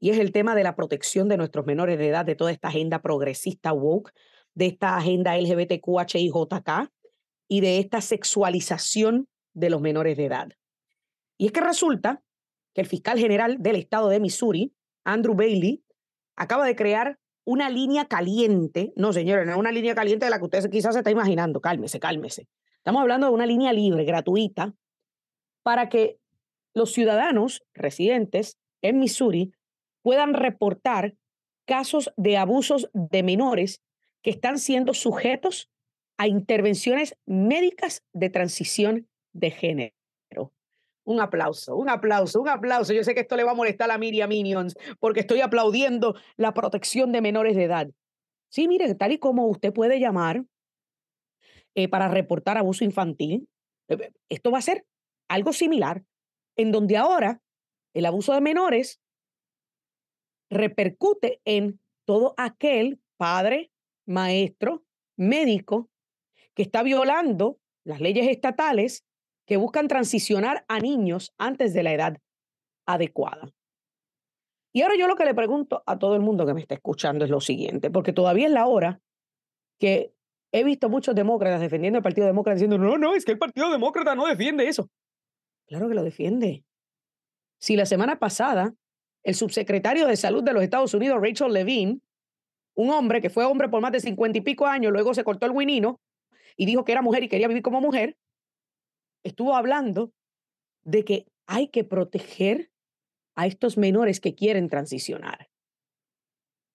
Y 0.00 0.10
es 0.10 0.18
el 0.18 0.32
tema 0.32 0.54
de 0.54 0.62
la 0.62 0.76
protección 0.76 1.28
de 1.28 1.36
nuestros 1.36 1.66
menores 1.66 1.98
de 1.98 2.08
edad, 2.08 2.24
de 2.24 2.36
toda 2.36 2.52
esta 2.52 2.68
agenda 2.68 3.00
progresista 3.02 3.72
woke, 3.72 4.12
de 4.54 4.66
esta 4.66 4.96
agenda 4.96 5.36
LGBTQHIJK, 5.36 6.90
y 7.48 7.60
de 7.60 7.78
esta 7.78 8.00
sexualización 8.00 9.28
de 9.54 9.70
los 9.70 9.80
menores 9.80 10.16
de 10.16 10.26
edad. 10.26 10.48
Y 11.38 11.46
es 11.46 11.52
que 11.52 11.60
resulta 11.60 12.22
que 12.74 12.82
el 12.82 12.86
fiscal 12.86 13.18
general 13.18 13.56
del 13.60 13.76
estado 13.76 14.08
de 14.08 14.20
Missouri, 14.20 14.74
Andrew 15.04 15.34
Bailey, 15.34 15.82
acaba 16.36 16.66
de 16.66 16.76
crear 16.76 17.18
una 17.44 17.70
línea 17.70 18.04
caliente, 18.04 18.92
no 18.94 19.12
señores, 19.12 19.46
no 19.46 19.52
es 19.52 19.58
una 19.58 19.72
línea 19.72 19.94
caliente 19.94 20.26
de 20.26 20.30
la 20.30 20.38
que 20.38 20.44
usted 20.44 20.70
quizás 20.70 20.94
se 20.94 21.00
está 21.00 21.10
imaginando, 21.10 21.60
cálmese, 21.60 21.98
cálmese. 21.98 22.46
Estamos 22.76 23.00
hablando 23.00 23.26
de 23.28 23.32
una 23.32 23.46
línea 23.46 23.72
libre, 23.72 24.04
gratuita, 24.04 24.74
para 25.62 25.88
que 25.88 26.18
los 26.74 26.92
ciudadanos 26.92 27.62
residentes 27.72 28.58
en 28.82 28.98
Missouri 28.98 29.52
puedan 30.02 30.34
reportar 30.34 31.14
casos 31.66 32.10
de 32.16 32.36
abusos 32.36 32.90
de 32.92 33.22
menores 33.22 33.82
que 34.22 34.30
están 34.30 34.58
siendo 34.58 34.94
sujetos 34.94 35.70
a 36.16 36.26
intervenciones 36.26 37.16
médicas 37.26 38.02
de 38.12 38.30
transición 38.30 39.08
de 39.32 39.50
género. 39.50 39.92
Un 41.04 41.20
aplauso, 41.20 41.74
un 41.76 41.88
aplauso, 41.88 42.40
un 42.40 42.48
aplauso. 42.48 42.92
Yo 42.92 43.02
sé 43.02 43.14
que 43.14 43.20
esto 43.20 43.36
le 43.36 43.44
va 43.44 43.52
a 43.52 43.54
molestar 43.54 43.90
a 43.90 43.96
Miriam 43.96 44.28
Minions 44.28 44.76
porque 45.00 45.20
estoy 45.20 45.40
aplaudiendo 45.40 46.16
la 46.36 46.52
protección 46.52 47.12
de 47.12 47.22
menores 47.22 47.56
de 47.56 47.64
edad. 47.64 47.88
Sí, 48.50 48.68
mire, 48.68 48.94
tal 48.94 49.12
y 49.12 49.18
como 49.18 49.46
usted 49.46 49.72
puede 49.72 50.00
llamar 50.00 50.44
eh, 51.74 51.88
para 51.88 52.08
reportar 52.08 52.58
abuso 52.58 52.84
infantil, 52.84 53.48
eh, 53.88 54.10
esto 54.28 54.50
va 54.50 54.58
a 54.58 54.62
ser 54.62 54.84
algo 55.28 55.52
similar, 55.52 56.02
en 56.56 56.72
donde 56.72 56.96
ahora 56.96 57.40
el 57.94 58.04
abuso 58.04 58.34
de 58.34 58.40
menores 58.40 59.00
repercute 60.50 61.40
en 61.44 61.80
todo 62.04 62.34
aquel 62.36 63.00
padre, 63.16 63.70
maestro, 64.06 64.84
médico 65.16 65.90
que 66.54 66.62
está 66.62 66.82
violando 66.82 67.58
las 67.84 68.00
leyes 68.00 68.28
estatales 68.28 69.04
que 69.46 69.56
buscan 69.56 69.88
transicionar 69.88 70.64
a 70.68 70.78
niños 70.78 71.34
antes 71.38 71.72
de 71.74 71.82
la 71.82 71.92
edad 71.92 72.18
adecuada. 72.86 73.52
Y 74.72 74.82
ahora 74.82 74.96
yo 74.98 75.08
lo 75.08 75.16
que 75.16 75.24
le 75.24 75.34
pregunto 75.34 75.82
a 75.86 75.98
todo 75.98 76.14
el 76.14 76.20
mundo 76.20 76.46
que 76.46 76.54
me 76.54 76.60
está 76.60 76.74
escuchando 76.74 77.24
es 77.24 77.30
lo 77.30 77.40
siguiente, 77.40 77.90
porque 77.90 78.12
todavía 78.12 78.46
es 78.46 78.52
la 78.52 78.66
hora 78.66 79.00
que 79.78 80.12
he 80.52 80.64
visto 80.64 80.88
muchos 80.88 81.14
demócratas 81.14 81.60
defendiendo 81.60 81.98
el 81.98 82.02
Partido 82.02 82.26
Demócrata 82.26 82.54
diciendo, 82.54 82.78
no, 82.78 82.98
no, 82.98 83.14
es 83.14 83.24
que 83.24 83.32
el 83.32 83.38
Partido 83.38 83.70
Demócrata 83.70 84.14
no 84.14 84.26
defiende 84.26 84.68
eso. 84.68 84.90
Claro 85.66 85.88
que 85.88 85.94
lo 85.94 86.02
defiende. 86.02 86.64
Si 87.60 87.76
la 87.76 87.86
semana 87.86 88.18
pasada 88.18 88.74
el 89.24 89.34
subsecretario 89.34 90.06
de 90.06 90.16
Salud 90.16 90.42
de 90.42 90.52
los 90.52 90.62
Estados 90.62 90.94
Unidos, 90.94 91.20
Rachel 91.20 91.52
Levine, 91.52 92.00
un 92.74 92.90
hombre 92.90 93.20
que 93.20 93.30
fue 93.30 93.44
hombre 93.44 93.68
por 93.68 93.80
más 93.80 93.92
de 93.92 94.00
cincuenta 94.00 94.38
y 94.38 94.42
pico 94.42 94.66
años, 94.66 94.92
luego 94.92 95.14
se 95.14 95.24
cortó 95.24 95.46
el 95.46 95.52
winino, 95.52 96.00
y 96.56 96.66
dijo 96.66 96.84
que 96.84 96.92
era 96.92 97.02
mujer 97.02 97.22
y 97.22 97.28
quería 97.28 97.48
vivir 97.48 97.62
como 97.62 97.80
mujer, 97.80 98.16
estuvo 99.24 99.54
hablando 99.54 100.12
de 100.82 101.04
que 101.04 101.26
hay 101.46 101.68
que 101.68 101.84
proteger 101.84 102.70
a 103.36 103.46
estos 103.46 103.78
menores 103.78 104.20
que 104.20 104.34
quieren 104.34 104.68
transicionar. 104.68 105.48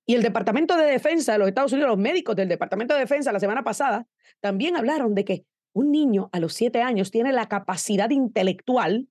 Y 0.06 0.16
el 0.16 0.24
Departamento 0.24 0.76
de 0.78 0.86
Defensa 0.86 1.34
de 1.34 1.40
los 1.40 1.48
Estados 1.48 1.72
Unidos, 1.72 1.92
los 1.92 2.00
médicos 2.00 2.36
del 2.36 2.50
Departamento 2.50 2.94
de 2.94 3.02
Defensa 3.02 3.32
la 3.32 3.40
semana 3.40 3.64
pasada, 3.64 4.08
también 4.40 4.76
hablaron 4.76 5.16
de 5.16 5.26
que 5.26 5.46
un 5.74 5.92
niño 5.92 6.30
a 6.32 6.40
los 6.40 6.54
siete 6.54 6.82
años 6.82 7.12
tiene 7.12 7.32
la 7.32 7.48
capacidad 7.48 8.10
intelectual 8.10 9.08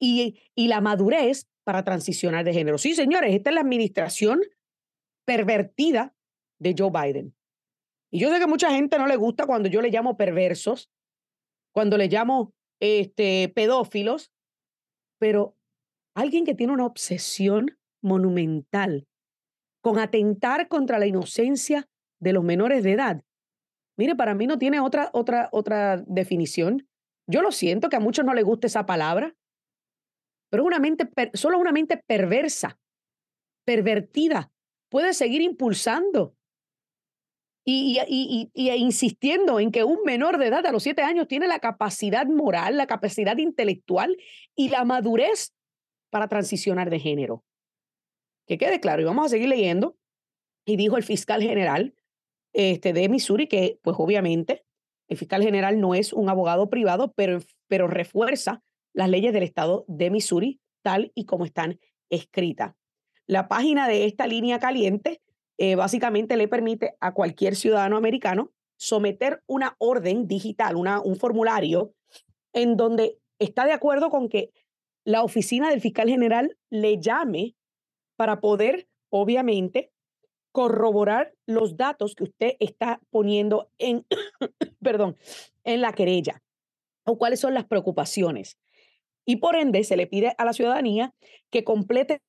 y, 0.00 0.40
y 0.54 0.68
la 0.68 0.80
madurez 0.80 1.46
para 1.66 1.82
transicionar 1.82 2.44
de 2.44 2.52
género. 2.52 2.78
Sí, 2.78 2.94
señores, 2.94 3.34
esta 3.34 3.50
es 3.50 3.54
la 3.54 3.62
administración 3.62 4.40
pervertida 5.26 6.14
de 6.60 6.76
Joe 6.78 6.92
Biden. 6.92 7.34
Y 8.12 8.20
yo 8.20 8.30
sé 8.30 8.38
que 8.38 8.46
mucha 8.46 8.70
gente 8.70 8.96
no 8.98 9.08
le 9.08 9.16
gusta 9.16 9.46
cuando 9.46 9.68
yo 9.68 9.82
le 9.82 9.90
llamo 9.90 10.16
perversos, 10.16 10.92
cuando 11.74 11.98
le 11.98 12.06
llamo 12.06 12.54
este, 12.80 13.48
pedófilos, 13.48 14.30
pero 15.18 15.56
alguien 16.14 16.44
que 16.44 16.54
tiene 16.54 16.72
una 16.72 16.86
obsesión 16.86 17.76
monumental 18.00 19.08
con 19.82 19.98
atentar 19.98 20.68
contra 20.68 21.00
la 21.00 21.06
inocencia 21.06 21.88
de 22.20 22.32
los 22.32 22.44
menores 22.44 22.84
de 22.84 22.92
edad. 22.92 23.24
Mire, 23.98 24.14
para 24.14 24.36
mí 24.36 24.46
no 24.46 24.56
tiene 24.56 24.78
otra, 24.78 25.10
otra, 25.12 25.48
otra 25.50 25.96
definición. 26.06 26.88
Yo 27.26 27.42
lo 27.42 27.50
siento 27.50 27.88
que 27.88 27.96
a 27.96 28.00
muchos 28.00 28.24
no 28.24 28.34
les 28.34 28.44
guste 28.44 28.68
esa 28.68 28.86
palabra, 28.86 29.34
pero 30.50 30.64
una 30.64 30.78
mente, 30.78 31.08
solo 31.34 31.58
una 31.58 31.72
mente 31.72 32.02
perversa, 32.06 32.78
pervertida, 33.64 34.50
puede 34.88 35.14
seguir 35.14 35.42
impulsando 35.42 36.36
y, 37.68 37.98
y, 38.06 38.50
y, 38.54 38.68
e 38.70 38.76
insistiendo 38.76 39.58
en 39.58 39.72
que 39.72 39.82
un 39.82 40.04
menor 40.04 40.38
de 40.38 40.46
edad 40.46 40.64
a 40.64 40.72
los 40.72 40.84
siete 40.84 41.02
años 41.02 41.26
tiene 41.26 41.48
la 41.48 41.58
capacidad 41.58 42.24
moral, 42.26 42.76
la 42.76 42.86
capacidad 42.86 43.36
intelectual 43.38 44.16
y 44.54 44.68
la 44.68 44.84
madurez 44.84 45.52
para 46.10 46.28
transicionar 46.28 46.90
de 46.90 47.00
género. 47.00 47.44
Que 48.46 48.56
quede 48.56 48.78
claro, 48.78 49.02
y 49.02 49.04
vamos 49.04 49.26
a 49.26 49.28
seguir 49.30 49.48
leyendo. 49.48 49.96
Y 50.64 50.76
dijo 50.76 50.96
el 50.96 51.02
fiscal 51.02 51.42
general 51.42 51.94
este, 52.52 52.92
de 52.92 53.08
Missouri 53.08 53.48
que, 53.48 53.80
pues 53.82 53.96
obviamente, 53.98 54.64
el 55.08 55.16
fiscal 55.16 55.42
general 55.42 55.80
no 55.80 55.94
es 55.94 56.12
un 56.12 56.28
abogado 56.28 56.70
privado, 56.70 57.12
pero, 57.14 57.40
pero 57.66 57.88
refuerza 57.88 58.62
las 58.96 59.10
leyes 59.10 59.32
del 59.34 59.42
estado 59.42 59.84
de 59.88 60.10
Missouri 60.10 60.58
tal 60.82 61.12
y 61.14 61.26
como 61.26 61.44
están 61.44 61.78
escritas. 62.08 62.74
La 63.26 63.46
página 63.46 63.88
de 63.88 64.06
esta 64.06 64.26
línea 64.26 64.58
caliente 64.58 65.20
eh, 65.58 65.74
básicamente 65.74 66.36
le 66.36 66.48
permite 66.48 66.94
a 67.00 67.12
cualquier 67.12 67.56
ciudadano 67.56 67.98
americano 67.98 68.52
someter 68.76 69.42
una 69.46 69.76
orden 69.78 70.26
digital, 70.26 70.76
una, 70.76 71.00
un 71.00 71.16
formulario 71.16 71.92
en 72.54 72.76
donde 72.76 73.18
está 73.38 73.66
de 73.66 73.72
acuerdo 73.72 74.08
con 74.08 74.28
que 74.30 74.50
la 75.04 75.22
oficina 75.22 75.68
del 75.68 75.82
fiscal 75.82 76.08
general 76.08 76.56
le 76.70 76.98
llame 76.98 77.54
para 78.16 78.40
poder, 78.40 78.88
obviamente, 79.10 79.92
corroborar 80.52 81.34
los 81.44 81.76
datos 81.76 82.14
que 82.14 82.24
usted 82.24 82.56
está 82.60 83.00
poniendo 83.10 83.70
en, 83.76 84.06
perdón, 84.82 85.16
en 85.64 85.82
la 85.82 85.92
querella 85.92 86.42
o 87.04 87.18
cuáles 87.18 87.40
son 87.40 87.52
las 87.52 87.66
preocupaciones. 87.66 88.58
Y 89.26 89.36
por 89.36 89.56
ende, 89.56 89.84
se 89.84 89.96
le 89.96 90.06
pide 90.06 90.34
a 90.38 90.44
la 90.44 90.52
ciudadanía 90.52 91.12
que 91.50 91.64
complete 91.64 92.22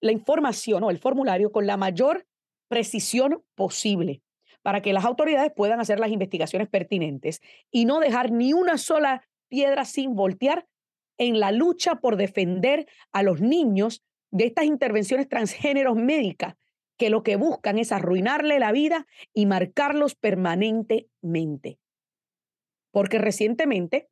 la 0.00 0.12
información 0.12 0.84
o 0.84 0.90
el 0.90 0.98
formulario 0.98 1.50
con 1.50 1.66
la 1.66 1.76
mayor 1.76 2.26
precisión 2.68 3.42
posible 3.54 4.22
para 4.62 4.80
que 4.80 4.92
las 4.92 5.04
autoridades 5.04 5.52
puedan 5.54 5.80
hacer 5.80 5.98
las 5.98 6.10
investigaciones 6.10 6.68
pertinentes 6.68 7.40
y 7.70 7.84
no 7.84 7.98
dejar 8.00 8.30
ni 8.30 8.52
una 8.52 8.78
sola 8.78 9.26
piedra 9.48 9.84
sin 9.84 10.14
voltear 10.14 10.66
en 11.18 11.40
la 11.40 11.52
lucha 11.52 11.96
por 11.96 12.16
defender 12.16 12.86
a 13.12 13.22
los 13.22 13.40
niños 13.40 14.02
de 14.30 14.46
estas 14.46 14.64
intervenciones 14.64 15.28
transgéneros 15.28 15.96
médicas 15.96 16.54
que 16.96 17.10
lo 17.10 17.22
que 17.22 17.36
buscan 17.36 17.78
es 17.78 17.92
arruinarle 17.92 18.58
la 18.58 18.72
vida 18.72 19.06
y 19.34 19.46
marcarlos 19.46 20.14
permanentemente. 20.14 21.78
Porque 22.92 23.18
recientemente 23.18 24.08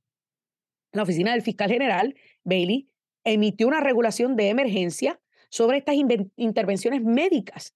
la 0.92 1.02
oficina 1.02 1.32
del 1.32 1.42
fiscal 1.42 1.70
general, 1.70 2.16
Bailey, 2.44 2.88
emitió 3.24 3.68
una 3.68 3.80
regulación 3.80 4.36
de 4.36 4.48
emergencia 4.48 5.20
sobre 5.50 5.78
estas 5.78 5.96
intervenciones 6.36 7.02
médicas 7.02 7.74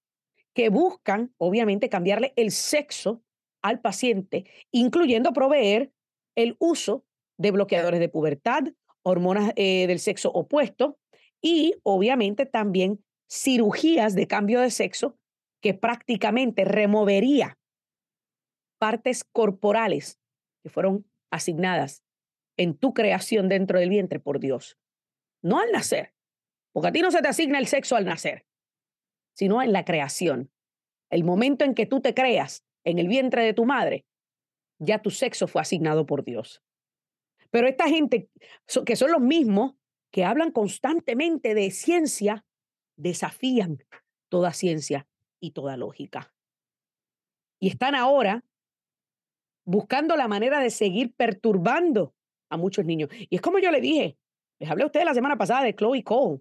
que 0.55 0.69
buscan, 0.69 1.35
obviamente, 1.39 1.89
cambiarle 1.89 2.33
el 2.37 2.51
sexo 2.51 3.23
al 3.63 3.81
paciente, 3.81 4.45
incluyendo 4.71 5.33
proveer 5.33 5.93
el 6.37 6.57
uso 6.59 7.05
de 7.37 7.51
bloqueadores 7.51 8.01
de 8.01 8.09
pubertad, 8.09 8.65
hormonas 9.03 9.53
eh, 9.57 9.87
del 9.87 9.99
sexo 9.99 10.31
opuesto 10.31 10.99
y, 11.41 11.75
obviamente, 11.83 12.47
también 12.47 13.05
cirugías 13.29 14.15
de 14.15 14.27
cambio 14.27 14.61
de 14.61 14.71
sexo 14.71 15.19
que 15.61 15.75
prácticamente 15.75 16.65
removería 16.65 17.59
partes 18.79 19.25
corporales 19.25 20.21
que 20.63 20.71
fueron 20.71 21.07
asignadas 21.31 22.05
en 22.57 22.77
tu 22.77 22.95
creación 22.95 23.49
dentro 23.49 23.79
del 23.79 23.91
vientre 23.91 24.21
por 24.21 24.41
Dios. 24.41 24.79
No 25.43 25.59
al 25.59 25.73
nacer, 25.73 26.15
porque 26.73 26.89
a 26.89 26.93
ti 26.93 27.01
no 27.01 27.11
se 27.11 27.23
te 27.23 27.29
asigna 27.29 27.59
el 27.59 27.67
sexo 27.67 27.97
al 27.97 28.05
nacer 28.05 28.47
sino 29.35 29.61
en 29.63 29.73
la 29.73 29.85
creación. 29.85 30.51
El 31.11 31.25
momento 31.25 31.65
en 31.65 31.75
que 31.75 31.87
tú 31.87 32.01
te 32.01 32.15
creas 32.15 32.65
en 32.85 32.99
el 32.99 33.09
vientre 33.09 33.45
de 33.45 33.53
tu 33.53 33.65
madre, 33.65 34.07
ya 34.79 35.03
tu 35.03 35.11
sexo 35.11 35.47
fue 35.47 35.61
asignado 35.61 36.07
por 36.07 36.25
Dios. 36.25 36.63
Pero 37.51 37.69
esta 37.69 37.89
gente, 37.89 38.31
que 38.87 38.97
son 38.97 39.13
los 39.13 39.21
mismos 39.21 39.75
que 40.11 40.25
hablan 40.25 40.51
constantemente 40.51 41.55
de 41.55 41.71
ciencia, 41.71 42.45
desafían 42.97 43.85
toda 44.29 44.53
ciencia 44.53 45.07
y 45.41 45.51
toda 45.51 45.77
lógica. 45.77 46.33
Y 47.61 47.69
están 47.69 47.95
ahora 47.95 48.45
buscando 49.65 50.17
la 50.17 50.29
manera 50.29 50.61
de 50.61 50.71
seguir 50.71 51.15
perturbando 51.15 52.15
a 52.55 52.59
muchos 52.59 52.85
niños. 52.85 53.11
Y 53.13 53.37
es 53.37 53.41
como 53.41 53.59
yo 53.59 53.71
le 53.71 53.81
dije, 53.81 54.17
les 54.59 54.71
hablé 54.71 54.85
a 54.85 54.87
ustedes 54.87 55.07
la 55.07 55.15
semana 55.15 55.37
pasada 55.37 55.63
de 55.63 55.75
Chloe 55.75 56.03
Cole 56.03 56.41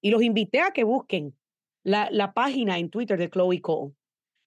y 0.00 0.10
los 0.10 0.22
invité 0.22 0.60
a 0.60 0.72
que 0.72 0.84
busquen 0.84 1.36
la, 1.82 2.32
página 2.34 2.78
en 2.78 2.90
Twitter 2.90 3.18
de 3.18 3.30
Chloe 3.30 3.60
Cole, 3.60 3.94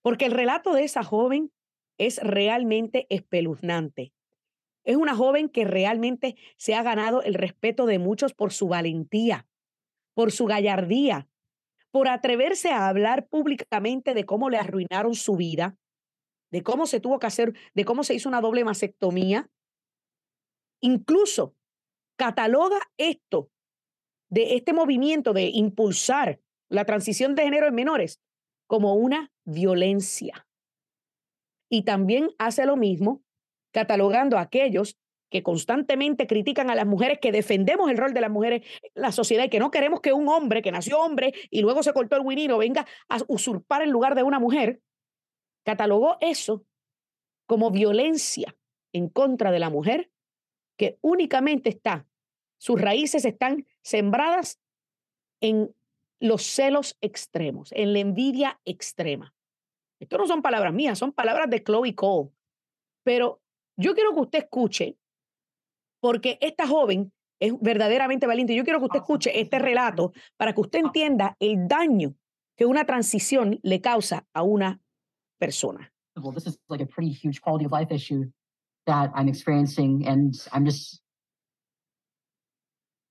porque 0.02 0.26
el 0.26 0.32
relato 0.32 0.74
de 0.74 0.84
esa 0.84 1.04
joven 1.04 1.52
es 1.98 2.20
realmente 2.22 3.08
espeluznante. 3.10 4.14
Es 4.84 4.96
una 4.96 5.16
joven 5.16 5.50
que 5.50 5.64
realmente 5.64 6.36
se 6.58 6.74
ha 6.74 6.82
ganado 6.82 7.22
el 7.22 7.36
respeto 7.36 7.86
de 7.86 8.00
muchos 8.00 8.34
por 8.34 8.52
su 8.52 8.68
valentía, 8.68 9.48
por 10.14 10.32
su 10.32 10.46
gallardía, 10.46 11.28
por 11.92 12.08
atreverse 12.08 12.72
a 12.72 12.88
hablar 12.88 13.28
públicamente 13.28 14.14
de 14.14 14.26
cómo 14.26 14.50
le 14.50 14.58
arruinaron 14.58 15.14
su 15.14 15.36
vida, 15.36 15.78
de 16.52 16.64
cómo 16.64 16.86
se 16.86 17.00
tuvo 17.00 17.20
que 17.20 17.28
hacer, 17.28 17.54
de 17.74 17.86
cómo 17.86 18.04
se 18.04 18.14
hizo 18.14 18.30
una 18.30 18.42
doble 18.42 18.64
mastectomía. 18.64 19.50
Incluso 20.82 21.56
cataloga 22.18 22.80
esto 22.98 23.50
de 24.30 24.56
este 24.56 24.74
movimiento 24.74 25.34
de 25.34 25.50
impulsar 25.54 26.40
la 26.70 26.86
transición 26.86 27.36
de 27.36 27.44
género 27.44 27.68
en 27.68 27.76
menores 27.76 28.20
como 28.68 28.96
una 28.96 29.32
violencia. 29.46 30.48
Y 31.70 31.84
también 31.84 32.30
hace 32.38 32.66
lo 32.66 32.78
mismo 32.78 33.24
catalogando 33.72 34.38
a 34.38 34.42
aquellos 34.42 34.98
que 35.30 35.44
constantemente 35.44 36.28
critican 36.28 36.70
a 36.70 36.76
las 36.76 36.86
mujeres, 36.86 37.20
que 37.22 37.32
defendemos 37.32 37.90
el 37.90 37.98
rol 37.98 38.14
de 38.14 38.22
las 38.22 38.30
mujeres 38.30 38.68
en 38.82 39.02
la 39.02 39.14
sociedad 39.14 39.46
y 39.46 39.50
que 39.50 39.60
no 39.60 39.72
queremos 39.72 40.02
que 40.02 40.12
un 40.12 40.28
hombre 40.28 40.62
que 40.62 40.72
nació 40.72 41.00
hombre 41.00 41.34
y 41.50 41.62
luego 41.62 41.84
se 41.84 41.94
cortó 41.94 42.18
el 42.18 42.26
winino 42.26 42.58
venga 42.58 42.86
a 43.08 43.20
usurpar 43.28 43.82
el 43.82 43.90
lugar 43.90 44.14
de 44.14 44.24
una 44.24 44.40
mujer, 44.40 44.82
catalogó 45.64 46.18
eso 46.20 46.66
como 47.48 47.72
violencia 47.72 48.56
en 48.94 49.08
contra 49.08 49.52
de 49.52 49.60
la 49.60 49.70
mujer, 49.70 50.11
que 50.82 50.98
únicamente 51.02 51.70
está, 51.70 52.08
sus 52.58 52.82
raíces 52.82 53.24
están 53.24 53.68
sembradas 53.84 54.60
en 55.40 55.76
los 56.20 56.42
celos 56.42 56.98
extremos, 57.02 57.72
en 57.74 57.94
la 57.94 58.00
envidia 58.00 58.60
extrema. 58.66 59.32
Esto 60.00 60.18
no 60.18 60.26
son 60.26 60.42
palabras 60.42 60.74
mías, 60.74 60.98
son 60.98 61.12
palabras 61.12 61.52
de 61.52 61.64
Chloe 61.64 61.94
Cole. 61.94 62.32
Pero 63.04 63.44
yo 63.78 63.94
quiero 63.94 64.16
que 64.16 64.22
usted 64.22 64.40
escuche, 64.40 64.98
porque 66.00 66.40
esta 66.42 66.66
joven 66.66 67.14
es 67.40 67.54
verdaderamente 67.62 68.26
valiente. 68.26 68.56
Yo 68.56 68.64
quiero 68.64 68.80
que 68.80 68.86
usted 68.86 69.02
escuche 69.02 69.40
este 69.40 69.60
relato 69.60 70.14
para 70.36 70.56
que 70.56 70.62
usted 70.62 70.80
entienda 70.80 71.38
el 71.40 71.68
daño 71.68 72.16
que 72.58 72.66
una 72.66 72.86
transición 72.86 73.60
le 73.62 73.82
causa 73.82 74.26
a 74.34 74.42
una 74.42 74.82
persona. 75.38 75.94
Well, 76.16 76.34
this 76.34 76.48
is 76.48 76.58
like 76.70 76.82
a 76.82 76.88
pretty 76.88 77.12
huge 77.12 77.40
quality 77.40 77.66
of 77.66 77.72
life 77.72 77.94
issue 77.94 78.32
that 78.88 79.12
I'm 79.16 79.28
experiencing, 79.28 80.06
and 80.08 80.34
I'm 80.52 80.66
just 80.66 81.02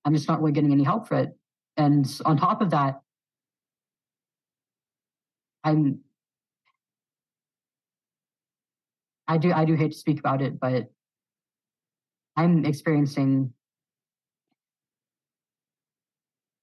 I'm 0.05 0.15
just 0.15 0.29
not 0.29 0.41
really 0.41 0.53
getting 0.53 0.73
any 0.73 0.85
help 0.85 1.09
for 1.09 1.19
it. 1.19 1.37
And 1.77 2.07
on 2.25 2.37
top 2.37 2.61
of 2.63 2.71
that, 2.71 3.01
I'm 5.65 6.01
I 9.29 9.39
do 9.39 9.53
I 9.53 9.65
do 9.65 9.75
hate 9.75 9.93
to 9.93 9.99
speak 9.99 10.19
about 10.19 10.43
it, 10.43 10.59
but 10.59 10.91
I'm 12.37 12.65
experiencing 12.65 13.53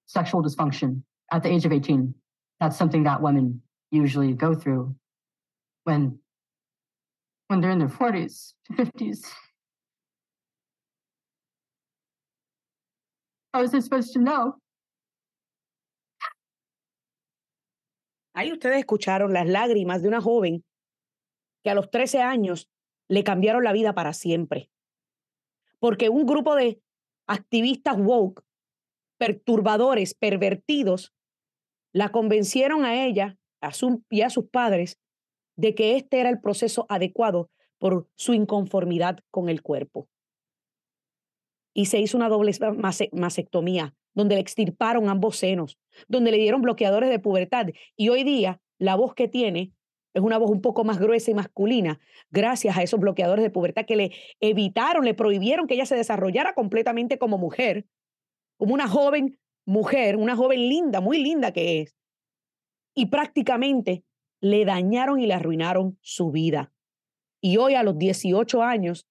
sexual 0.08 0.44
dysfunction 0.44 1.04
at 1.32 1.44
the 1.44 1.50
age 1.50 1.66
of 1.66 1.72
18. 1.72 2.14
That's 2.60 2.78
something 2.78 3.04
that 3.04 3.22
women 3.22 3.62
usually 3.92 4.34
go 4.34 4.54
through 4.54 4.96
when 5.84 6.20
when 7.48 7.62
they're 7.62 7.72
in 7.72 7.80
their 7.80 7.90
40s, 7.90 8.54
50s. 8.74 9.26
How 13.54 13.62
was 13.62 13.74
I 13.74 13.80
supposed 13.80 14.14
to 14.14 14.20
know? 14.20 14.60
Ahí 18.36 18.52
ustedes 18.52 18.78
escucharon 18.78 19.34
las 19.34 19.48
lágrimas 19.48 20.04
de 20.04 20.10
una 20.10 20.22
joven 20.22 20.64
que 21.64 21.72
a 21.72 21.74
los 21.74 21.90
13 21.90 22.22
años 22.22 22.70
le 23.10 23.24
cambiaron 23.24 23.64
la 23.64 23.74
vida 23.74 23.96
para 23.96 24.14
siempre. 24.14 24.70
Porque 25.80 26.10
un 26.10 26.28
grupo 26.28 26.56
de 26.56 26.80
activistas 27.28 27.98
woke, 27.98 28.44
perturbadores, 29.18 30.14
pervertidos, 30.14 31.14
la 31.94 32.10
convencieron 32.10 32.86
a 32.86 33.06
ella 33.06 33.40
y 34.10 34.22
a 34.22 34.30
sus 34.30 34.50
padres 34.50 35.00
de 35.58 35.76
que 35.76 35.98
este 35.98 36.20
era 36.20 36.30
el 36.30 36.40
proceso 36.40 36.86
adecuado 36.88 37.50
por 37.78 38.08
su 38.16 38.34
inconformidad 38.34 39.20
con 39.30 39.50
el 39.50 39.62
cuerpo. 39.62 40.08
Y 41.74 41.88
se 41.88 42.00
hizo 42.00 42.18
una 42.18 42.30
doble 42.30 42.52
mastectomía, 43.12 43.94
donde 44.14 44.36
le 44.36 44.42
extirparon 44.42 45.10
ambos 45.10 45.38
senos, 45.38 45.78
donde 46.08 46.32
le 46.32 46.38
dieron 46.38 46.62
bloqueadores 46.62 47.10
de 47.10 47.20
pubertad. 47.20 47.68
Y 47.96 48.10
hoy 48.10 48.24
día 48.24 48.62
la 48.80 48.96
voz 48.96 49.14
que 49.14 49.28
tiene 49.28 49.74
es 50.14 50.24
una 50.24 50.40
voz 50.40 50.50
un 50.50 50.62
poco 50.62 50.84
más 50.84 50.98
gruesa 50.98 51.30
y 51.30 51.36
masculina, 51.36 52.00
gracias 52.32 52.76
a 52.76 52.82
esos 52.82 53.00
bloqueadores 53.00 53.44
de 53.44 53.52
pubertad 53.52 53.86
que 53.86 53.96
le 53.96 54.12
evitaron, 54.40 55.06
le 55.06 55.14
prohibieron 55.14 55.68
que 55.68 55.76
ella 55.76 55.86
se 55.86 55.96
desarrollara 55.96 56.56
completamente 56.56 57.20
como 57.20 57.38
mujer, 57.38 57.86
como 58.58 58.74
una 58.74 58.88
joven 58.88 59.38
mujer, 59.66 60.16
una 60.16 60.36
joven 60.36 60.70
linda, 60.70 61.02
muy 61.02 61.22
linda 61.22 61.52
que 61.52 61.82
es. 61.82 61.96
Y 62.96 63.08
prácticamente 63.08 64.04
le 64.42 64.66
dañaron 64.66 65.20
y 65.20 65.28
le 65.28 65.34
arruinaron 65.34 65.98
su 66.02 66.32
vida. 66.32 66.72
Y 67.42 67.58
hoy 67.58 67.76
a 67.76 67.84
los 67.84 67.98
18 67.98 68.64
años 68.64 69.08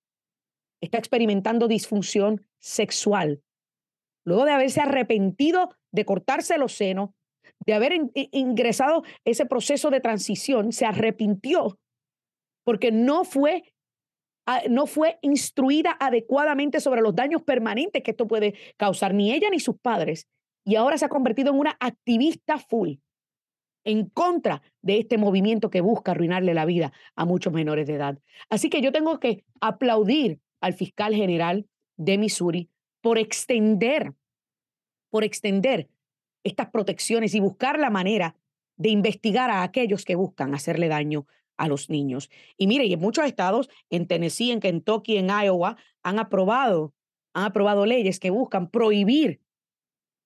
está 0.81 0.99
experimentando 0.99 1.69
disfunción 1.69 2.47
sexual. 2.59 3.43
Luego 4.25 4.45
de 4.45 4.53
haberse 4.53 4.81
arrepentido 4.81 5.71
de 5.93 6.05
cortarse 6.05 6.59
los 6.59 6.73
senos, 6.73 7.11
de 7.65 7.75
haber 7.75 7.93
ingresado 8.15 9.03
ese 9.25 9.47
proceso 9.47 9.91
de 9.91 10.01
transición, 10.01 10.73
se 10.73 10.85
arrepintió 10.85 11.79
porque 12.65 12.91
no 12.91 13.25
fue, 13.25 13.73
no 14.69 14.87
fue 14.87 15.19
instruida 15.23 15.97
adecuadamente 16.01 16.81
sobre 16.81 17.01
los 17.01 17.15
daños 17.15 17.43
permanentes 17.43 18.03
que 18.03 18.11
esto 18.11 18.27
puede 18.27 18.55
causar, 18.77 19.15
ni 19.15 19.33
ella 19.33 19.49
ni 19.51 19.61
sus 19.61 19.79
padres. 19.79 20.29
Y 20.65 20.75
ahora 20.75 20.99
se 20.99 21.05
ha 21.05 21.09
convertido 21.09 21.53
en 21.53 21.61
una 21.61 21.77
activista 21.79 22.59
full 22.59 22.95
en 23.87 24.11
contra 24.11 24.63
de 24.83 24.99
este 24.99 25.17
movimiento 25.17 25.71
que 25.71 25.81
busca 25.81 26.11
arruinarle 26.11 26.53
la 26.55 26.65
vida 26.67 26.93
a 27.15 27.25
muchos 27.25 27.53
menores 27.53 27.87
de 27.87 27.95
edad. 27.95 28.19
Así 28.51 28.69
que 28.69 28.83
yo 28.83 28.93
tengo 28.93 29.19
que 29.21 29.45
aplaudir 29.61 30.41
al 30.61 30.75
fiscal 30.75 31.15
general 31.15 31.67
de 31.97 32.19
Missouri 32.19 32.69
por 33.01 33.17
extender, 33.17 34.13
por 35.09 35.23
extender 35.23 35.89
estas 36.43 36.69
protecciones 36.71 37.35
y 37.35 37.41
buscar 37.41 37.79
la 37.79 37.89
manera 37.91 38.37
de 38.77 38.91
investigar 38.91 39.51
a 39.51 39.63
aquellos 39.63 40.05
que 40.05 40.17
buscan 40.17 40.53
hacerle 40.55 40.89
daño 40.89 41.27
a 41.57 41.69
los 41.69 41.89
niños. 41.89 42.29
Y 42.57 42.67
mire, 42.67 42.87
y 42.87 42.93
en 42.93 43.01
muchos 43.01 43.25
estados, 43.25 43.71
en 43.89 44.09
Tennessee, 44.09 44.51
en 44.51 44.61
Kentucky, 44.61 45.17
en 45.17 45.29
Iowa, 45.29 45.77
han 46.03 46.19
aprobado, 46.19 46.93
han 47.35 47.45
aprobado 47.45 47.87
leyes 47.87 48.19
que 48.19 48.31
buscan 48.31 48.69
prohibir, 48.69 49.41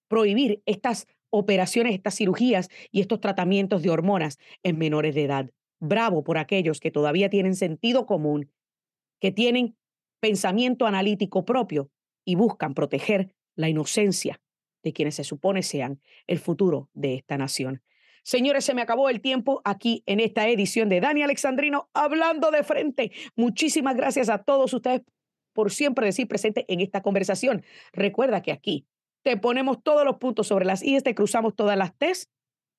prohibir 0.08 0.62
estas 0.64 1.06
operaciones, 1.30 1.94
estas 1.94 2.16
cirugías 2.16 2.68
y 2.90 3.00
estos 3.00 3.20
tratamientos 3.20 3.82
de 3.82 3.90
hormonas 3.90 4.38
en 4.62 4.78
menores 4.78 5.14
de 5.14 5.24
edad. 5.24 5.50
Bravo 5.80 6.22
por 6.22 6.38
aquellos 6.38 6.80
que 6.80 6.90
todavía 6.90 7.30
tienen 7.30 7.56
sentido 7.56 8.06
común, 8.06 8.50
que 9.20 9.32
tienen 9.32 9.76
pensamiento 10.20 10.86
analítico 10.86 11.44
propio 11.44 11.90
y 12.24 12.34
buscan 12.34 12.74
proteger 12.74 13.34
la 13.56 13.68
inocencia 13.68 14.40
de 14.82 14.92
quienes 14.92 15.14
se 15.14 15.24
supone 15.24 15.62
sean 15.62 16.00
el 16.26 16.38
futuro 16.38 16.90
de 16.92 17.14
esta 17.14 17.38
nación. 17.38 17.82
Señores, 18.22 18.64
se 18.64 18.74
me 18.74 18.82
acabó 18.82 19.08
el 19.08 19.20
tiempo 19.20 19.62
aquí 19.64 20.02
en 20.06 20.20
esta 20.20 20.46
edición 20.48 20.88
de 20.88 21.00
Dani 21.00 21.22
Alexandrino 21.22 21.88
hablando 21.94 22.50
de 22.50 22.62
frente. 22.62 23.12
Muchísimas 23.34 23.96
gracias 23.96 24.28
a 24.28 24.42
todos 24.42 24.72
ustedes 24.74 25.02
por 25.52 25.70
siempre 25.70 26.06
decir 26.06 26.28
presente 26.28 26.64
en 26.68 26.80
esta 26.80 27.02
conversación. 27.02 27.64
Recuerda 27.92 28.42
que 28.42 28.52
aquí 28.52 28.86
te 29.22 29.36
ponemos 29.36 29.82
todos 29.82 30.04
los 30.04 30.16
puntos 30.16 30.46
sobre 30.46 30.64
las 30.64 30.82
I, 30.82 31.00
te 31.00 31.14
cruzamos 31.14 31.54
todas 31.54 31.76
las 31.76 31.94
T's 31.96 32.28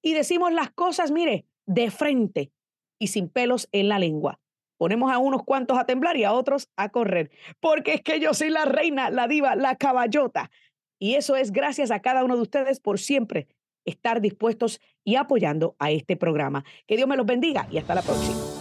y 0.01 0.13
decimos 0.13 0.51
las 0.51 0.71
cosas, 0.71 1.11
mire, 1.11 1.45
de 1.65 1.91
frente 1.91 2.51
y 2.99 3.07
sin 3.07 3.29
pelos 3.29 3.67
en 3.71 3.89
la 3.89 3.99
lengua. 3.99 4.39
Ponemos 4.77 5.11
a 5.11 5.19
unos 5.19 5.43
cuantos 5.43 5.77
a 5.77 5.85
temblar 5.85 6.17
y 6.17 6.23
a 6.23 6.33
otros 6.33 6.69
a 6.75 6.89
correr, 6.89 7.29
porque 7.59 7.93
es 7.93 8.01
que 8.01 8.19
yo 8.19 8.33
soy 8.33 8.49
la 8.49 8.65
reina, 8.65 9.11
la 9.11 9.27
diva, 9.27 9.55
la 9.55 9.75
caballota. 9.75 10.49
Y 10.99 11.15
eso 11.15 11.35
es 11.35 11.51
gracias 11.51 11.91
a 11.91 11.99
cada 11.99 12.23
uno 12.23 12.35
de 12.35 12.41
ustedes 12.41 12.79
por 12.79 12.99
siempre 12.99 13.47
estar 13.85 14.21
dispuestos 14.21 14.79
y 15.03 15.15
apoyando 15.15 15.75
a 15.79 15.91
este 15.91 16.17
programa. 16.17 16.63
Que 16.87 16.97
Dios 16.97 17.07
me 17.07 17.17
los 17.17 17.25
bendiga 17.25 17.67
y 17.71 17.77
hasta 17.77 17.95
la 17.95 18.01
próxima. 18.01 18.60